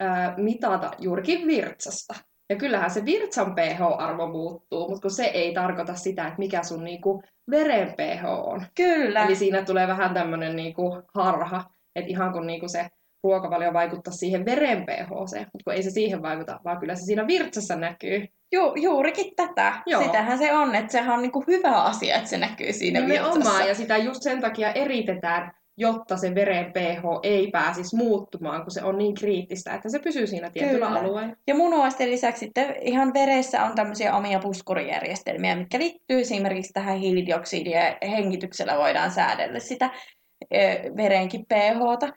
ää, 0.00 0.34
mitata 0.36 0.90
juurikin 0.98 1.46
virtsasta? 1.46 2.14
Ja 2.50 2.56
kyllähän 2.56 2.90
se 2.90 3.04
virtsan 3.04 3.54
pH-arvo 3.54 4.26
muuttuu, 4.26 4.88
mutta 4.88 5.02
kun 5.02 5.10
se 5.10 5.24
ei 5.24 5.54
tarkoita 5.54 5.94
sitä, 5.94 6.26
että 6.26 6.38
mikä 6.38 6.62
sun 6.62 6.84
niin 6.84 7.00
kuin 7.00 7.22
veren 7.50 7.94
pH 7.96 8.24
on. 8.24 8.66
Kyllä. 8.74 9.24
Eli 9.24 9.36
siinä 9.36 9.62
tulee 9.62 9.88
vähän 9.88 10.14
tämmöinen 10.14 10.56
niin 10.56 10.74
kuin 10.74 11.02
harha, 11.14 11.64
että 11.96 12.10
ihan 12.10 12.32
kun 12.32 12.46
niin 12.46 12.60
kuin 12.60 12.70
se 12.70 12.88
ruokavalio 13.24 13.72
vaikuttaa 13.72 14.12
siihen 14.12 14.44
veren 14.44 14.86
pH, 14.86 15.08
mutta 15.08 15.64
kun 15.64 15.72
ei 15.72 15.82
se 15.82 15.90
siihen 15.90 16.22
vaikuta, 16.22 16.60
vaan 16.64 16.78
kyllä 16.78 16.94
se 16.94 17.04
siinä 17.04 17.26
virtsassa 17.26 17.76
näkyy. 17.76 18.26
Ju- 18.52 18.74
juurikin 18.74 19.36
tätä. 19.36 19.82
Joo. 19.86 20.02
Sitähän 20.02 20.38
se 20.38 20.52
on, 20.52 20.74
että 20.74 20.92
sehän 20.92 21.14
on 21.14 21.22
niinku 21.22 21.44
hyvä 21.46 21.82
asia, 21.82 22.16
että 22.16 22.28
se 22.28 22.38
näkyy 22.38 22.72
siinä 22.72 23.00
virtsassa. 23.00 23.38
Nimenomaan, 23.38 23.68
ja 23.68 23.74
sitä 23.74 23.96
just 23.96 24.22
sen 24.22 24.40
takia 24.40 24.72
eritetään, 24.72 25.52
jotta 25.78 26.16
se 26.16 26.34
veren 26.34 26.72
pH 26.72 27.02
ei 27.22 27.50
pääsisi 27.50 27.96
muuttumaan, 27.96 28.62
kun 28.62 28.70
se 28.70 28.82
on 28.82 28.98
niin 28.98 29.14
kriittistä, 29.14 29.74
että 29.74 29.88
se 29.88 29.98
pysyy 29.98 30.26
siinä 30.26 30.50
tietyllä 30.50 30.86
Kyllä. 30.86 31.00
alueella. 31.00 31.34
Ja 31.46 31.54
munuaisten 31.54 32.10
lisäksi 32.10 32.40
sitten 32.40 32.76
ihan 32.80 33.14
veressä 33.14 33.64
on 33.64 33.74
tämmöisiä 33.74 34.14
omia 34.14 34.38
puskurijärjestelmiä, 34.38 35.56
mitkä 35.56 35.78
liittyy 35.78 36.20
esimerkiksi 36.20 36.72
tähän 36.72 36.98
hiilidioksidiin 36.98 37.76
ja 37.76 37.96
hengityksellä 38.10 38.78
voidaan 38.78 39.10
säädellä 39.10 39.58
sitä 39.58 39.90
verenkin 40.96 41.46
pHta. 41.46 42.12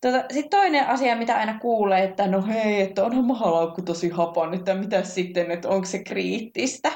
Tota, 0.00 0.24
Sitten 0.30 0.50
toinen 0.50 0.86
asia, 0.86 1.16
mitä 1.16 1.36
aina 1.36 1.58
kuulee, 1.58 2.04
että 2.04 2.26
no 2.26 2.46
hei, 2.46 2.80
että 2.80 3.04
onhan 3.04 3.24
mahalaukku 3.24 3.82
tosi 3.82 4.08
hapan, 4.08 4.54
että 4.54 4.74
mitä 4.74 5.02
sitten, 5.02 5.50
että 5.50 5.68
onko 5.68 5.86
se 5.86 6.04
kriittistä. 6.04 6.92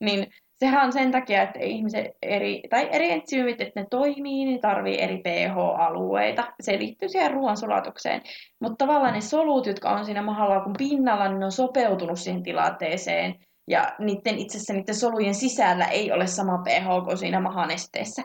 Niin 0.00 0.26
sehän 0.60 0.86
on 0.86 0.92
sen 0.92 1.10
takia, 1.10 1.42
että 1.42 1.58
ihmiset 1.58 2.06
eri, 2.22 2.62
tai 2.70 2.88
eri 2.92 3.10
entsyymit, 3.10 3.60
että 3.60 3.80
ne 3.80 3.86
toimii, 3.90 4.44
niin 4.44 4.60
tarvii 4.60 5.00
eri 5.00 5.18
pH-alueita. 5.18 6.52
Se 6.60 6.78
liittyy 6.78 7.08
siihen 7.08 7.30
ruoansulatukseen. 7.30 8.22
Mutta 8.60 8.86
tavallaan 8.86 9.14
ne 9.14 9.20
solut, 9.20 9.66
jotka 9.66 9.90
on 9.90 10.04
siinä 10.04 10.22
mahalaukun 10.22 10.74
pinnalla, 10.78 11.28
niin 11.28 11.38
ne 11.38 11.44
on 11.44 11.52
sopeutunut 11.52 12.18
siihen 12.18 12.42
tilanteeseen. 12.42 13.34
Ja 13.68 13.94
niiden, 13.98 14.38
itse 14.38 14.58
asiassa 14.58 14.72
niiden 14.72 14.94
solujen 14.94 15.34
sisällä 15.34 15.84
ei 15.84 16.12
ole 16.12 16.26
sama 16.26 16.58
pH 16.58 17.04
kuin 17.04 17.18
siinä 17.18 17.40
mahanesteessä. 17.40 18.22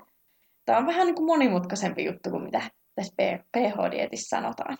Tämä 0.66 0.78
on 0.78 0.88
vähän 0.88 1.06
niin 1.08 1.16
kuin 1.16 1.26
monimutkaisempi 1.26 2.06
juttu 2.06 2.30
kuin 2.30 2.44
mitä 2.44 2.62
tässä 2.96 3.14
pH-dietissä 3.58 4.38
sanotaan. 4.38 4.78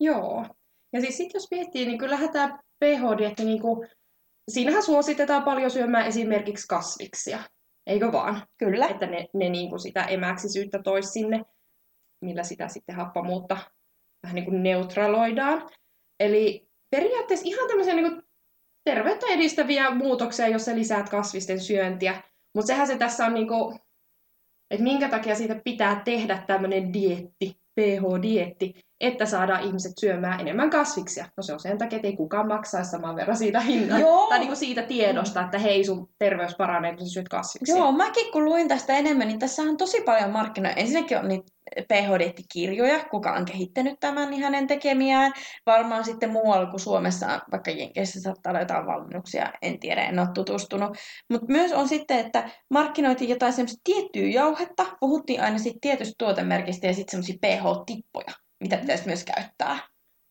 Joo. 0.00 0.46
Ja 0.92 1.00
siis 1.00 1.16
sit 1.16 1.34
jos 1.34 1.50
miettii, 1.50 1.86
niin 1.86 1.98
kyllähän 1.98 2.32
tämä 2.32 2.58
pH-dietti, 2.84 3.44
niin 3.44 3.60
kuin, 3.60 3.88
siinähän 4.50 4.82
suositetaan 4.82 5.42
paljon 5.42 5.70
syömään 5.70 6.06
esimerkiksi 6.06 6.66
kasviksia, 6.68 7.38
eikö 7.86 8.12
vaan? 8.12 8.46
Kyllä. 8.58 8.86
Että 8.86 9.06
ne, 9.06 9.28
ne 9.34 9.48
niin 9.48 9.70
kuin 9.70 9.80
sitä 9.80 10.04
emäksisyyttä 10.04 10.82
tois 10.82 11.12
sinne, 11.12 11.44
millä 12.24 12.42
sitä 12.42 12.68
sitten 12.68 12.94
happamuutta 12.96 13.56
vähän 14.22 14.34
niin 14.34 14.44
kuin 14.44 14.62
neutraloidaan. 14.62 15.70
Eli 16.20 16.68
periaatteessa 16.90 17.48
ihan 17.48 17.68
tämmöisiä 17.68 17.94
niin 17.94 18.10
kuin 18.10 18.22
terveyttä 18.84 19.26
edistäviä 19.26 19.90
muutoksia, 19.90 20.48
jos 20.48 20.64
sä 20.64 20.74
lisäät 20.74 21.08
kasvisten 21.08 21.60
syöntiä. 21.60 22.22
Mutta 22.54 22.66
sehän 22.66 22.86
se 22.86 22.98
tässä 22.98 23.26
on, 23.26 23.34
niin 23.34 23.48
kuin, 23.48 23.78
että 24.70 24.84
minkä 24.84 25.08
takia 25.08 25.34
siitä 25.34 25.60
pitää 25.64 26.02
tehdä 26.04 26.44
tämmöinen 26.46 26.92
dietti, 26.92 27.63
pH-dietti, 27.80 28.80
että 29.00 29.26
saadaan 29.26 29.62
ihmiset 29.62 29.92
syömään 30.00 30.40
enemmän 30.40 30.70
kasviksia. 30.70 31.26
No 31.36 31.42
se 31.42 31.52
on 31.52 31.60
sen 31.60 31.78
takia, 31.78 31.96
että 31.96 32.08
ei 32.08 32.16
kukaan 32.16 32.48
maksaisi 32.48 32.90
saman 32.90 33.16
verran 33.16 33.36
siitä 33.36 33.60
hinnasta. 33.60 34.00
Joo. 34.00 34.26
Tai 34.28 34.38
niin 34.38 34.48
kuin 34.48 34.56
siitä 34.56 34.82
tiedosta, 34.82 35.40
että 35.40 35.58
hei, 35.58 35.84
sun 35.84 36.08
terveys 36.18 36.54
paranee, 36.56 36.96
kun 36.96 37.06
sä 37.06 37.12
syöt 37.12 37.28
kasviksia. 37.28 37.76
Joo, 37.76 37.92
mäkin 37.92 38.32
kun 38.32 38.44
luin 38.44 38.68
tästä 38.68 38.92
enemmän, 38.92 39.28
niin 39.28 39.38
tässä 39.38 39.62
on 39.62 39.76
tosi 39.76 40.00
paljon 40.00 40.30
markkinoita. 40.30 40.80
Ensinnäkin 40.80 41.18
on 41.18 41.28
niitä 41.28 41.52
ph 41.88 43.08
kuka 43.10 43.32
on 43.32 43.44
kehittänyt 43.44 44.00
tämän, 44.00 44.30
niin 44.30 44.42
hänen 44.42 44.66
tekemiään. 44.66 45.32
Varmaan 45.66 46.04
sitten 46.04 46.30
muualla 46.30 46.66
kuin 46.66 46.80
Suomessa, 46.80 47.40
vaikka 47.52 47.70
Jenkeissä 47.70 48.20
saattaa 48.20 48.50
olla 48.50 48.60
jotain 48.60 48.86
valmennuksia, 48.86 49.52
en 49.62 49.80
tiedä, 49.80 50.04
en 50.04 50.18
ole 50.18 50.28
tutustunut. 50.34 50.96
Mutta 51.30 51.46
myös 51.52 51.72
on 51.72 51.88
sitten, 51.88 52.18
että 52.18 52.50
markkinoitiin 52.70 53.30
jotain 53.30 53.52
semmoista 53.52 53.80
tiettyä 53.84 54.26
jauhetta, 54.26 54.86
puhuttiin 55.00 55.42
aina 55.42 55.58
sitten 55.58 55.80
tietystä 55.80 56.14
tuotemerkistä 56.18 56.86
ja 56.86 56.94
sitten 56.94 57.10
semmoisia 57.10 57.36
pH-tippoja, 57.40 58.34
mitä 58.60 58.76
pitäisi 58.76 59.06
myös 59.06 59.24
käyttää. 59.24 59.78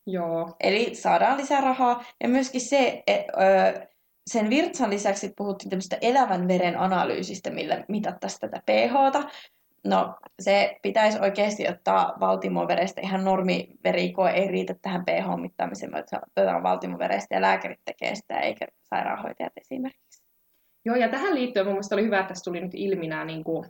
Joo. 0.06 0.56
Eli 0.60 0.94
saadaan 0.94 1.38
lisää 1.38 1.60
rahaa. 1.60 2.04
Ja 2.22 2.28
myöskin 2.28 2.60
se, 2.60 3.02
et, 3.06 3.26
öö, 3.40 3.86
sen 4.30 4.50
virtsan 4.50 4.90
lisäksi 4.90 5.32
puhuttiin 5.36 5.70
tämmöistä 5.70 5.98
elävän 6.00 6.48
veren 6.48 6.78
analyysistä, 6.78 7.50
millä 7.50 7.84
mitattaisiin 7.88 8.40
tätä 8.40 8.62
pHta. 8.66 9.30
No, 9.84 10.16
se 10.40 10.76
pitäisi 10.82 11.18
oikeasti 11.18 11.68
ottaa 11.68 12.16
valtimoverestä. 12.20 13.00
Ihan 13.00 13.24
normiverikoe 13.24 14.30
ei 14.30 14.48
riitä 14.48 14.74
tähän 14.82 15.04
pH-mittaamiseen, 15.04 15.96
mutta 15.96 16.20
otetaan 16.36 16.62
valtimoverestä 16.62 17.34
ja 17.34 17.40
lääkärit 17.40 17.80
tekee 17.84 18.14
sitä, 18.14 18.40
eikä 18.40 18.66
sairaanhoitajat 18.82 19.52
esimerkiksi. 19.56 20.22
Joo, 20.84 20.96
ja 20.96 21.08
tähän 21.08 21.34
liittyen 21.34 21.66
mun 21.66 21.80
oli 21.92 22.04
hyvä, 22.04 22.18
että 22.18 22.28
tässä 22.28 22.44
tuli 22.44 22.60
nyt 22.60 22.74
ilmi 22.74 23.08
nämä 23.08 23.24
niin 23.24 23.44
kuin 23.44 23.64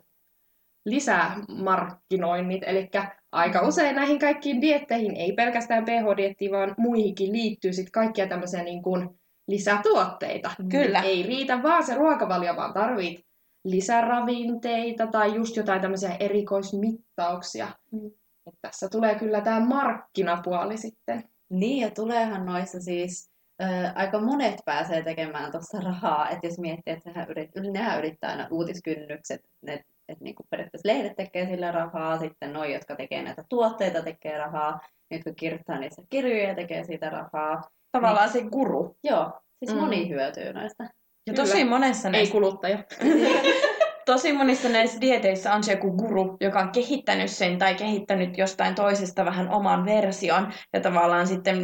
lisämarkkinoinnit, 0.85 2.63
eli 2.65 2.89
aika 3.31 3.61
usein 3.61 3.95
näihin 3.95 4.19
kaikkiin 4.19 4.61
dietteihin, 4.61 5.15
ei 5.15 5.33
pelkästään 5.33 5.85
pH-diettiin, 5.85 6.51
vaan 6.51 6.75
muihinkin 6.77 7.31
liittyy 7.31 7.73
sitten 7.73 7.91
kaikkia 7.91 8.27
tämmöisiä 8.27 8.63
niin 8.63 8.83
kuin 8.83 9.09
lisätuotteita. 9.47 10.51
Kyllä. 10.71 11.01
Ei 11.01 11.23
riitä 11.23 11.63
vaan 11.63 11.83
se 11.83 11.95
ruokavalio, 11.95 12.55
vaan 12.55 12.73
tarvit 12.73 13.25
lisäravinteita 13.65 15.07
tai 15.07 15.35
just 15.35 15.55
jotain 15.55 15.81
tämmöisiä 15.81 16.15
erikoismittauksia. 16.19 17.67
Mm. 17.91 18.11
Et 18.47 18.53
tässä 18.61 18.89
tulee 18.89 19.15
kyllä 19.15 19.41
tämä 19.41 19.59
markkinapuoli 19.59 20.77
sitten. 20.77 21.23
Niin, 21.49 21.81
ja 21.81 21.91
tuleehan 21.91 22.45
noissa 22.45 22.79
siis 22.79 23.31
äh, 23.63 23.91
aika 23.95 24.19
monet 24.19 24.55
pääsee 24.65 25.03
tekemään 25.03 25.51
tuossa 25.51 25.79
rahaa. 25.79 26.29
Että 26.29 26.47
jos 26.47 26.59
miettii, 26.59 26.93
että 26.93 27.09
nehän, 27.09 27.29
yrit, 27.29 27.49
nehän 27.71 27.99
yrittää 27.99 28.31
aina 28.31 28.47
uutiskynnykset, 28.51 29.41
ne, 29.61 29.73
että 30.09 30.23
niinku 30.23 30.43
periaatteessa 30.49 30.87
lehdet 30.87 31.15
tekee 31.17 31.45
sillä 31.45 31.71
rahaa, 31.71 32.19
sitten 32.19 32.53
noi, 32.53 32.73
jotka 32.73 32.95
tekee 32.95 33.23
näitä 33.23 33.43
tuotteita, 33.49 34.01
tekee 34.01 34.37
rahaa, 34.37 34.79
ne, 35.11 35.17
jotka 35.17 35.33
kirjoittaa 35.33 35.79
niissä 35.79 36.01
kirjoja, 36.09 36.55
tekee 36.55 36.83
siitä 36.83 37.09
rahaa. 37.09 37.61
Tavallaan 37.91 38.29
niin, 38.33 38.43
se 38.43 38.49
guru. 38.49 38.97
Joo, 39.03 39.41
siis 39.59 39.73
mm. 39.73 39.81
moni 39.81 40.09
hyötyy 40.09 40.53
näistä. 40.53 40.89
Ja 41.27 41.33
Kyllä. 41.33 41.47
tosi 41.47 41.63
monessa 41.63 42.09
näistä... 42.09 42.27
Ei 42.27 42.31
kuluttaja. 42.31 42.83
tosi 44.05 44.33
monissa 44.33 44.69
näissä 44.69 45.01
dieteissä 45.01 45.53
on 45.53 45.63
se 45.63 45.71
joku 45.71 45.91
guru, 45.91 46.37
joka 46.41 46.59
on 46.59 46.71
kehittänyt 46.71 47.31
sen 47.31 47.57
tai 47.57 47.75
kehittänyt 47.75 48.37
jostain 48.37 48.75
toisesta 48.75 49.25
vähän 49.25 49.49
oman 49.49 49.85
version. 49.85 50.53
Ja 50.73 50.79
tavallaan 50.79 51.27
sitten 51.27 51.57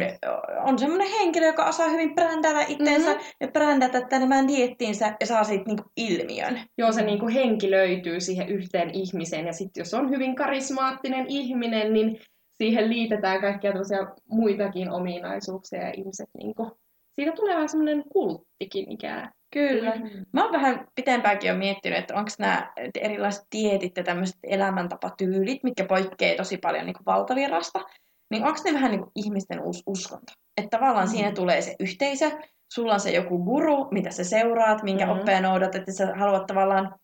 on 0.64 0.78
semmoinen 0.78 1.08
henkilö, 1.08 1.46
joka 1.46 1.64
osaa 1.64 1.88
hyvin 1.88 2.14
brändätä 2.14 2.60
itseensä 2.68 3.10
mm-hmm. 3.10 3.26
ja 3.40 3.48
brändätä 3.48 4.00
tämän 4.00 4.48
diettiinsä 4.48 5.16
ja 5.20 5.26
saa 5.26 5.44
siitä 5.44 5.64
niinku 5.66 5.84
ilmiön. 5.96 6.60
Joo, 6.78 6.92
se 6.92 7.02
niinku 7.02 7.28
henki 7.28 7.70
löytyy 7.70 8.20
siihen 8.20 8.48
yhteen 8.48 8.90
ihmiseen. 8.90 9.46
Ja 9.46 9.52
sitten 9.52 9.80
jos 9.80 9.94
on 9.94 10.10
hyvin 10.10 10.34
karismaattinen 10.34 11.26
ihminen, 11.28 11.92
niin 11.92 12.20
siihen 12.50 12.90
liitetään 12.90 13.40
kaikkia 13.40 13.72
muitakin 14.30 14.90
ominaisuuksia 14.90 15.82
ja 15.82 15.92
ihmiset 15.96 16.28
niinku 16.38 16.76
siitä 17.12 17.32
tulee 17.32 17.54
vähän 17.54 17.68
semmoinen 17.68 18.04
kulttikin 18.12 18.90
ikään. 18.90 19.32
Kyllä. 19.52 19.90
Mm. 19.90 20.26
Mä 20.32 20.44
oon 20.44 20.52
vähän 20.52 20.86
pitempäänkin 20.94 21.48
jo 21.48 21.54
miettinyt, 21.54 21.98
että 21.98 22.14
onko 22.14 22.30
nämä 22.38 22.72
erilaiset 23.00 23.44
dietit 23.56 23.96
ja 23.96 24.04
tämmöiset 24.04 24.38
elämäntapatyylit, 24.44 25.64
mitkä 25.64 25.84
poikkeaa 25.84 26.36
tosi 26.36 26.58
paljon 26.58 26.86
niin 26.86 26.94
valtavirrasta, 27.06 27.80
niin 28.30 28.44
onko 28.44 28.58
ne 28.64 28.72
vähän 28.72 28.90
niin 28.90 29.00
kuin 29.00 29.12
ihmisten 29.16 29.60
uusi 29.60 29.82
uskonto? 29.86 30.32
Että 30.56 30.78
tavallaan 30.78 31.06
mm. 31.06 31.10
siinä 31.10 31.32
tulee 31.32 31.60
se 31.60 31.76
yhteisö, 31.80 32.30
sulla 32.72 32.94
on 32.94 33.00
se 33.00 33.10
joku 33.10 33.44
guru, 33.44 33.88
mitä 33.90 34.10
sä 34.10 34.24
seuraat, 34.24 34.82
minkä 34.82 35.06
mm. 35.06 35.12
oppeja 35.12 35.40
noudat, 35.40 35.74
että 35.74 35.92
sä 35.92 36.14
haluat 36.14 36.46
tavallaan 36.46 36.94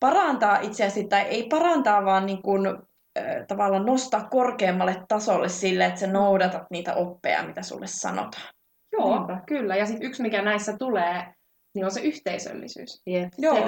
parantaa 0.00 0.60
itseäsi, 0.60 1.04
tai 1.04 1.20
ei 1.20 1.46
parantaa, 1.48 2.04
vaan 2.04 2.26
niin 2.26 2.42
kuin, 2.42 2.66
äh, 2.66 3.46
tavallaan 3.48 3.86
nostaa 3.86 4.28
korkeammalle 4.30 5.04
tasolle 5.08 5.48
sille, 5.48 5.84
että 5.84 6.00
sä 6.00 6.06
noudatat 6.06 6.62
niitä 6.70 6.94
oppeja, 6.94 7.42
mitä 7.42 7.62
sulle 7.62 7.86
sanotaan. 7.86 8.48
Joo, 8.92 9.16
Niinpä. 9.16 9.42
kyllä. 9.46 9.76
Ja 9.76 9.86
sitten 9.86 10.06
yksi, 10.06 10.22
mikä 10.22 10.42
näissä 10.42 10.76
tulee, 10.78 11.34
niin 11.74 11.84
on 11.84 11.90
se 11.90 12.00
yhteisöllisyys. 12.00 13.02
Yep. 13.08 13.32
Joo, 13.38 13.56
se 13.56 13.62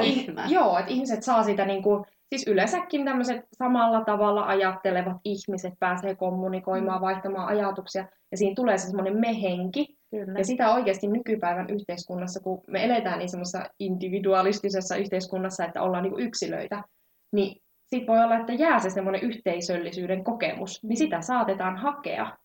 joo, 0.49 0.79
että 0.79 0.91
ihmiset 0.91 1.23
saa 1.23 1.43
sitä 1.43 1.65
niin 1.65 1.83
kuin, 1.83 2.05
siis 2.29 2.47
yleensäkin 2.47 3.05
tämmöiset 3.05 3.41
samalla 3.53 4.05
tavalla 4.05 4.43
ajattelevat 4.47 5.17
ihmiset 5.25 5.75
pääsee 5.79 6.15
kommunikoimaan, 6.15 6.99
mm. 6.99 7.05
vaihtamaan 7.05 7.49
ajatuksia. 7.49 8.09
Ja 8.31 8.37
siinä 8.37 8.55
tulee 8.55 8.79
se 8.79 8.87
semmoinen 8.87 9.21
mehenki. 9.21 9.97
Kyllä. 10.11 10.39
Ja 10.39 10.45
sitä 10.45 10.75
oikeasti 10.75 11.07
nykypäivän 11.07 11.71
yhteiskunnassa, 11.71 12.41
kun 12.41 12.61
me 12.67 12.85
eletään 12.85 13.19
niin 13.19 13.29
semmoisessa 13.29 13.65
individualistisessa 13.79 14.97
yhteiskunnassa, 14.97 15.65
että 15.65 15.83
ollaan 15.83 16.03
niin 16.03 16.13
kuin 16.13 16.27
yksilöitä, 16.27 16.83
niin 17.33 17.63
sitten 17.87 18.07
voi 18.07 18.25
olla, 18.25 18.37
että 18.37 18.53
jää 18.53 18.79
se 18.79 18.91
semmoinen 18.91 19.23
yhteisöllisyyden 19.23 20.25
kokemus, 20.25 20.83
niin 20.83 20.97
sitä 20.97 21.21
saatetaan 21.21 21.77
hakea 21.77 22.37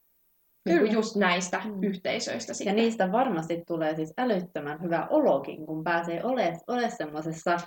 Kyllä. 0.69 0.91
just 0.91 1.15
näistä 1.15 1.61
mm. 1.65 1.83
yhteisöistä. 1.83 2.53
Sitten. 2.53 2.77
Ja 2.77 2.83
niistä 2.83 3.11
varmasti 3.11 3.63
tulee 3.67 3.95
siis 3.95 4.13
älyttömän 4.17 4.81
hyvä 4.81 5.07
olokin, 5.09 5.65
kun 5.65 5.83
pääsee 5.83 6.23
olemaan 6.23 6.59
ole 6.67 6.89
semmoisessa 6.89 7.57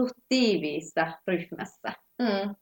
suht 0.00 0.14
tiiviissä 0.28 1.12
ryhmässä. 1.26 1.92
Mm. 2.22 2.54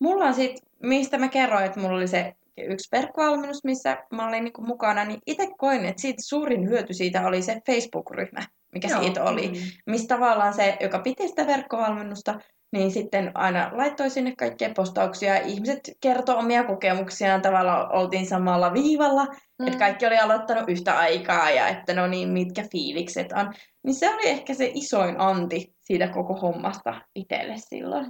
Mulla 0.00 0.24
on 0.24 0.34
sitten, 0.34 0.68
mistä 0.82 1.18
mä 1.18 1.28
kerroin, 1.28 1.64
että 1.64 1.80
mulla 1.80 1.96
oli 1.96 2.08
se 2.08 2.34
yksi 2.56 2.88
verkkovalmennus, 2.92 3.64
missä 3.64 4.04
mä 4.12 4.28
olin 4.28 4.44
niinku 4.44 4.62
mukana, 4.62 5.04
niin 5.04 5.20
itse 5.26 5.48
koin, 5.58 5.84
että 5.84 6.02
siitä 6.02 6.22
suurin 6.22 6.68
hyöty 6.68 6.94
siitä 6.94 7.26
oli 7.26 7.42
se 7.42 7.60
Facebook-ryhmä, 7.66 8.40
mikä 8.74 8.88
Joo. 8.88 9.02
siitä 9.02 9.24
oli. 9.24 9.48
Mm. 9.48 9.54
Mistä 9.86 10.14
tavallaan 10.14 10.54
se, 10.54 10.76
joka 10.80 10.98
piti 10.98 11.28
sitä 11.28 11.46
verkkovalmennusta, 11.46 12.40
niin 12.72 12.90
sitten 12.90 13.30
aina 13.34 13.70
laittoi 13.72 14.10
sinne 14.10 14.36
kaikkia 14.36 14.70
postauksia. 14.76 15.36
Ihmiset 15.36 15.80
kertoi 16.00 16.36
omia 16.36 16.64
kokemuksiaan, 16.64 17.42
tavallaan 17.42 17.92
oltiin 17.92 18.26
samalla 18.26 18.72
viivalla, 18.72 19.24
mm. 19.24 19.66
että 19.66 19.78
kaikki 19.78 20.06
oli 20.06 20.18
aloittanut 20.18 20.68
yhtä 20.68 20.98
aikaa 20.98 21.50
ja 21.50 21.68
että 21.68 21.94
no 21.94 22.06
niin, 22.06 22.28
mitkä 22.28 22.64
fiilikset 22.72 23.32
on. 23.32 23.52
Niin 23.84 23.94
se 23.94 24.14
oli 24.14 24.28
ehkä 24.28 24.54
se 24.54 24.70
isoin 24.74 25.20
anti 25.20 25.74
siitä 25.80 26.08
koko 26.08 26.34
hommasta 26.34 27.00
itselle 27.14 27.54
silloin. 27.56 28.06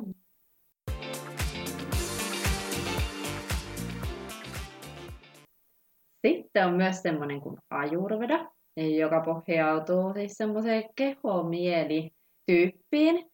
Sitten 6.26 6.66
on 6.66 6.74
myös 6.74 7.02
semmoinen 7.02 7.40
kuin 7.40 7.58
ajurveda, 7.70 8.50
joka 8.98 9.20
pohjautuu 9.20 10.12
siis 10.12 10.32
semmoiseen 10.32 10.84
kehomielityyppiin. 10.96 13.30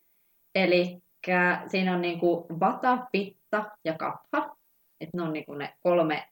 Eli 0.54 0.98
siinä 1.68 1.94
on 1.94 2.00
niinku 2.00 2.46
vata, 2.60 3.06
pitta 3.12 3.64
ja 3.84 3.94
kapha. 3.98 4.56
että 5.00 5.16
ne 5.16 5.22
on 5.22 5.32
niinku 5.32 5.54
ne 5.54 5.74
kolme 5.80 6.28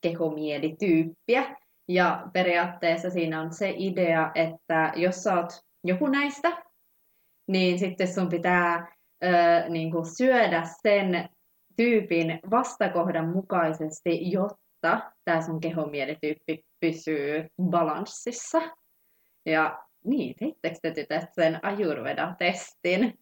kehomielityyppiä. 0.00 1.56
Ja 1.88 2.26
periaatteessa 2.32 3.10
siinä 3.10 3.40
on 3.40 3.52
se 3.52 3.74
idea, 3.76 4.30
että 4.34 4.92
jos 4.96 5.22
sä 5.22 5.34
oot 5.34 5.50
joku 5.84 6.06
näistä, 6.06 6.62
niin 7.48 7.78
sitten 7.78 8.14
sun 8.14 8.28
pitää 8.28 8.96
ö, 9.24 9.28
niinku 9.68 10.04
syödä 10.04 10.62
sen 10.82 11.28
tyypin 11.76 12.40
vastakohdan 12.50 13.28
mukaisesti, 13.28 14.30
jotta 14.30 15.12
tämä 15.24 15.40
sun 15.42 15.60
kehomielityyppi 15.60 16.64
pysyy 16.80 17.46
balanssissa. 17.62 18.58
Ja 19.46 19.84
niin, 20.04 20.34
teittekö 20.38 20.78
te 20.82 20.90
tytöt 20.90 21.34
sen 21.34 21.64
Ayurveda-testin? 21.64 23.18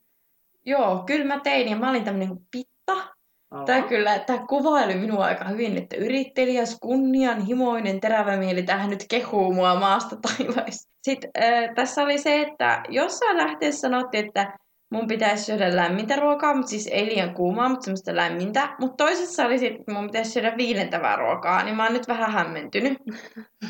Joo, 0.66 1.02
kyllä 1.06 1.24
mä 1.24 1.40
tein 1.40 1.68
ja 1.68 1.76
mä 1.76 1.90
olin 1.90 2.04
tämmönen 2.04 2.28
niin 2.28 2.46
pitta. 2.50 3.16
Oho. 3.50 3.64
Tämä 3.64 3.82
kyllä, 3.82 4.18
tämä 4.18 4.46
kuvaili 4.48 4.94
minua 4.94 5.24
aika 5.24 5.44
hyvin, 5.44 5.76
että 5.76 5.96
yrittelijäs, 5.96 6.78
kunnianhimoinen, 6.80 8.00
terävä 8.00 8.36
mieli, 8.36 8.62
tähän 8.62 8.90
nyt 8.90 9.04
kehuu 9.10 9.52
mua 9.52 9.74
maasta 9.74 10.16
taivaista. 10.26 10.92
Sitten 11.02 11.30
äh, 11.42 11.74
tässä 11.74 12.02
oli 12.02 12.18
se, 12.18 12.42
että 12.42 12.82
jossain 12.88 13.36
lähteessä 13.36 13.80
sanottiin, 13.80 14.26
että 14.26 14.58
mun 14.90 15.06
pitäisi 15.06 15.44
syödä 15.44 15.76
lämmintä 15.76 16.16
ruokaa, 16.16 16.54
mutta 16.54 16.70
siis 16.70 16.86
ei 16.92 17.06
liian 17.06 17.34
kuumaa, 17.34 17.68
mutta 17.68 17.84
semmoista 17.84 18.16
lämmintä. 18.16 18.76
Mutta 18.80 19.04
toisessa 19.04 19.46
oli 19.46 19.58
sitten, 19.58 19.80
että 19.80 19.92
mun 19.92 20.06
pitäisi 20.06 20.30
syödä 20.30 20.56
viilentävää 20.56 21.16
ruokaa, 21.16 21.64
niin 21.64 21.76
mä 21.76 21.84
oon 21.84 21.92
nyt 21.92 22.08
vähän 22.08 22.32
hämmentynyt. 22.32 22.98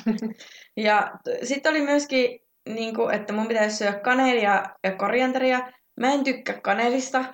ja 0.87 1.11
sitten 1.43 1.71
oli 1.71 1.81
myöskin, 1.81 2.41
niin 2.69 2.95
kuin, 2.95 3.15
että 3.15 3.33
mun 3.33 3.49
pitäisi 3.49 3.77
syödä 3.77 3.99
kanelia 3.99 4.63
ja 4.85 4.97
korianteria, 4.97 5.73
Mä 6.01 6.13
en 6.13 6.25
tykkää 6.25 6.61
kanelista, 6.61 7.25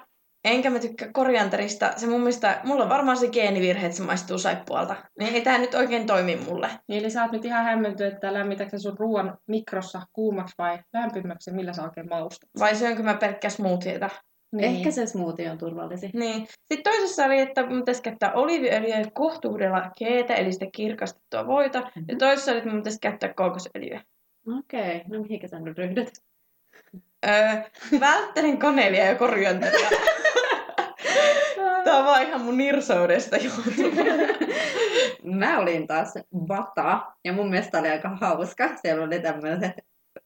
enkä 0.45 0.71
mä 0.71 0.79
tykkää 0.79 1.09
korianterista. 1.13 1.93
Se 1.97 2.07
mun 2.07 2.21
mielestä, 2.21 2.61
mulla 2.65 2.83
on 2.83 2.89
varmaan 2.89 3.17
se 3.17 3.29
geenivirhe, 3.29 3.87
että 3.87 3.97
se 3.97 4.03
maistuu 4.03 4.39
saippualta. 4.39 4.97
Niin 5.19 5.35
ei 5.35 5.43
tää 5.43 5.59
nyt 5.59 5.75
oikein 5.75 6.07
toimi 6.07 6.37
mulle. 6.37 6.71
Niin, 6.89 7.03
eli 7.03 7.11
sä 7.11 7.23
oot 7.23 7.33
nyt 7.33 7.45
ihan 7.45 7.65
hämmentynyt, 7.65 8.15
että 8.15 8.35
lämmitätkö 8.35 8.79
sun 8.79 8.99
ruoan 8.99 9.39
mikrossa 9.47 10.03
kuumaksi 10.13 10.55
vai 10.59 10.79
lämpimäksi, 10.93 11.51
millä 11.51 11.73
sä 11.73 11.83
oikein 11.83 12.09
maustat? 12.09 12.51
Vai 12.59 12.77
syönkö 12.77 13.03
mä 13.03 13.15
pelkkää 13.15 13.51
smoothieita? 13.51 14.11
Niin. 14.53 14.77
Ehkä 14.77 14.91
se 14.91 15.07
smoothie 15.07 15.51
on 15.51 15.59
turvallisin. 15.59 16.11
Niin. 16.15 16.47
Sitten 16.47 16.93
toisessa 16.93 17.25
oli, 17.25 17.39
että 17.39 17.67
mun 17.67 17.79
pitäisi 17.79 18.03
käyttää 18.03 18.33
oliiviöljyä 18.33 18.99
ja 18.99 19.11
kohtuudella 19.15 19.91
keetä, 19.99 20.35
eli 20.35 20.53
sitä 20.53 20.67
kirkastettua 20.73 21.47
voita. 21.47 21.81
Mm-hmm. 21.81 22.05
Ja 22.09 22.17
toisessa 22.17 22.51
oli, 22.51 22.59
että 22.59 22.71
mun 22.71 22.81
pitäisi 22.81 22.99
käyttää 23.01 23.35
kookosöljyä. 23.35 24.03
Okei, 24.59 24.97
okay. 24.97 25.01
no 25.09 25.23
mihinkä 25.23 25.49
sä 25.49 25.61
nyt 25.61 25.79
ryhdyt? 25.79 26.11
Öö, 27.29 27.63
välttelin 28.01 28.59
kanelia 28.59 29.05
ja 29.05 29.15
korianteria. 29.15 29.89
Tämä 31.85 31.99
on 31.99 32.05
vaan 32.05 32.23
ihan 32.23 32.41
mun 32.41 32.59
nirsoudesta 32.59 33.37
johtuva. 33.37 34.03
Mä 35.25 35.59
olin 35.59 35.87
taas 35.87 36.15
vata, 36.49 37.01
ja 37.25 37.33
mun 37.33 37.51
mielestä 37.51 37.79
oli 37.79 37.89
aika 37.89 38.09
hauska. 38.21 38.69
Siellä 38.83 39.05
oli 39.05 39.21
tämmöiset 39.21 39.73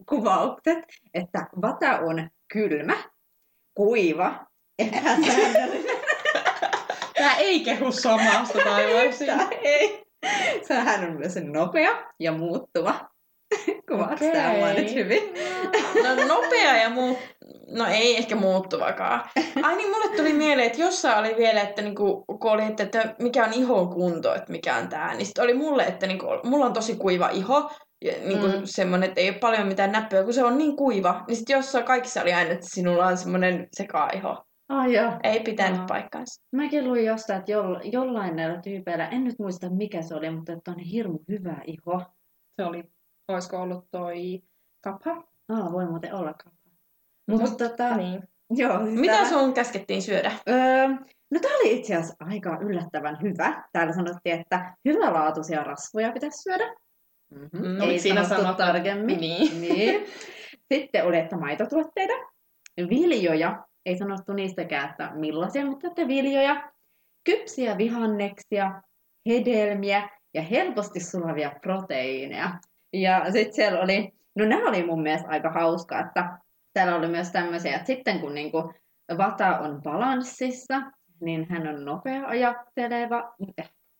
kuvaukset, 0.08 0.78
että 1.14 1.46
vata 1.62 1.98
on 1.98 2.30
kylmä, 2.52 2.96
kuiva, 3.74 4.46
epäsäännöllinen. 4.78 5.96
Tää 7.18 7.36
ei 7.36 7.60
kehu 7.60 7.92
samasta 7.92 8.58
taivaisiin. 8.64 9.38
Tää 9.38 9.48
ei. 9.62 10.06
Sehän 10.62 11.04
on 11.04 11.16
myös 11.16 11.36
nopea 11.36 11.90
ja 12.20 12.32
muuttuva. 12.32 13.15
Kuvaaks 13.88 14.22
okay. 14.22 14.32
tää 14.32 14.56
mua 14.56 14.68
nyt 14.68 14.94
hyvin? 14.94 15.22
No 16.02 16.26
nopea 16.26 16.76
ja 16.76 16.90
muu... 16.90 17.18
No 17.70 17.86
ei 17.86 18.16
ehkä 18.16 18.36
muuttuvakaan. 18.36 19.30
Ai 19.62 19.76
niin, 19.76 19.90
mulle 19.90 20.16
tuli 20.16 20.32
mieleen, 20.32 20.66
että 20.66 20.80
jossain 20.80 21.18
oli 21.18 21.34
vielä, 21.36 21.60
että 21.60 21.82
niinku, 21.82 22.24
kun 22.40 22.50
oli, 22.50 22.62
että, 22.62 22.82
että 22.82 23.14
mikä 23.18 23.44
on 23.44 23.52
ihon 23.52 23.88
kunto, 23.88 24.34
että 24.34 24.52
mikä 24.52 24.76
on 24.76 24.88
tää, 24.88 25.14
niin 25.14 25.26
sit 25.26 25.38
oli 25.38 25.54
mulle, 25.54 25.82
että 25.82 26.06
niinku, 26.06 26.26
mulla 26.44 26.66
on 26.66 26.72
tosi 26.72 26.96
kuiva 26.96 27.28
iho, 27.28 27.70
ja 28.04 28.12
niinku 28.24 28.46
mm. 28.46 28.60
semmonen, 28.64 29.08
että 29.08 29.20
ei 29.20 29.28
ole 29.28 29.38
paljon 29.38 29.66
mitään 29.66 29.92
näppöjä, 29.92 30.24
kun 30.24 30.34
se 30.34 30.44
on 30.44 30.58
niin 30.58 30.76
kuiva, 30.76 31.24
niin 31.28 31.36
sit 31.36 31.48
jossain 31.48 31.84
kaikissa 31.84 32.22
oli 32.22 32.32
aina, 32.32 32.50
että 32.50 32.66
sinulla 32.68 33.06
on 33.06 33.16
semmonen 33.16 33.68
sekaiho. 33.72 34.44
Ai 34.68 34.94
joo. 34.94 35.12
Ei 35.22 35.40
pitänyt 35.40 35.80
Aa. 35.80 35.86
paikkaansa. 35.86 36.42
Mäkin 36.52 36.84
luin 36.84 37.04
jostain, 37.04 37.38
että 37.38 37.52
joll, 37.52 37.76
jollain 37.84 38.36
näillä 38.36 38.60
tyypeillä, 38.62 39.08
en 39.08 39.24
nyt 39.24 39.38
muista 39.38 39.70
mikä 39.70 40.02
se 40.02 40.14
oli, 40.14 40.30
mutta 40.30 40.52
että 40.52 40.70
on 40.70 40.78
hirmu 40.78 41.18
hyvä 41.28 41.56
iho. 41.64 42.02
Se 42.56 42.64
oli, 42.64 42.84
olisiko 43.28 43.56
ollut 43.62 43.84
toi 43.90 44.42
kapha? 44.84 45.22
Aa, 45.48 45.72
voi 45.72 45.86
muuten 45.86 46.14
olla 46.14 46.34
kappa. 46.34 46.70
Mutta 47.30 47.46
Mut- 47.50 47.56
tota, 47.58 47.96
Niin. 47.96 48.22
joo. 48.50 48.84
Siis 48.86 49.00
Mitä 49.00 49.28
sun 49.28 49.54
käskettiin 49.54 50.02
syödä? 50.02 50.32
Öö, 50.48 50.88
no 51.30 51.40
tää 51.42 51.50
oli 51.60 51.78
itse 51.78 51.94
asiassa 51.96 52.16
aika 52.20 52.58
yllättävän 52.60 53.18
hyvä. 53.22 53.64
Täällä 53.72 53.92
sanottiin, 53.92 54.40
että 54.40 54.76
hyvälaatuisia 54.84 55.64
rasvoja 55.64 56.12
pitäisi 56.12 56.42
syödä. 56.42 56.74
Mm-hmm. 57.34 57.78
No, 57.78 57.86
miksi 57.86 58.02
siinä 58.02 58.24
sanottu 58.24 58.54
tarkemmin. 58.54 59.20
Niin. 59.20 59.60
niin. 59.60 60.06
Sitten 60.74 61.04
oli, 61.06 61.18
että 61.18 61.36
maitotuotteita, 61.36 62.12
viljoja, 62.88 63.64
ei 63.86 63.98
sanottu 63.98 64.32
niistäkään, 64.32 64.90
että 64.90 65.10
millaisia, 65.14 65.66
mutta 65.66 65.86
että 65.86 66.08
viljoja, 66.08 66.72
kypsiä 67.24 67.78
vihanneksia, 67.78 68.82
hedelmiä 69.28 70.08
ja 70.34 70.42
helposti 70.42 71.00
sulavia 71.00 71.52
proteiineja. 71.62 72.50
Ja 73.00 73.32
sitten 73.32 73.54
siellä 73.54 73.80
oli, 73.80 74.12
no 74.38 74.44
nämä 74.44 74.68
oli 74.68 74.86
mun 74.86 75.02
mielestä 75.02 75.28
aika 75.28 75.50
hauska, 75.50 76.00
että 76.00 76.38
täällä 76.72 76.96
oli 76.96 77.08
myös 77.08 77.30
tämmöisiä, 77.30 77.74
että 77.74 77.86
sitten 77.86 78.20
kun 78.20 78.34
niinku 78.34 78.72
vata 79.18 79.58
on 79.58 79.82
balanssissa, 79.82 80.82
niin 81.20 81.46
hän 81.50 81.68
on 81.68 81.84
nopea 81.84 82.26
ajatteleva, 82.26 83.34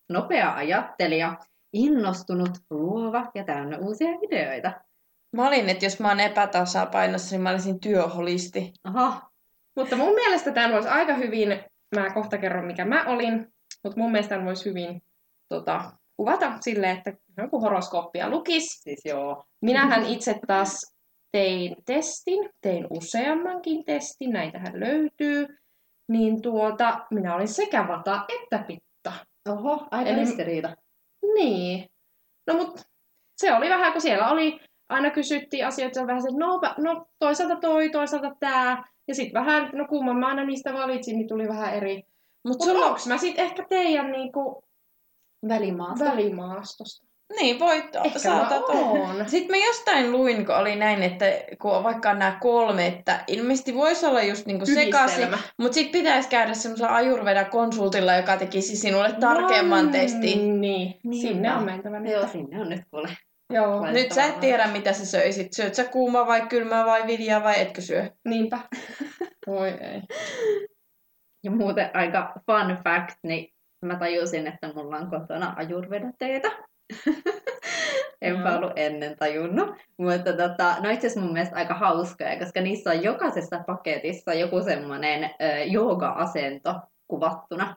nopea 0.09 0.55
ajattelija, 0.55 1.37
innostunut, 1.73 2.49
luova 2.69 3.31
ja 3.35 3.43
täynnä 3.43 3.77
uusia 3.77 4.09
ideoita. 4.21 4.71
Mä 5.35 5.47
olin, 5.47 5.69
että 5.69 5.85
jos 5.85 5.99
mä 5.99 6.07
oon 6.07 6.19
epätasapainossa, 6.19 7.35
niin 7.35 7.41
mä 7.41 7.49
olisin 7.49 7.79
työholisti. 7.79 8.73
Aha, 8.83 9.29
Mutta 9.75 9.95
mun 9.95 10.13
mielestä 10.13 10.51
tämän 10.51 10.71
voisi 10.71 10.89
aika 10.89 11.13
hyvin, 11.13 11.63
mä 11.95 12.13
kohta 12.13 12.37
kerron 12.37 12.65
mikä 12.65 12.85
mä 12.85 13.03
olin, 13.05 13.53
mutta 13.83 13.99
mun 13.99 14.11
mielestä 14.11 14.29
tämän 14.29 14.45
voisi 14.45 14.69
hyvin 14.69 15.01
tota, 15.49 15.91
kuvata 16.17 16.53
silleen, 16.61 16.97
että 16.97 17.13
joku 17.37 17.61
horoskooppia 17.61 18.29
lukisi. 18.29 18.81
siis 18.81 19.05
joo. 19.05 19.43
Minähän 19.61 20.05
itse 20.05 20.39
taas 20.47 20.95
tein 21.31 21.75
testin, 21.85 22.49
tein 22.61 22.87
useammankin 22.89 23.85
testin, 23.85 24.29
näitähän 24.29 24.79
löytyy. 24.79 25.47
Niin 26.11 26.41
tuota, 26.41 27.05
minä 27.11 27.35
olin 27.35 27.47
sekä 27.47 27.87
vata 27.87 28.25
että 28.41 28.65
pitta. 28.67 29.13
Oho, 29.49 29.87
aika 29.91 30.09
Eli- 30.09 30.19
ristiriita. 30.19 30.75
Niin. 31.33 31.89
No 32.47 32.53
mut 32.53 32.81
se 33.37 33.53
oli 33.53 33.69
vähän, 33.69 33.91
kun 33.91 34.01
siellä 34.01 34.29
oli, 34.29 34.59
aina 34.89 35.09
kysyttiin 35.09 35.67
asioita, 35.67 35.99
se 35.99 36.07
vähän 36.07 36.21
se, 36.21 36.27
no, 36.37 36.61
no 36.77 37.05
toisaalta 37.19 37.55
toi, 37.55 37.89
toisaalta 37.89 38.35
tää. 38.39 38.83
Ja 39.07 39.15
sitten 39.15 39.45
vähän, 39.45 39.69
no 39.73 39.87
kumman 39.87 40.17
mä 40.17 40.27
aina 40.27 40.43
niistä 40.43 40.73
valitsin, 40.73 41.17
niin 41.17 41.27
tuli 41.27 41.47
vähän 41.47 41.73
eri. 41.73 41.95
Mutta 41.95 42.09
Mutta 42.47 42.65
sulla 42.65 42.85
on... 42.85 42.89
onks 42.91 43.07
mä 43.07 43.17
sitten 43.17 43.45
ehkä 43.45 43.65
teidän 43.69 44.11
niinku 44.11 44.63
Välimaasta. 45.47 46.05
välimaastosta? 46.05 47.07
Niin, 47.39 47.59
voit, 47.59 47.95
Ehkä 48.05 48.33
olla. 48.35 48.47
oon. 48.67 49.29
Sitten 49.29 49.57
mä 49.59 49.65
jostain 49.65 50.11
luin, 50.11 50.45
kun 50.45 50.55
oli 50.55 50.75
näin, 50.75 51.03
että 51.03 51.25
kun 51.61 51.71
on 51.71 51.83
vaikka 51.83 52.13
nämä 52.13 52.37
kolme, 52.41 52.87
että 52.87 53.23
ilmeisesti 53.27 53.75
voisi 53.75 54.05
olla 54.05 54.21
just 54.21 54.45
niinku 54.45 54.65
sekaisin, 54.65 55.27
mutta 55.57 55.73
sitten 55.75 56.01
pitäisi 56.01 56.29
käydä 56.29 56.53
semmoisella 56.53 56.95
Ayurveda-konsultilla, 56.95 58.13
joka 58.15 58.37
tekisi 58.37 58.75
sinulle 58.75 59.13
tarkemman 59.19 59.85
No, 59.85 59.91
testin. 59.91 60.61
Niin, 60.61 60.99
Niinpä. 61.03 61.27
sinne 61.27 61.53
on 61.53 61.63
mentävä 61.63 61.99
nyt. 61.99 62.11
Joo, 62.13 62.27
sinne 62.27 62.61
on 62.61 62.69
nyt 62.69 62.81
kuule. 62.91 63.09
Joo, 63.53 63.91
Nyt 63.91 64.11
sä 64.11 64.25
et 64.25 64.39
tiedä, 64.39 64.67
mitä 64.67 64.93
sä 64.93 65.05
söisit. 65.05 65.53
Syöt 65.53 65.75
sä 65.75 65.83
kuumaa 65.83 66.27
vai 66.27 66.41
kylmää 66.49 66.85
vai 66.85 67.07
viljaa 67.07 67.43
vai 67.43 67.61
etkö 67.61 67.81
syö? 67.81 68.09
niinpä. 68.27 68.59
Voi 69.47 69.67
ei. 69.69 70.01
Ja 71.43 71.51
muuten 71.51 71.89
aika 71.93 72.33
fun 72.45 72.77
fact, 72.83 73.17
niin 73.23 73.53
mä 73.85 73.95
tajusin, 73.95 74.47
että 74.47 74.73
mulla 74.73 74.97
on 74.97 75.09
kotona 75.09 75.53
ajurvedateetä. 75.57 76.51
Enpä 78.21 78.57
ollut 78.57 78.73
ennen 78.75 79.17
tajunnut. 79.17 79.69
Mutta 79.97 80.33
tota, 80.33 80.75
no 80.79 80.89
itse 80.89 81.07
asiassa 81.07 81.21
mun 81.21 81.33
mielestä 81.33 81.55
aika 81.55 81.73
hauskoja, 81.73 82.39
koska 82.39 82.61
niissä 82.61 82.89
on 82.89 83.03
jokaisessa 83.03 83.63
paketissa 83.67 84.33
joku 84.33 84.61
semmoinen 84.61 85.29
jooga-asento 85.65 86.75
kuvattuna. 87.07 87.75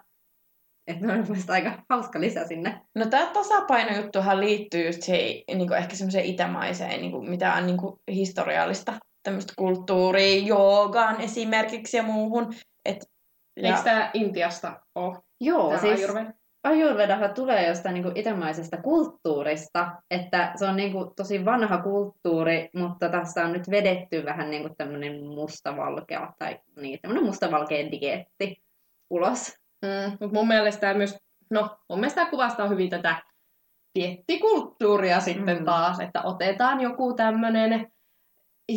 Että 0.86 1.06
ne 1.06 1.12
on 1.12 1.18
mun 1.18 1.28
mielestä 1.28 1.52
aika 1.52 1.82
hauska 1.88 2.20
lisä 2.20 2.46
sinne. 2.46 2.80
No 2.94 3.06
tämä 3.06 3.26
tasapainojuttuhan 3.26 4.40
liittyy 4.40 4.86
just 4.86 5.02
siihen, 5.02 5.42
niin 5.48 5.72
ehkä 5.72 5.96
semmoiseen 5.96 6.24
itämaiseen, 6.24 7.00
niin 7.00 7.12
kuin, 7.12 7.30
mitä 7.30 7.54
on 7.54 7.66
niin 7.66 7.76
kuin 7.76 7.96
historiallista 8.08 8.92
tämmöistä 9.22 9.52
kulttuuria, 9.56 10.46
joogaan 10.46 11.20
esimerkiksi 11.20 11.96
ja 11.96 12.02
muuhun. 12.02 12.54
Et, 12.84 13.06
ja, 13.62 13.68
Eikö 13.68 13.82
tää 13.84 14.10
Intiasta 14.14 14.80
ole? 14.94 15.16
Joo, 15.40 15.78
siis 15.78 16.00
Ayurveda? 16.00 16.32
Ayurvedahan 16.64 17.34
tulee 17.34 17.68
jostain 17.68 17.94
niin 17.94 18.16
itämaisesta 18.16 18.76
kulttuurista, 18.76 19.92
että 20.10 20.52
se 20.56 20.64
on 20.64 20.76
niin 20.76 20.92
kuin 20.92 21.14
tosi 21.16 21.44
vanha 21.44 21.78
kulttuuri, 21.78 22.70
mutta 22.74 23.08
tässä 23.08 23.44
on 23.44 23.52
nyt 23.52 23.70
vedetty 23.70 24.24
vähän 24.24 24.50
niin 24.50 24.62
kuin 24.62 24.76
tämmöinen 24.76 25.24
mustavalkea 25.24 26.32
tai 26.38 26.58
niin, 26.76 26.98
tämmöinen 27.02 27.24
mustavalkea 27.24 27.90
dieetti 27.90 28.62
ulos. 29.10 29.56
Mm, 29.82 30.10
mutta 30.20 30.38
mun 30.38 30.48
mielestä 30.48 30.80
tää 30.80 30.94
myös, 30.94 31.18
no 31.50 31.78
mun 31.88 32.00
mielestä 32.00 32.26
kuvastaa 32.26 32.68
hyvin 32.68 32.90
tätä 32.90 33.16
diettikulttuuria 33.98 35.20
sitten 35.20 35.58
Mm. 35.58 35.64
taas, 35.64 36.00
että 36.00 36.22
otetaan 36.22 36.80
joku 36.80 37.14
tämmönen 37.14 37.92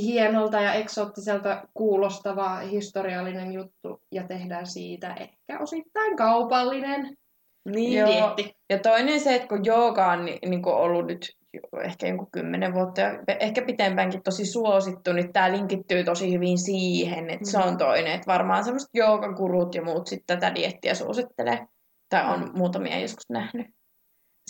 hienolta 0.01 0.61
ja 0.61 0.73
eksoottiselta 0.73 1.67
kuulostava 1.73 2.57
historiallinen 2.59 3.51
juttu 3.51 4.01
ja 4.11 4.23
tehdään 4.27 4.67
siitä 4.67 5.13
ehkä 5.13 5.59
osittain 5.59 6.17
kaupallinen 6.17 7.17
niin, 7.69 7.99
Joo. 7.99 8.09
dietti. 8.09 8.55
Ja 8.69 8.79
toinen 8.79 9.19
se, 9.19 9.35
että 9.35 9.47
kun 9.47 9.65
jooga 9.65 10.11
on 10.11 10.25
niin, 10.25 10.49
niin 10.49 10.61
kuin 10.61 10.75
ollut 10.75 11.07
nyt 11.07 11.35
ehkä 11.83 12.07
jonkun 12.07 12.31
kymmenen 12.31 12.73
vuotta 12.73 13.01
ja 13.01 13.19
ehkä 13.39 13.61
pitempäänkin 13.61 14.23
tosi 14.23 14.45
suosittu, 14.45 15.13
niin 15.13 15.33
tämä 15.33 15.51
linkittyy 15.51 16.03
tosi 16.03 16.33
hyvin 16.33 16.57
siihen, 16.57 17.29
että 17.29 17.51
se 17.51 17.57
on 17.57 17.77
toinen. 17.77 18.11
Että 18.11 18.27
varmaan 18.27 18.63
semmoiset 18.63 18.89
joogagurut 18.93 19.75
ja 19.75 19.83
muut 19.83 20.07
sitten 20.07 20.39
tätä 20.39 20.55
diettiä 20.55 20.93
suosittelee. 20.93 21.67
Tai 22.09 22.33
on 22.33 22.51
muutamia 22.53 22.99
joskus 22.99 23.29
nähnyt. 23.29 23.67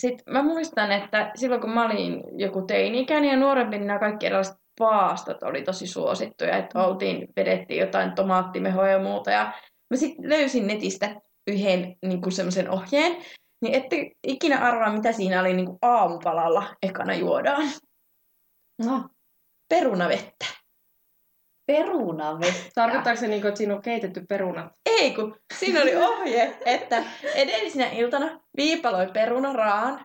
Sitten 0.00 0.32
mä 0.32 0.42
muistan, 0.42 0.92
että 0.92 1.30
silloin 1.34 1.60
kun 1.60 1.70
mä 1.70 1.86
olin 1.86 2.24
joku 2.32 2.62
teini-ikäinen 2.62 3.30
ja 3.30 3.36
nuorempi, 3.36 3.78
niin 3.78 3.86
nämä 3.86 3.98
kaikki 3.98 4.26
erilaiset 4.26 4.63
paastot 4.78 5.42
oli 5.42 5.62
tosi 5.62 5.86
suosittuja. 5.86 6.56
Että 6.56 6.84
oltiin, 6.84 7.28
vedettiin 7.36 7.80
jotain 7.80 8.14
tomaattimehoa 8.14 8.88
ja 8.88 8.98
muuta. 8.98 9.30
Ja 9.30 9.52
mä 9.90 9.96
sitten 9.96 10.28
löysin 10.28 10.66
netistä 10.66 11.20
yhden 11.46 11.96
niin 12.06 12.32
semmoisen 12.32 12.70
ohjeen, 12.70 13.16
niin 13.62 13.74
ette 13.74 14.10
ikinä 14.26 14.58
arvaa, 14.58 14.92
mitä 14.92 15.12
siinä 15.12 15.40
oli 15.40 15.54
niin 15.54 15.66
kuin 15.66 15.78
aamupalalla 15.82 16.76
ekana 16.82 17.14
juodaan. 17.14 17.68
No, 18.84 19.08
Perunavettä. 19.68 20.46
perunavettä. 21.66 22.70
Tarkoittaako 22.74 23.20
se, 23.20 23.28
niinku, 23.28 23.48
että 23.48 23.58
siinä 23.58 23.74
on 23.74 23.82
keitetty 23.82 24.24
perunat? 24.28 24.72
Ei 24.86 25.14
kun, 25.14 25.36
siinä 25.58 25.82
oli 25.82 25.96
ohje, 25.96 26.58
että 26.64 27.04
edellisenä 27.34 27.86
iltana 27.86 28.40
viipaloi 28.56 29.10
perunaraan, 29.12 30.04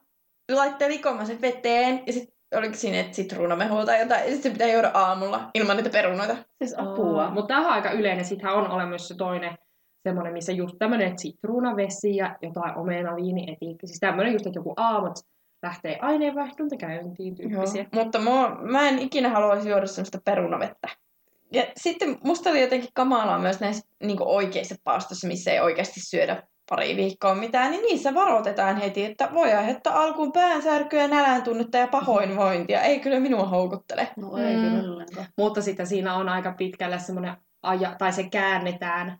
laitteli 0.51 0.93
likomaisen 0.93 1.41
veteen 1.41 2.03
ja 2.07 2.13
sitten 2.13 2.38
oliko 2.55 2.75
siinä 2.75 2.99
että 2.99 3.15
sitruunamehua 3.15 3.85
tai 3.85 3.99
jotain, 3.99 4.21
ja 4.21 4.31
sitten 4.31 4.43
se 4.43 4.49
pitää 4.49 4.73
juoda 4.73 4.91
aamulla 4.93 5.49
ilman 5.53 5.77
niitä 5.77 5.89
perunoita. 5.89 6.37
Siis 6.57 6.75
apua. 6.77 7.29
Mutta 7.29 7.47
tämä 7.47 7.67
on 7.67 7.73
aika 7.73 7.91
yleinen. 7.91 8.25
Sittenhän 8.25 8.57
on 8.57 8.71
olemassa 8.71 9.07
se 9.07 9.15
toinen 9.17 9.57
semmoinen, 10.03 10.33
missä 10.33 10.51
just 10.51 10.75
tämmöinen 10.79 11.19
sitruunavesi 11.19 12.15
ja 12.15 12.35
jotain 12.41 12.77
omenaviini, 12.77 13.51
etiikka. 13.51 13.87
Siis 13.87 13.99
tämmöinen 13.99 14.33
just, 14.33 14.47
että 14.47 14.59
joku 14.59 14.73
aamut 14.77 15.19
lähtee 15.63 15.97
aineenvaihdunta 16.01 16.77
käyntiin 16.77 17.35
tyyppisiä. 17.35 17.85
Joo. 17.93 18.03
Mutta 18.03 18.19
mua, 18.19 18.57
mä 18.61 18.89
en 18.89 18.99
ikinä 18.99 19.29
haluaisi 19.29 19.69
juoda 19.69 19.87
semmoista 19.87 20.21
perunavettä. 20.25 20.87
Ja 21.51 21.63
sitten 21.77 22.17
musta 22.23 22.49
oli 22.49 22.61
jotenkin 22.61 22.89
kamalaa 22.93 23.39
myös 23.39 23.59
näissä 23.59 23.87
niin 24.03 24.17
oikeissa 24.21 24.75
paastossa, 24.83 25.27
missä 25.27 25.51
ei 25.51 25.59
oikeasti 25.59 25.99
syödä 25.99 26.43
pari 26.69 26.95
viikkoa 26.95 27.35
mitään, 27.35 27.71
niin 27.71 27.81
niissä 27.83 28.13
varoitetaan 28.13 28.77
heti, 28.77 29.05
että 29.05 29.29
voi 29.33 29.53
aiheuttaa 29.53 30.01
alkuun 30.03 30.31
päänsärkyä, 30.31 31.07
nälän 31.07 31.43
tunnetta 31.43 31.77
ja 31.77 31.87
pahoinvointia. 31.87 32.81
Ei 32.81 32.99
kyllä 32.99 33.19
minua 33.19 33.45
houkuttele. 33.45 34.07
No 34.17 34.37
ei 34.37 34.55
Mm. 34.57 34.61
kyllä 34.61 34.93
ollenkaan. 34.93 35.27
Mutta 35.37 35.61
sitten 35.61 35.87
siinä 35.87 36.15
on 36.15 36.29
aika 36.29 36.53
pitkälle 36.57 36.99
semmoinen, 36.99 37.37
aja, 37.63 37.95
tai 37.97 38.13
se 38.13 38.29
käännetään 38.29 39.19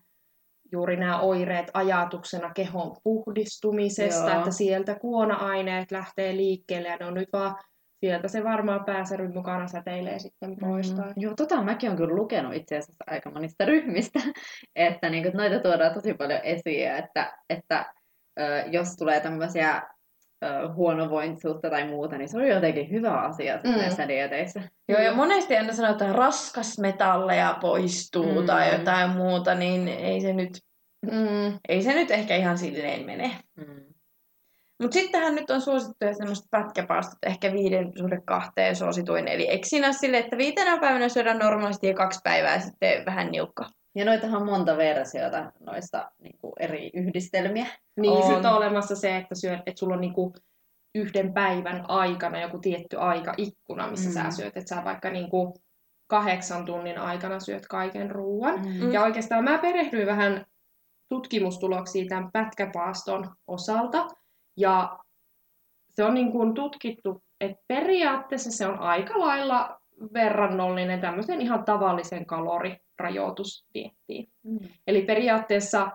juuri 0.71 0.97
nämä 0.97 1.19
oireet 1.19 1.71
ajatuksena 1.73 2.51
kehon 2.53 2.97
puhdistumisesta, 3.03 4.29
Joo. 4.29 4.37
että 4.37 4.51
sieltä 4.51 4.95
kuona-aineet 4.95 5.91
lähtee 5.91 6.35
liikkeelle 6.35 6.87
ja 6.87 6.97
ne 6.99 7.05
on 7.05 7.13
nyt 7.13 7.29
vaan 7.33 7.55
sieltä 7.99 8.27
se 8.27 8.43
varmaan 8.43 8.85
pääsäryn 8.85 9.33
mukana 9.33 9.67
säteilee 9.67 10.19
sitten 10.19 10.57
pois. 10.59 10.91
tai- 10.93 11.13
Joo, 11.15 11.33
tota 11.37 11.61
mäkin 11.63 11.89
olen 11.89 11.97
kyllä 11.97 12.15
lukenut 12.15 12.53
itse 12.55 12.77
asiassa 12.77 13.03
aika 13.07 13.31
monista 13.31 13.65
ryhmistä, 13.65 14.19
että 14.75 15.09
niin 15.09 15.31
noita 15.33 15.59
tuodaan 15.59 15.93
tosi 15.93 16.13
paljon 16.13 16.39
esiin, 16.43 16.91
että, 16.91 17.37
että 17.49 17.85
ö, 18.39 18.43
jos 18.71 18.95
tulee 18.95 19.19
tämmöisiä 19.19 19.81
huonovointisuutta 20.75 21.69
tai 21.69 21.87
muuta, 21.87 22.17
niin 22.17 22.29
se 22.29 22.37
on 22.37 22.47
jotenkin 22.47 22.91
hyvä 22.91 23.11
asia 23.21 23.59
mm. 23.63 23.69
Mm. 23.71 23.77
näissä 23.77 24.07
dieteissä. 24.07 24.61
Joo, 24.89 24.99
ja 25.01 25.13
monesti 25.13 25.57
aina 25.57 25.73
sanotaan, 25.73 26.11
että 26.11 26.19
raskasmetalleja 26.21 27.57
poistuu 27.61 28.41
Mm. 28.41 28.45
tai 28.47 28.71
jotain 28.73 29.09
muuta, 29.09 29.55
niin 29.55 29.87
ei 29.87 30.21
se 30.21 30.33
nyt, 30.33 30.49
Mm. 31.05 31.59
ei 31.69 31.81
se 31.81 31.93
nyt 31.93 32.11
ehkä 32.11 32.35
ihan 32.35 32.57
silleen 32.57 33.05
mene. 33.05 33.31
Mm. 33.57 33.88
Mutta 34.81 34.93
sittenhän 34.93 35.35
nyt 35.35 35.49
on 35.49 35.61
suosittuja 35.61 36.13
semmoista 36.13 36.47
pätkäpaastot, 36.51 37.17
ehkä 37.25 37.53
viiden 37.53 37.91
suhde 37.97 38.21
kahteen 38.25 38.75
suosituin. 38.75 39.27
Eli 39.27 39.47
eikö 39.47 39.67
siinä 39.67 39.87
ole 39.87 39.93
silleen, 39.93 40.23
että 40.23 40.37
viitenä 40.37 40.77
päivänä 40.77 41.09
syödään 41.09 41.39
normaalisti 41.39 41.87
ja 41.87 41.93
kaksi 41.93 42.19
päivää 42.23 42.59
sitten 42.59 43.05
vähän 43.05 43.31
niukka. 43.31 43.65
Ja 43.95 44.05
noitahan 44.05 44.41
on 44.41 44.47
monta 44.47 44.77
versiota 44.77 45.51
noista 45.59 46.11
niin 46.19 46.39
kuin 46.39 46.53
eri 46.59 46.91
yhdistelmiä. 46.93 47.65
Niin, 47.99 48.23
sitten 48.23 48.45
on 48.51 48.57
olemassa 48.57 48.95
se, 48.95 49.17
että, 49.17 49.35
syöt, 49.35 49.59
että 49.65 49.79
sulla 49.79 49.93
on 49.93 50.01
niinku 50.01 50.33
yhden 50.95 51.33
päivän 51.33 51.85
aikana 51.87 52.41
joku 52.41 52.59
tietty 52.59 52.97
aikaikkuna, 52.97 53.87
missä 53.87 54.09
Mm. 54.09 54.13
sä 54.13 54.31
syöt. 54.31 54.57
Että 54.57 54.75
sä 54.75 54.83
vaikka 54.85 55.09
niinku 55.09 55.53
kahdeksan 56.07 56.65
tunnin 56.65 56.97
aikana 56.97 57.39
syöt 57.39 57.67
kaiken 57.67 58.11
ruoan. 58.11 58.59
Mm. 58.65 58.91
Ja 58.91 59.03
oikeastaan 59.03 59.43
mä 59.43 59.57
perehdyin 59.57 60.07
vähän 60.07 60.45
tutkimustuloksiin 61.09 62.07
tämän 62.07 62.31
pätkäpaaston 62.33 63.31
osalta. 63.47 64.07
Ja 64.59 64.99
se 65.89 66.03
on 66.03 66.13
niin 66.13 66.31
kuin 66.31 66.53
tutkittu, 66.53 67.23
että 67.41 67.63
periaatteessa 67.67 68.51
se 68.51 68.67
on 68.67 68.79
aika 68.79 69.19
lailla 69.19 69.79
verrannollinen 70.13 71.01
tämmöisen 71.01 71.41
ihan 71.41 71.65
tavallisen 71.65 72.25
kalorirajoitusdiettiin. 72.25 74.29
Mm. 74.43 74.59
Eli 74.87 75.01
periaatteessa 75.01 75.91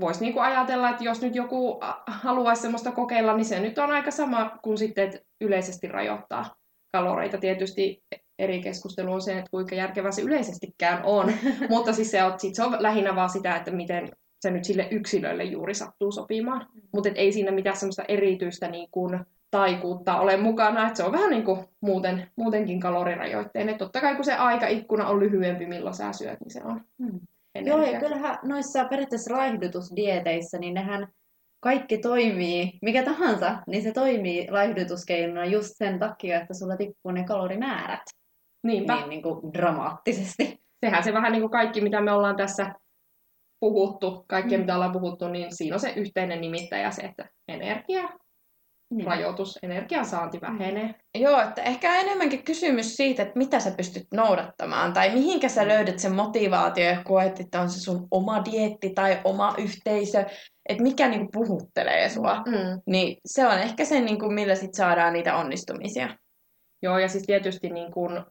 voisi 0.00 0.20
niinku 0.20 0.40
ajatella, 0.40 0.90
että 0.90 1.04
jos 1.04 1.22
nyt 1.22 1.34
joku 1.34 1.80
haluaisi 2.06 2.62
semmoista 2.62 2.92
kokeilla, 2.92 3.36
niin 3.36 3.44
se 3.44 3.60
nyt 3.60 3.78
on 3.78 3.90
aika 3.90 4.10
sama 4.10 4.58
kuin 4.62 4.78
sitten, 4.78 5.04
että 5.04 5.18
yleisesti 5.40 5.88
rajoittaa 5.88 6.54
kaloreita. 6.92 7.38
Tietysti 7.38 8.02
eri 8.38 8.62
keskustelu 8.62 9.12
on 9.12 9.22
se, 9.22 9.38
että 9.38 9.50
kuinka 9.50 9.74
järkevää 9.74 10.12
se 10.12 10.22
yleisestikään 10.22 11.04
on, 11.04 11.32
mutta 11.70 11.92
siis 11.92 12.10
se 12.10 12.22
on, 12.22 12.40
sit 12.40 12.54
se 12.54 12.62
on 12.62 12.76
lähinnä 12.78 13.16
vaan 13.16 13.30
sitä, 13.30 13.56
että 13.56 13.70
miten 13.70 14.12
se 14.42 14.50
nyt 14.50 14.64
sille 14.64 14.88
yksilölle 14.90 15.44
juuri 15.44 15.74
sattuu 15.74 16.12
sopimaan. 16.12 16.66
Mutta 16.94 17.10
ei 17.14 17.32
siinä 17.32 17.50
mitään 17.50 17.76
semmoista 17.76 18.04
erityistä 18.08 18.68
niin 18.68 18.88
kuin 18.90 19.20
taikuutta 19.50 20.20
ole 20.20 20.36
mukana, 20.36 20.86
että 20.86 20.96
se 20.96 21.04
on 21.04 21.12
vähän 21.12 21.30
niin 21.30 21.44
kuin 21.44 21.64
muuten, 21.80 22.30
muutenkin 22.36 22.80
kalorirajoitteinen. 22.80 23.78
Totta 23.78 24.00
kai 24.00 24.14
kun 24.14 24.24
se 24.24 24.34
aikaikkuna 24.34 25.06
on 25.06 25.20
lyhyempi, 25.20 25.66
milloin 25.66 25.94
sä 25.94 26.12
syöt, 26.12 26.40
niin 26.40 26.50
se 26.50 26.60
on 26.64 26.80
Mm. 26.98 27.20
Joo, 27.64 27.82
ja 27.82 28.00
kyllähän 28.00 28.38
noissa 28.42 28.84
periaatteessa 28.84 29.34
laihdutusdieteissä, 29.34 30.58
niin 30.58 30.74
nehän 30.74 31.08
kaikki 31.60 31.98
toimii, 31.98 32.78
mikä 32.82 33.02
tahansa, 33.02 33.58
niin 33.66 33.82
se 33.82 33.92
toimii 33.92 34.50
laihdutuskeinona 34.50 35.44
just 35.44 35.70
sen 35.76 35.98
takia, 35.98 36.40
että 36.40 36.54
sulla 36.54 36.76
tippuu 36.76 37.12
ne 37.12 37.24
kalorimäärät 37.24 38.02
Niinpä. 38.62 38.94
niin, 38.94 39.08
niin 39.08 39.22
kuin 39.22 39.52
dramaattisesti. 39.52 40.62
Sehän 40.80 41.04
se 41.04 41.12
vähän 41.12 41.32
niin 41.32 41.42
kuin 41.42 41.50
kaikki, 41.50 41.80
mitä 41.80 42.00
me 42.00 42.12
ollaan 42.12 42.36
tässä 42.36 42.74
puhuttu, 43.62 44.24
kaikkea 44.28 44.58
Mm. 44.58 44.62
mitä 44.62 44.74
ollaan 44.74 44.92
puhuttu, 44.92 45.28
niin 45.28 45.56
siinä 45.56 45.76
on 45.76 45.80
se 45.80 45.92
yhteinen 45.96 46.40
nimittäjä 46.40 46.90
se, 46.90 47.02
että 47.02 47.28
energia, 47.48 48.08
Niin. 48.94 49.06
rajoitus, 49.06 49.58
energian 49.62 50.06
saanti 50.06 50.40
vähenee. 50.40 50.94
Joo, 51.14 51.40
että 51.40 51.62
ehkä 51.62 52.00
enemmänkin 52.00 52.44
kysymys 52.44 52.96
siitä, 52.96 53.22
että 53.22 53.38
mitä 53.38 53.60
sä 53.60 53.70
pystyt 53.76 54.06
noudattamaan 54.14 54.92
tai 54.92 55.10
mihinkä 55.10 55.48
sä 55.48 55.68
löydät 55.68 55.98
sen 55.98 56.14
motivaatio 56.14 56.84
ja 56.84 57.02
koet, 57.04 57.40
että 57.40 57.60
on 57.60 57.70
se 57.70 57.80
sun 57.80 58.08
oma 58.10 58.44
dietti 58.44 58.90
tai 58.90 59.20
oma 59.24 59.54
yhteisö, 59.58 60.24
että 60.68 60.82
mikä 60.82 61.08
niinku 61.08 61.28
puhuttelee 61.32 62.08
sua. 62.08 62.34
Mm. 62.46 62.82
Niin 62.86 63.16
se 63.26 63.46
on 63.46 63.58
ehkä 63.58 63.84
se, 63.84 64.00
niinku, 64.00 64.30
millä 64.30 64.54
sit 64.54 64.74
saadaan 64.74 65.12
niitä 65.12 65.36
onnistumisia. 65.36 66.16
Joo, 66.82 66.98
ja 66.98 67.08
siis 67.08 67.24
tietysti 67.26 67.70
niin 67.70 67.92
kuin, 67.92 68.24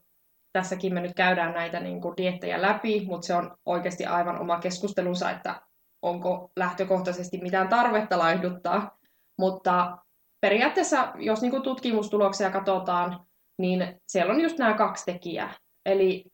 tässäkin 0.52 0.94
me 0.94 1.00
nyt 1.00 1.14
käydään 1.14 1.54
näitä 1.54 1.80
niin 1.80 2.00
kuin 2.00 2.16
diettejä 2.16 2.62
läpi, 2.62 3.04
mutta 3.06 3.26
se 3.26 3.34
on 3.34 3.56
oikeasti 3.66 4.06
aivan 4.06 4.40
oma 4.40 4.60
keskustelunsa, 4.60 5.30
että 5.30 5.62
onko 6.02 6.52
lähtökohtaisesti 6.56 7.38
mitään 7.38 7.68
tarvetta 7.68 8.18
laihduttaa. 8.18 8.98
Mutta 9.38 9.98
periaatteessa, 10.40 11.12
jos 11.16 11.42
niin 11.42 11.50
kuin 11.50 11.62
tutkimustuloksia 11.62 12.50
katsotaan, 12.50 13.26
niin 13.58 14.00
siellä 14.08 14.32
on 14.32 14.40
just 14.40 14.58
nämä 14.58 14.74
kaksi 14.74 15.04
tekijää. 15.04 15.54
Eli 15.86 16.24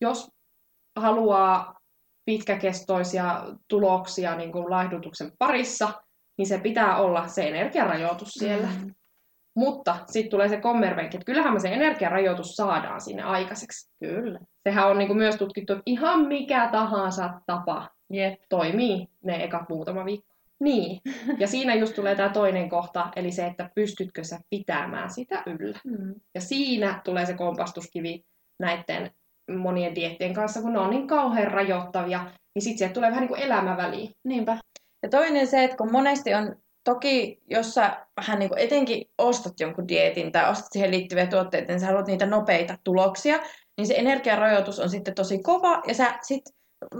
jos 0.00 0.30
haluaa 0.98 1.80
pitkäkestoisia 2.24 3.44
tuloksia 3.68 4.36
niin 4.36 4.52
kuin 4.52 4.70
laihdutuksen 4.70 5.32
parissa, 5.38 5.92
niin 6.38 6.46
se 6.46 6.58
pitää 6.58 6.96
olla 6.96 7.28
se 7.28 7.48
energiarajoitus 7.48 8.28
siellä. 8.28 8.66
Mm. 8.66 8.94
Mutta 9.60 9.96
sitten 10.06 10.30
tulee 10.30 10.48
se 10.48 10.60
kommervenkki, 10.60 11.16
että 11.16 11.24
kyllähän 11.24 11.52
me 11.52 11.60
se 11.60 11.68
energiarajoitus 11.68 12.56
saadaan 12.56 13.00
sinne 13.00 13.22
aikaiseksi. 13.22 13.90
Kyllä. 13.98 14.38
Sehän 14.62 14.88
on 14.88 14.98
niinku 14.98 15.14
myös 15.14 15.36
tutkittu, 15.36 15.72
että 15.72 15.82
ihan 15.86 16.20
mikä 16.20 16.68
tahansa 16.72 17.30
tapa 17.46 17.88
Jep. 18.12 18.40
toimii 18.48 19.08
ne 19.24 19.44
ekat 19.44 19.68
muutama 19.68 20.04
viikko. 20.04 20.34
Niin, 20.60 21.00
ja 21.38 21.46
siinä 21.46 21.74
just 21.74 21.94
tulee 21.94 22.14
tämä 22.14 22.28
toinen 22.28 22.68
kohta, 22.68 23.08
eli 23.16 23.32
se, 23.32 23.46
että 23.46 23.70
pystytkö 23.74 24.24
sä 24.24 24.40
pitämään 24.50 25.10
sitä 25.10 25.42
yllä. 25.46 25.78
Mm. 25.84 26.14
Ja 26.34 26.40
siinä 26.40 27.00
tulee 27.04 27.26
se 27.26 27.34
kompastuskivi 27.34 28.24
näiden 28.58 29.10
monien 29.56 29.94
diettien 29.94 30.34
kanssa, 30.34 30.62
kun 30.62 30.72
ne 30.72 30.78
on 30.78 30.90
niin 30.90 31.06
kauhean 31.06 31.52
rajoittavia, 31.52 32.24
niin 32.54 32.62
sitten 32.62 32.78
sieltä 32.78 32.94
tulee 32.94 33.10
vähän 33.10 33.20
niin 33.20 33.28
kuin 33.28 33.40
elämä 33.40 33.76
väliin. 33.76 34.10
Niinpä. 34.24 34.56
Ja 35.02 35.08
toinen 35.08 35.46
se, 35.46 35.64
että 35.64 35.76
kun 35.76 35.92
monesti 35.92 36.34
on, 36.34 36.56
toki 36.84 37.42
jos 37.50 37.74
sä 37.74 38.06
vähän 38.16 38.38
niin 38.38 38.48
kuin 38.48 38.58
etenkin 38.58 39.10
ostat 39.18 39.60
jonkun 39.60 39.88
dietin 39.88 40.32
tai 40.32 40.50
ostat 40.50 40.72
siihen 40.72 40.90
liittyviä 40.90 41.26
tuotteita, 41.26 41.72
niin 41.72 41.80
sä 41.80 41.86
haluat 41.86 42.06
niitä 42.06 42.26
nopeita 42.26 42.78
tuloksia, 42.84 43.38
niin 43.76 43.86
se 43.86 43.94
energiarajoitus 43.96 44.78
on 44.80 44.90
sitten 44.90 45.14
tosi 45.14 45.42
kova 45.42 45.82
ja 45.86 45.94
sä 45.94 46.18
sit 46.22 46.42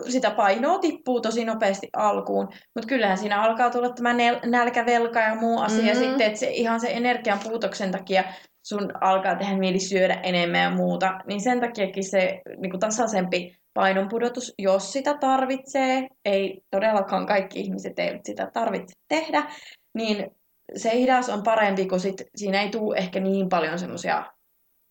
sitä 0.09 0.31
painoa 0.31 0.79
tippuu 0.79 1.21
tosi 1.21 1.45
nopeasti 1.45 1.89
alkuun, 1.97 2.49
mutta 2.75 2.87
kyllähän 2.89 3.19
siinä 3.19 3.43
alkaa 3.43 3.71
tulla 3.71 3.91
tämä 3.91 4.13
nel- 4.13 4.47
nälkävelka 4.49 5.21
ja 5.21 5.35
muu 5.35 5.61
asia 5.61 5.95
Mhm. 5.95 6.03
sitten, 6.03 6.27
että 6.27 6.39
se, 6.39 6.51
ihan 6.51 6.81
se 6.81 6.89
energian 6.91 7.39
puutoksen 7.39 7.91
takia 7.91 8.25
sun 8.63 8.93
alkaa 9.01 9.35
tehdä 9.37 9.57
mieli 9.57 9.79
syödä 9.79 10.15
enemmän 10.15 10.61
ja 10.61 10.71
muuta, 10.71 11.21
niin 11.27 11.41
sen 11.41 11.61
takiakin 11.61 12.05
se 12.05 12.41
niin 12.57 12.71
kuin 12.71 12.81
tasaisempi 12.81 13.61
painonpudotus, 13.75 14.55
jos 14.59 14.93
sitä 14.93 15.15
tarvitsee, 15.15 16.09
ei 16.25 16.61
todellakaan 16.71 17.27
kaikki 17.27 17.61
ihmiset 17.61 17.99
eivät 17.99 18.25
sitä 18.25 18.51
tarvitse 18.55 18.95
tehdä, 19.09 19.53
niin 19.95 20.31
se 20.77 20.91
hidas 20.91 21.29
on 21.29 21.43
parempi, 21.43 21.87
kun 21.87 22.01
sit 22.01 22.23
siinä 22.37 22.63
ei 22.63 22.71
tule 22.71 22.97
ehkä 22.97 23.21
niin 23.21 23.49
paljon 23.49 23.79
semmoisia 23.79 24.27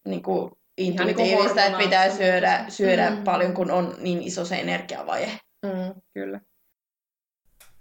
niin 0.07 0.23
kuin 0.23 0.51
intuitiivista, 0.77 1.65
että 1.65 1.77
pitää 1.77 2.09
syödä, 2.09 2.65
syödä 2.69 3.09
Mm. 3.09 3.23
paljon, 3.23 3.53
kun 3.53 3.71
on 3.71 3.95
niin 3.99 4.21
iso 4.21 4.45
se 4.45 4.55
energiavaje. 4.55 5.31
Mm, 5.65 6.01
kyllä. 6.13 6.41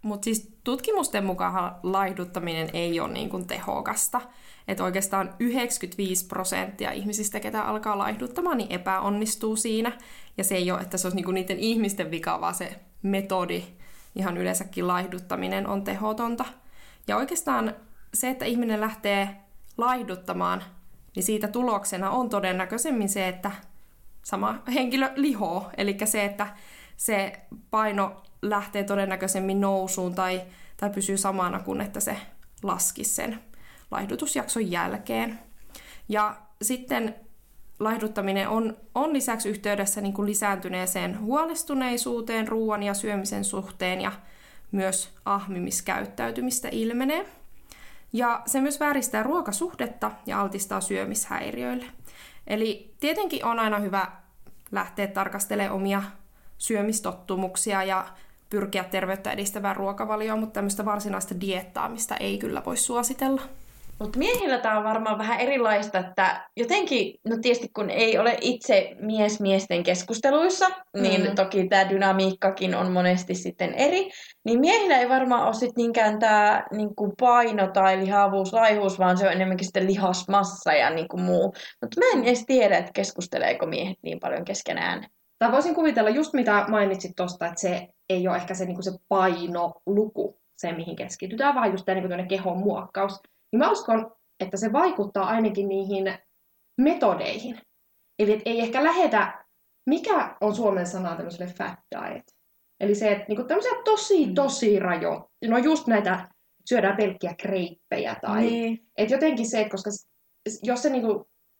Mutta 0.02 0.24
siis 0.24 0.58
tutkimusten 0.64 1.24
mukaan 1.24 1.80
laihduttaminen 1.82 2.70
ei 2.72 3.00
ole 3.00 3.12
niin 3.12 3.30
kuin 3.30 3.46
tehokasta. 3.46 4.20
Että 4.68 4.84
oikeastaan 4.84 5.34
95 5.38 6.26
prosenttia 6.26 6.92
ihmisistä, 6.92 7.40
ketä 7.40 7.62
alkaa 7.62 7.98
laihduttamaan, 7.98 8.58
niin 8.58 8.72
epäonnistuu 8.72 9.56
siinä. 9.56 9.92
Ja 10.36 10.44
se 10.44 10.54
ei 10.54 10.70
ole, 10.70 10.80
että 10.80 10.98
se 10.98 11.06
olisi 11.06 11.16
niinku 11.16 11.30
niiden 11.30 11.58
ihmisten 11.58 12.10
vika, 12.10 12.40
vaan 12.40 12.54
se 12.54 12.80
metodi, 13.02 13.64
ihan 14.14 14.36
yleensäkin 14.36 14.88
laihduttaminen 14.88 15.66
on 15.66 15.84
tehotonta. 15.84 16.44
Ja 17.08 17.16
oikeastaan 17.16 17.74
se, 18.14 18.30
että 18.30 18.44
ihminen 18.44 18.80
lähtee 18.80 19.36
laihduttamaan, 19.76 20.64
niin 21.16 21.24
siitä 21.24 21.48
tuloksena 21.48 22.10
on 22.10 22.28
todennäköisemmin 22.28 23.08
se, 23.08 23.28
että 23.28 23.50
sama 24.22 24.62
henkilö 24.74 25.10
lihoo. 25.16 25.70
Eli 25.76 25.96
se, 26.04 26.24
että 26.24 26.46
se 26.96 27.40
paino 27.70 28.22
lähtee 28.42 28.84
todennäköisemmin 28.84 29.60
nousuun 29.60 30.14
tai, 30.14 30.42
tai 30.76 30.90
pysyy 30.90 31.16
samana 31.16 31.60
kuin 31.60 31.80
että 31.80 32.00
se 32.00 32.16
laskisi 32.62 33.14
sen 33.14 33.47
laihdutusjakson 33.90 34.70
jälkeen. 34.70 35.38
Ja 36.08 36.36
sitten 36.62 37.14
laihduttaminen 37.80 38.48
on, 38.48 38.76
on 38.94 39.12
lisäksi 39.12 39.48
yhteydessä 39.48 40.00
niin 40.00 40.14
kuin 40.14 40.28
lisääntyneeseen 40.28 41.20
huolestuneisuuteen 41.20 42.48
ruoan 42.48 42.82
ja 42.82 42.94
syömisen 42.94 43.44
suhteen 43.44 44.00
ja 44.00 44.12
myös 44.72 45.10
ahmimiskäyttäytymistä 45.24 46.68
ilmenee. 46.72 47.26
Ja 48.12 48.42
se 48.46 48.60
myös 48.60 48.80
vääristää 48.80 49.22
ruokasuhdetta 49.22 50.10
ja 50.26 50.40
altistaa 50.40 50.80
syömishäiriöille. 50.80 51.86
Eli 52.46 52.94
tietenkin 53.00 53.44
on 53.44 53.58
aina 53.58 53.78
hyvä 53.78 54.06
lähteä 54.72 55.06
tarkastelemaan 55.06 55.76
omia 55.76 56.02
syömistottumuksia 56.58 57.84
ja 57.84 58.08
pyrkiä 58.50 58.84
terveyttä 58.84 59.30
edistävään 59.30 59.76
ruokavalioon, 59.76 60.38
mutta 60.38 60.52
tämmöistä 60.52 60.84
varsinaista 60.84 61.40
diettaamista 61.40 62.16
ei 62.16 62.38
kyllä 62.38 62.62
voi 62.66 62.76
suositella. 62.76 63.42
Mutta 64.00 64.18
miehillä 64.18 64.58
tämä 64.58 64.78
on 64.78 64.84
varmaan 64.84 65.18
vähän 65.18 65.40
erilaista, 65.40 65.98
että 65.98 66.48
jotenkin, 66.56 67.20
no 67.28 67.36
tietysti 67.42 67.68
kun 67.68 67.90
ei 67.90 68.18
ole 68.18 68.38
itse 68.40 68.96
mies 69.00 69.40
miesten 69.40 69.82
keskusteluissa, 69.82 70.66
niin 70.96 71.28
mm. 71.28 71.34
toki 71.34 71.68
tämä 71.68 71.88
dynamiikkakin 71.88 72.74
on 72.74 72.92
monesti 72.92 73.34
sitten 73.34 73.74
eri, 73.74 74.10
niin 74.44 74.60
miehillä 74.60 74.98
ei 74.98 75.08
varmaan 75.08 75.44
ole 75.44 75.54
sitten 75.54 75.74
niinkään 75.76 76.18
tämä 76.18 76.66
niinku 76.72 77.14
paino 77.20 77.66
tai 77.66 77.98
lihavuus, 77.98 78.52
laihuus, 78.52 78.98
vaan 78.98 79.18
se 79.18 79.26
on 79.26 79.32
enemmänkin 79.32 79.66
sitten 79.66 79.86
lihasmassa 79.86 80.72
ja 80.72 80.90
niinku 80.90 81.16
muu. 81.16 81.54
Mutta 81.80 82.00
mä 82.00 82.06
en 82.14 82.24
edes 82.24 82.44
tiedä, 82.46 82.78
että 82.78 82.92
keskusteleeko 82.94 83.66
miehet 83.66 83.98
niin 84.02 84.20
paljon 84.20 84.44
keskenään. 84.44 85.06
Tai 85.38 85.52
voisin 85.52 85.74
kuvitella 85.74 86.10
just 86.10 86.32
mitä 86.32 86.64
mainitsit 86.68 87.12
tuosta, 87.16 87.46
että 87.46 87.60
se 87.60 87.88
ei 88.08 88.28
ole 88.28 88.36
ehkä 88.36 88.54
se, 88.54 88.64
niin 88.64 88.82
se 88.82 88.90
painoluku, 89.08 90.40
se 90.56 90.72
mihin 90.72 90.96
keskitytään, 90.96 91.54
vaan 91.54 91.70
just 91.70 91.84
tämä 91.84 92.00
niin 92.00 92.28
kehon 92.28 92.58
muokkaus. 92.58 93.20
Niin 93.52 93.58
mä 93.58 93.70
uskon, 93.70 94.12
että 94.40 94.56
se 94.56 94.72
vaikuttaa 94.72 95.26
ainakin 95.26 95.68
niihin 95.68 96.18
metodeihin. 96.80 97.60
Eli 98.18 98.32
et 98.32 98.42
ei 98.44 98.60
ehkä 98.60 98.84
lähetä, 98.84 99.44
mikä 99.86 100.36
on 100.40 100.54
suomen 100.54 100.86
sana 100.86 101.16
tämmöiselle 101.16 101.52
fat 101.58 101.78
diet. 101.94 102.22
Eli 102.80 102.94
se, 102.94 103.12
että 103.12 103.24
niin 103.28 103.46
tämmöisiä 103.46 103.72
tosi, 103.84 104.26
mm. 104.26 104.34
tosi 104.34 104.78
rajo. 104.78 105.30
No 105.44 105.58
just 105.58 105.86
näitä, 105.86 106.28
syödään 106.68 106.96
pelkkiä 106.96 107.34
kreippejä 107.40 108.16
tai... 108.22 108.40
Niin. 108.40 108.78
Että 108.98 109.14
jotenkin 109.14 109.50
se, 109.50 109.60
että 109.60 109.70
koska 109.70 109.90
jos 110.62 110.82
se 110.82 110.90
niin 110.90 111.04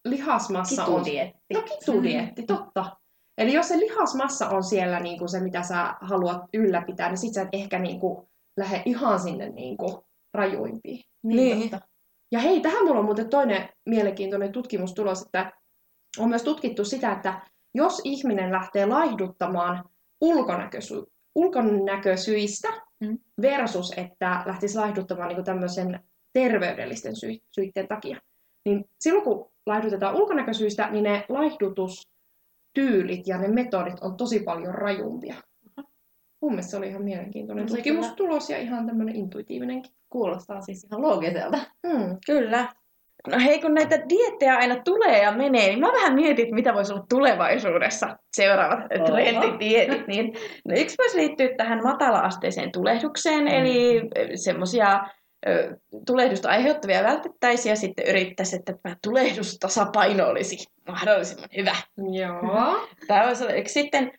lihasmassa 0.05 0.85
kitudietti. 0.85 1.55
on... 1.55 1.61
No 1.61 1.63
kitudietti, 1.63 2.43
totta. 2.43 2.97
Eli 3.39 3.53
jos 3.53 3.69
se 3.69 3.79
lihasmassa 3.79 4.49
on 4.49 4.65
siellä 4.65 5.01
niin 5.01 5.19
kuin 5.19 5.29
se, 5.29 5.41
mitä 5.41 5.63
sä 5.63 5.95
haluat 6.01 6.43
ylläpitää, 6.55 7.09
niin 7.09 7.19
sit 7.19 7.35
sä 7.35 7.43
et 7.43 7.49
ehkä 7.53 7.79
niin 7.79 8.01
kuin 8.01 8.29
lähde 8.57 8.83
ihan 8.85 9.21
sinne 9.21 9.49
niin 9.49 9.77
kuin 10.33 10.41
rajuimpiin. 10.43 11.05
Niin. 11.23 11.59
niin. 11.59 11.71
Ja 12.33 12.39
hei, 12.39 12.61
tähän 12.61 12.85
mulla 12.85 12.99
on 12.99 13.05
muuten 13.05 13.31
toinen 13.31 13.69
mielenkiintoinen 13.87 14.53
tutkimustulos, 14.53 15.23
että 15.23 15.53
on 16.19 16.29
myös 16.29 16.43
tutkittu 16.43 16.85
sitä, 16.85 17.13
että 17.13 17.41
jos 17.75 18.01
ihminen 18.05 18.53
lähtee 18.53 18.87
laihduttamaan 18.87 19.85
ulkonäköisy- 20.25 21.07
ulkonäkösyistä 21.35 22.69
mm. 23.01 23.19
versus, 23.43 23.93
että 23.97 24.43
lähtisi 24.47 24.79
laihduttamaan 24.79 25.29
niin 25.29 25.45
tämmöisen 25.45 26.01
terveydellisten 26.33 27.17
sy- 27.17 27.39
syiden 27.55 27.89
takia, 27.89 28.21
niin 28.65 28.85
silloin 29.01 29.25
kun 29.25 29.51
laihdutetaan 29.67 30.15
ulkonäkösyistä, 30.15 30.91
niin 30.91 31.05
ne 31.05 31.25
laihdutustyylit 31.29 33.27
ja 33.27 33.39
ne 33.39 33.49
metodit 33.49 34.01
on 34.01 34.17
tosi 34.17 34.41
paljon 34.41 34.75
rajumpia. 34.75 35.35
Mun 36.41 36.53
mielestä 36.53 36.71
se 36.71 36.77
oli 36.77 36.89
ihan 36.89 37.03
mielenkiintoinen 37.03 37.67
no, 37.67 37.75
tutkimustulos 37.75 38.51
ja 38.51 38.59
ihan 38.59 38.87
tämmöinen 38.87 39.17
intuitiivinenkin. 39.17 39.93
Kuulostaa 40.11 40.61
siis 40.61 40.85
ihan 40.85 41.03
loogiselta. 41.03 41.59
Mm, 41.83 42.17
kyllä. 42.27 42.69
No 43.31 43.39
hei, 43.45 43.61
kun 43.61 43.75
näitä 43.75 43.97
diettejä 44.09 44.57
aina 44.57 44.83
tulee 44.85 45.23
ja 45.23 45.33
menee, 45.33 45.67
niin 45.67 45.81
mä 45.81 45.93
vähän 45.93 46.15
mietin, 46.15 46.55
mitä 46.55 46.75
voisi 46.75 46.93
olla 46.93 47.07
tulevaisuudessa 47.09 48.19
seuraavat 48.33 48.79
trendidietit. 49.07 50.07
Niin, 50.07 50.33
no 50.65 50.75
yksi 50.77 50.97
voisi 50.99 51.17
liittyä 51.17 51.49
tähän 51.57 51.83
matala-asteiseen 51.83 52.73
tulehdukseen, 52.73 53.41
mm. 53.41 53.49
eli 53.49 54.03
semmoisia 54.35 55.01
tulehdusta 56.07 56.49
aiheuttavia 56.49 57.03
vältettäisiin 57.03 57.71
ja 57.71 57.77
sitten 57.77 58.09
yrittäisiin, 58.09 58.59
että 58.59 58.75
tämä 58.83 58.97
tulehdustasapaino 59.03 60.27
olisi 60.27 60.67
mahdollisimman 60.89 61.49
hyvä. 61.57 61.77
Joo. 62.13 62.79
Tämä 63.09 63.23
olla 63.23 63.53
yksi 63.53 63.73
sitten 63.73 64.13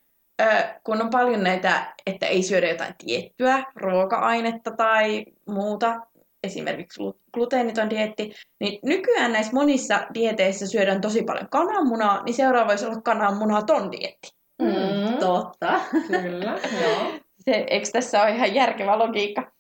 kun 0.84 1.02
on 1.02 1.10
paljon 1.10 1.44
näitä, 1.44 1.96
että 2.06 2.26
ei 2.26 2.44
syödä 2.44 2.70
jotain 2.70 2.94
tiettyä 3.06 3.64
ruoka-ainetta 3.76 4.72
tai 4.72 5.26
muuta, 5.48 6.02
esimerkiksi 6.44 7.00
gluteeniton 7.34 7.90
dietti, 7.90 8.32
niin 8.60 8.80
nykyään 8.84 9.34
näissä 9.34 9.54
monissa 9.54 10.08
dieteissä 10.14 10.68
syödään 10.68 11.02
tosi 11.02 11.24
paljon 11.24 11.50
kananmunaa, 11.50 12.24
niin 12.24 12.34
seuraava 12.34 12.68
voisi 12.68 12.86
olla 12.86 13.02
kananmunaton 13.02 13.92
dietti. 13.92 14.30
Mm, 14.62 15.18
totta. 15.20 15.80
Kyllä, 16.08 16.60
joo. 16.82 17.12
Se, 17.40 17.66
eikö 17.70 17.88
tässä 17.94 18.22
ole 18.22 18.36
ihan 18.36 18.56
järkevä 18.56 19.00
logiikka? 19.00 19.52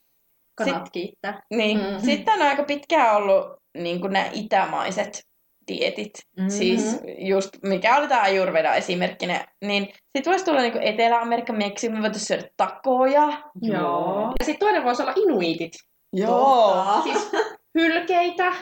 Kanat 0.56 0.76
Sit, 0.76 0.92
kiittää. 0.92 1.42
Niin. 1.50 1.78
Mm. 1.78 2.00
Sitten 2.00 2.34
on 2.34 2.42
aika 2.42 2.64
pitkään 2.64 3.16
ollut 3.16 3.46
niin 3.78 4.02
nämä 4.02 4.30
itämaiset 4.34 5.29
dietit, 5.70 6.12
mm-hmm. 6.38 6.50
siis 6.50 7.00
just 7.18 7.50
mikä 7.64 7.98
oli 7.98 8.08
tämä 8.08 8.22
Ayurveda 8.22 8.76
esimerkkinä, 8.76 9.48
niin 9.66 9.84
sitten 9.86 10.32
voisi 10.32 10.46
tulla 10.46 10.62
niinku 10.62 10.80
Etelä-Amerikka, 10.82 11.54
Meksiko, 11.54 11.96
me 11.96 12.02
voitaisiin 12.02 12.28
syödä 12.28 12.50
takoja. 12.58 13.28
Joo. 13.62 14.34
Ja 14.40 14.46
sitten 14.46 14.60
toinen 14.60 14.84
voisi 14.84 15.02
olla 15.02 15.14
inuitit. 15.16 15.74
Joo. 16.14 17.02
Siis 17.04 17.32
hylkeitä, 17.80 18.54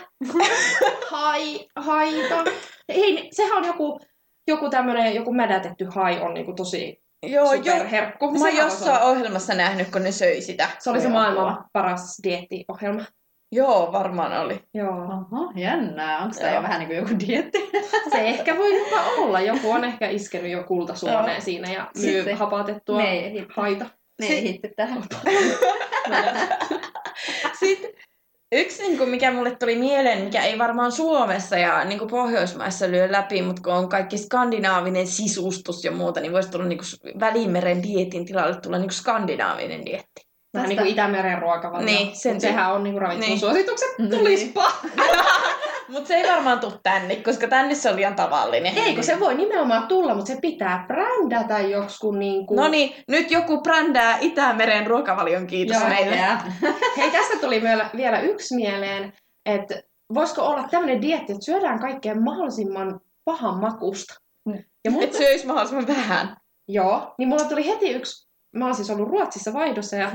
hai, 1.11 1.65
haita. 1.75 2.43
Hei, 2.93 3.29
sehän 3.31 3.57
on 3.57 3.65
joku, 3.65 3.99
joku 4.47 4.69
tämmöinen, 4.69 5.15
joku 5.15 5.33
mädätetty 5.33 5.87
hai 5.95 6.21
on 6.21 6.33
niinku 6.33 6.53
tosi 6.53 7.01
Joo, 7.23 7.55
superherkku. 7.55 8.25
Jo, 8.25 8.31
mä 8.31 8.45
oon 8.45 8.55
jossain 8.55 9.03
ohjelmassa 9.03 9.53
nähnyt, 9.53 9.91
kun 9.91 10.03
ne 10.03 10.11
söi 10.11 10.41
sitä. 10.41 10.69
Se 10.79 10.89
oli 10.89 11.01
se 11.01 11.09
maailman 11.09 11.65
paras 11.73 12.17
diettiohjelma. 12.23 13.03
Joo, 13.51 13.91
varmaan 13.91 14.41
oli. 14.41 14.63
Joo. 14.73 14.91
Oho, 14.91 15.51
jännää. 15.55 16.19
Onko 16.19 16.35
tämä 16.39 16.53
jo 16.53 16.63
vähän 16.63 16.79
niin 16.79 16.87
kuin 16.87 16.97
joku 16.97 17.09
dietti? 17.27 17.69
Se 18.11 18.17
ehkä 18.17 18.57
voi 18.57 18.79
jopa 18.79 19.03
olla. 19.17 19.41
Joku 19.41 19.71
on 19.71 19.83
ehkä 19.83 20.09
iskenyt 20.09 20.51
jo 20.51 20.63
kultasuoneen 20.63 21.41
siinä 21.41 21.71
ja 21.71 21.91
myy 22.01 22.13
Sitten 22.13 22.37
hapatettua 22.37 22.97
ne 22.97 23.45
haita. 23.55 23.85
Ne 24.19 24.27
ei 24.27 24.43
hitti 24.43 24.69
tähän. 24.75 25.03
Sitten 27.59 27.91
yksi, 28.51 28.83
niin 28.83 28.97
kuin 28.97 29.09
mikä 29.09 29.31
mulle 29.31 29.55
tuli 29.55 29.75
mieleen, 29.75 30.23
mikä 30.23 30.43
ei 30.43 30.59
varmaan 30.59 30.91
Suomessa 30.91 31.57
ja 31.57 31.85
niin 31.85 31.99
kuin 31.99 32.09
Pohjoismaissa 32.09 32.87
lyö 32.87 33.11
läpi, 33.11 33.41
mutta 33.41 33.61
kun 33.61 33.73
on 33.73 33.89
kaikki 33.89 34.17
skandinaavinen 34.17 35.07
sisustus 35.07 35.83
ja 35.83 35.91
muuta, 35.91 36.19
niin 36.19 36.31
voisi 36.31 36.51
tulla 36.51 36.65
niin 36.65 36.79
kuin 36.79 37.19
Välimeren 37.19 37.83
dietin 37.83 38.25
tilalle 38.25 38.61
tulla 38.61 38.77
niin 38.77 38.87
kuin 38.87 38.97
skandinaavinen 38.97 39.85
dietti. 39.85 40.26
Vähän 40.57 40.69
niin 40.69 40.77
kuin 40.77 40.89
Itämeren 40.89 41.41
ruokavalio. 41.41 41.85
Niin, 41.85 42.15
sen 42.15 42.41
sehän 42.41 42.73
on 42.73 42.83
niin 42.83 43.01
ravitsemussuositukset. 43.01 43.89
Niin. 43.97 44.09
Tulispa! 44.09 44.71
mutta 45.93 46.07
se 46.07 46.15
ei 46.15 46.31
varmaan 46.31 46.59
tule 46.59 46.73
tänne, 46.83 47.15
koska 47.15 47.47
tänne 47.47 47.75
se 47.75 47.89
on 47.89 47.95
liian 47.95 48.15
tavallinen. 48.15 48.77
Ei, 48.77 48.95
kun 48.95 49.03
se 49.03 49.19
voi 49.19 49.35
nimenomaan 49.35 49.87
tulla, 49.87 50.15
mutta 50.15 50.33
se 50.33 50.39
pitää 50.41 50.85
brändätä 50.87 51.59
joksikun 51.59 52.19
niin 52.19 52.47
kuin... 52.47 52.57
No 52.57 52.67
niin, 52.67 52.95
nyt 53.07 53.31
joku 53.31 53.61
brändää 53.61 54.17
Itämeren 54.21 54.87
ruokavalion, 54.87 55.47
kiitos 55.47 55.77
Joo, 55.77 55.89
meille. 55.89 56.17
Hei, 56.97 57.11
tästä 57.11 57.37
tuli 57.41 57.61
vielä 57.97 58.19
yksi 58.19 58.55
mieleen, 58.55 59.13
että 59.45 59.81
voisiko 60.13 60.41
olla 60.41 60.67
tämmöinen 60.71 61.01
dietti, 61.01 61.31
että 61.31 61.45
syödään 61.45 61.79
kaikkea 61.79 62.15
mahdollisimman 62.15 62.99
pahan 63.25 63.59
makusta. 63.59 64.13
Ja 64.85 64.91
mutta... 64.91 65.05
Että 65.05 65.17
syöisi 65.17 65.47
mahdollisimman 65.47 65.87
vähän. 65.87 66.37
Joo, 66.67 67.15
niin 67.17 67.29
mulla 67.29 67.45
tuli 67.45 67.67
heti 67.67 67.89
yksi 67.91 68.26
mä 68.57 68.65
oon 68.65 68.75
siis 68.75 68.89
ollut 68.89 69.09
Ruotsissa 69.09 69.53
vaihdossa 69.53 69.95
ja 69.95 70.11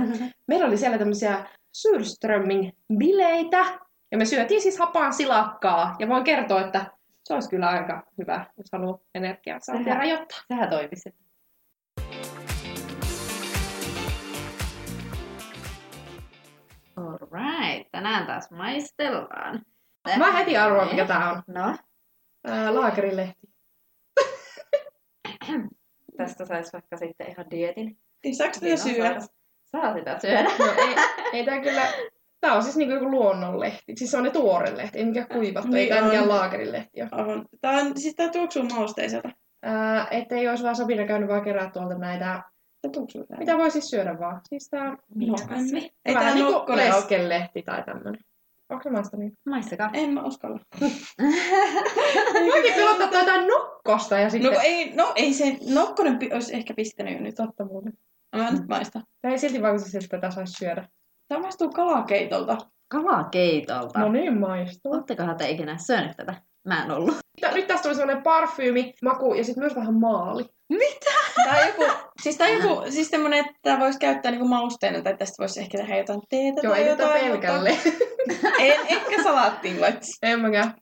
meillä 0.49 0.67
oli 0.67 0.77
siellä 0.77 0.99
tämmöisiä 0.99 1.47
Syrströmming 1.73 2.71
bileitä 2.99 3.65
ja 4.13 4.19
me 4.19 4.25
syötiin 4.25 4.63
siis 4.63 4.79
hapaan 4.79 5.13
silakkaa 5.13 5.97
ja 5.99 6.09
voin 6.09 6.25
kertoa, 6.25 6.61
että 6.61 6.87
se 7.25 7.35
olisi 7.35 7.51
kyllä 7.51 7.69
aika 7.69 8.07
hyvä, 8.19 8.47
jos 8.57 8.67
haluaa 8.73 8.99
energiaa 9.15 9.61
saada 9.61 9.95
rajoittaa. 9.95 10.39
Sehän 10.49 10.71
toimisi. 10.71 11.15
Alright, 16.97 17.91
tänään 17.93 18.27
taas 18.27 18.51
maistellaan. 18.51 19.63
Mä 20.19 20.33
heti 20.33 20.57
arvoin, 20.57 20.89
mikä 20.89 21.07
tää 21.07 21.33
on. 21.33 21.43
No? 21.47 21.77
Ää, 22.47 22.75
laakerilehti. 22.75 23.53
Tästä 26.17 26.47
saisi 26.47 26.73
vaikka 26.73 26.97
sitten 26.97 27.31
ihan 27.31 27.51
dietin. 27.51 28.02
Saako 28.33 28.55
sitä 28.55 28.77
syödä? 28.77 29.21
Saa 29.65 29.95
sitä 29.95 30.19
syödä. 30.19 30.43
No, 30.59 30.65
ei, 30.79 30.95
ei 31.33 31.45
tää 31.45 31.61
kyllä 31.61 31.83
Tää 32.41 32.55
on 32.55 32.63
siis 32.63 32.77
niinku 32.77 32.95
joku 32.95 33.11
luonnonlehti. 33.11 33.93
Siis 33.97 34.11
se 34.11 34.17
on 34.17 34.23
ne 34.25 34.31
tuore 34.31 34.77
lehti, 34.77 34.99
ei 34.99 35.05
mikään 35.05 35.29
kuivattu, 35.29 35.69
Niin 35.69 35.79
ei 35.79 35.89
tää 35.89 35.99
on. 35.99 36.05
mikään 36.05 36.29
laakerilehti 36.29 37.03
ole. 37.03 37.11
On. 37.33 37.45
Tää 37.61 37.73
on, 37.73 37.99
siis 38.01 38.15
tää 38.15 38.29
tuoksuu 38.29 38.63
mausteiselta. 38.63 39.31
Ää, 39.63 40.07
ettei 40.11 40.49
olisi 40.49 40.65
vaan 40.65 40.77
Sabina 40.77 41.07
käynyt 41.07 41.29
vaan 41.29 41.45
kerää 41.45 41.71
tuolta 41.71 41.99
näitä, 41.99 42.43
Tää 42.83 42.91
tuoksuu 42.93 43.27
tää. 43.27 43.39
mitä 43.39 43.59
voi 43.59 43.71
siis 43.71 43.91
syödä 43.91 44.19
vaan. 44.19 44.41
Siis 44.49 44.69
tää 44.71 44.91
on 44.91 44.99
No, 45.15 45.37
Niin. 45.73 45.91
ei 46.05 46.15
tää 46.15 46.35
niinku 46.35 46.65
leskelehti 46.77 47.63
tai 47.63 47.83
tämmönen. 47.83 48.21
Onko 48.71 48.83
se 48.83 48.91
maista 48.91 49.17
niin? 49.17 49.33
Maistakaa. 49.47 49.91
En 49.93 50.11
mä 50.11 50.23
uskalla. 50.25 50.59
Mäkin 52.55 52.75
pelottaa 52.75 53.21
jotain 53.21 53.47
nokkosta 53.49 54.19
ja 54.19 54.31
sitten... 54.31 54.53
No, 54.53 54.61
ei, 54.63 54.93
no 54.95 55.13
ei 55.17 55.33
se 55.35 55.57
nokkonen 55.75 56.19
olisi 56.35 56.55
ehkä 56.57 56.75
pistänyt 56.75 57.15
jo 57.15 57.21
nyt. 57.21 57.35
Totta 57.35 57.65
muuten. 57.65 57.93
Mä 58.37 58.51
nyt 58.51 58.69
maista. 58.69 59.01
Tää 59.23 59.31
ei 59.31 59.39
silti 59.39 59.63
vaikuta 59.63 59.85
siltä, 59.85 60.05
että 60.05 60.17
tätä 60.19 60.31
saisi 60.35 60.53
syödä. 60.53 60.89
Tää 61.29 61.39
maistuu 61.41 61.71
kalakeitolta. 61.71 62.57
Kalaa 62.89 63.25
keitolta. 63.25 63.99
No 63.99 64.09
niin, 64.13 64.41
maistuu. 64.41 64.93
Olettekohan 64.93 65.37
te 65.37 65.51
ikinä 65.51 65.79
syönyt 65.79 66.17
tätä? 66.17 66.35
Mä 66.69 66.85
en 66.85 66.91
ollut. 66.91 67.17
Nyt, 67.43 67.55
nyt 67.55 67.67
tästä 67.67 67.83
tuli 67.83 67.95
semmonen 67.95 68.23
parfyymi, 68.23 68.93
maku 69.03 69.35
ja 69.35 69.45
sitten 69.45 69.63
myös 69.63 69.75
vähän 69.77 69.95
maali. 69.95 70.45
Tää 71.45 71.61
on 71.61 71.67
joku, 71.67 71.93
siis 72.23 72.37
tää 72.37 72.49
on 72.49 72.53
joku, 72.55 72.91
siis 72.91 73.11
tämmönen, 73.11 73.41
että 73.41 73.53
tää 73.63 73.81
voisi 73.81 73.99
käyttää 73.99 74.31
niinku 74.31 74.49
mausteena, 74.49 75.03
tai 75.03 75.17
tästä 75.17 75.35
voisi 75.39 75.61
ehkä 75.61 75.79
tehdä 75.79 75.97
jotain 75.97 76.21
teetä 76.31 76.61
Joo, 76.63 76.75
tai 76.75 76.89
jotain. 76.89 77.21
pelkälle. 77.21 77.71
Mutta 78.29 78.49
en, 78.61 78.81
ehkä 78.89 79.23
salaattiin 79.23 79.81
laittaisi. 79.81 80.19
en 80.23 80.41
mäkään. 80.41 80.75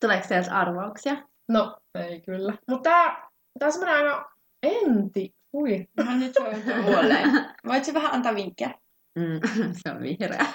Tuleeko 0.00 0.28
sieltä 0.28 0.58
arvauksia? 0.58 1.16
No, 1.48 1.76
ei 1.94 2.20
kyllä. 2.20 2.52
Mutta 2.70 2.90
tää, 2.90 3.28
tää 3.58 3.66
on 3.66 3.72
semmonen 3.72 3.96
aina 3.96 4.24
enti. 4.62 5.34
Ui. 5.52 5.88
No 5.96 6.16
nyt 6.16 6.32
voi 6.40 6.54
ottaa 6.54 6.82
huoleen. 6.82 7.30
Voit 7.66 7.84
se 7.84 7.94
vähän 7.94 8.14
antaa 8.14 8.34
vinkkejä? 8.34 8.74
Mm, 9.14 9.40
se 9.72 9.90
on 9.90 10.00
vihreä. 10.00 10.46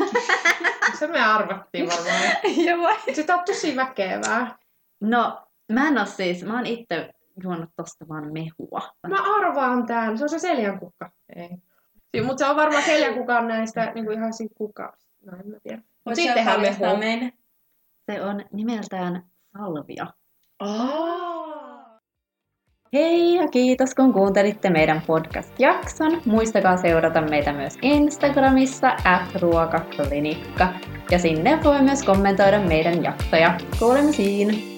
Se 1.00 1.08
me 1.08 1.20
arvattiin 1.20 1.90
varmaan. 1.90 2.22
Joo? 2.66 2.98
Se 3.14 3.34
on 3.34 3.40
tosi 3.46 3.76
väkevää. 3.76 4.56
No, 5.02 5.48
mä 5.72 5.88
en 5.88 5.98
oo 5.98 6.06
siis, 6.06 6.44
mä 6.44 6.56
oon 6.56 6.66
itse 6.66 7.14
juonut 7.44 7.70
tosta 7.76 8.08
vaan 8.08 8.34
mehua. 8.34 8.82
Mä 9.08 9.36
arvaan 9.36 9.86
tän. 9.86 10.18
Se 10.18 10.24
on 10.24 10.30
se 10.30 10.40
seljankukka. 10.40 11.12
Ei. 11.36 11.50
Mutta 12.24 12.46
se 12.46 12.50
on 12.50 12.56
varmaan 12.56 12.84
seljankukan 12.84 13.48
näistä 13.48 13.92
niinku 13.96 14.12
ihan 14.12 14.34
siitä 14.34 14.56
kukka. 14.58 14.98
No 15.26 15.38
en 15.38 15.50
mä 15.50 15.58
tiedä. 15.64 15.78
Mut 15.78 15.86
Voit 16.06 16.16
siitä 16.16 16.34
tehdään 16.34 16.62
mehua. 16.62 16.88
Se 18.12 18.22
on 18.22 18.46
nimeltään 18.52 19.26
salvia. 19.58 20.08
Aa. 20.60 21.53
Hei 22.94 23.36
ja 23.36 23.48
kiitos 23.48 23.96
kun 23.96 24.14
kuuntelitte 24.14 24.70
meidän 24.70 25.02
podcast-jakson. 25.08 26.22
Muistakaa 26.26 26.78
seurata 26.78 27.22
meitä 27.22 27.54
myös 27.54 27.78
Instagramissa 27.82 28.88
at 29.06 29.42
ruokaklinikka. 29.42 30.74
Ja 31.12 31.20
sinne 31.20 31.60
voi 31.64 31.82
myös 31.82 32.04
kommentoida 32.04 32.60
meidän 32.60 33.04
jaksoja. 33.04 33.58
Kuulemisiin! 33.80 34.73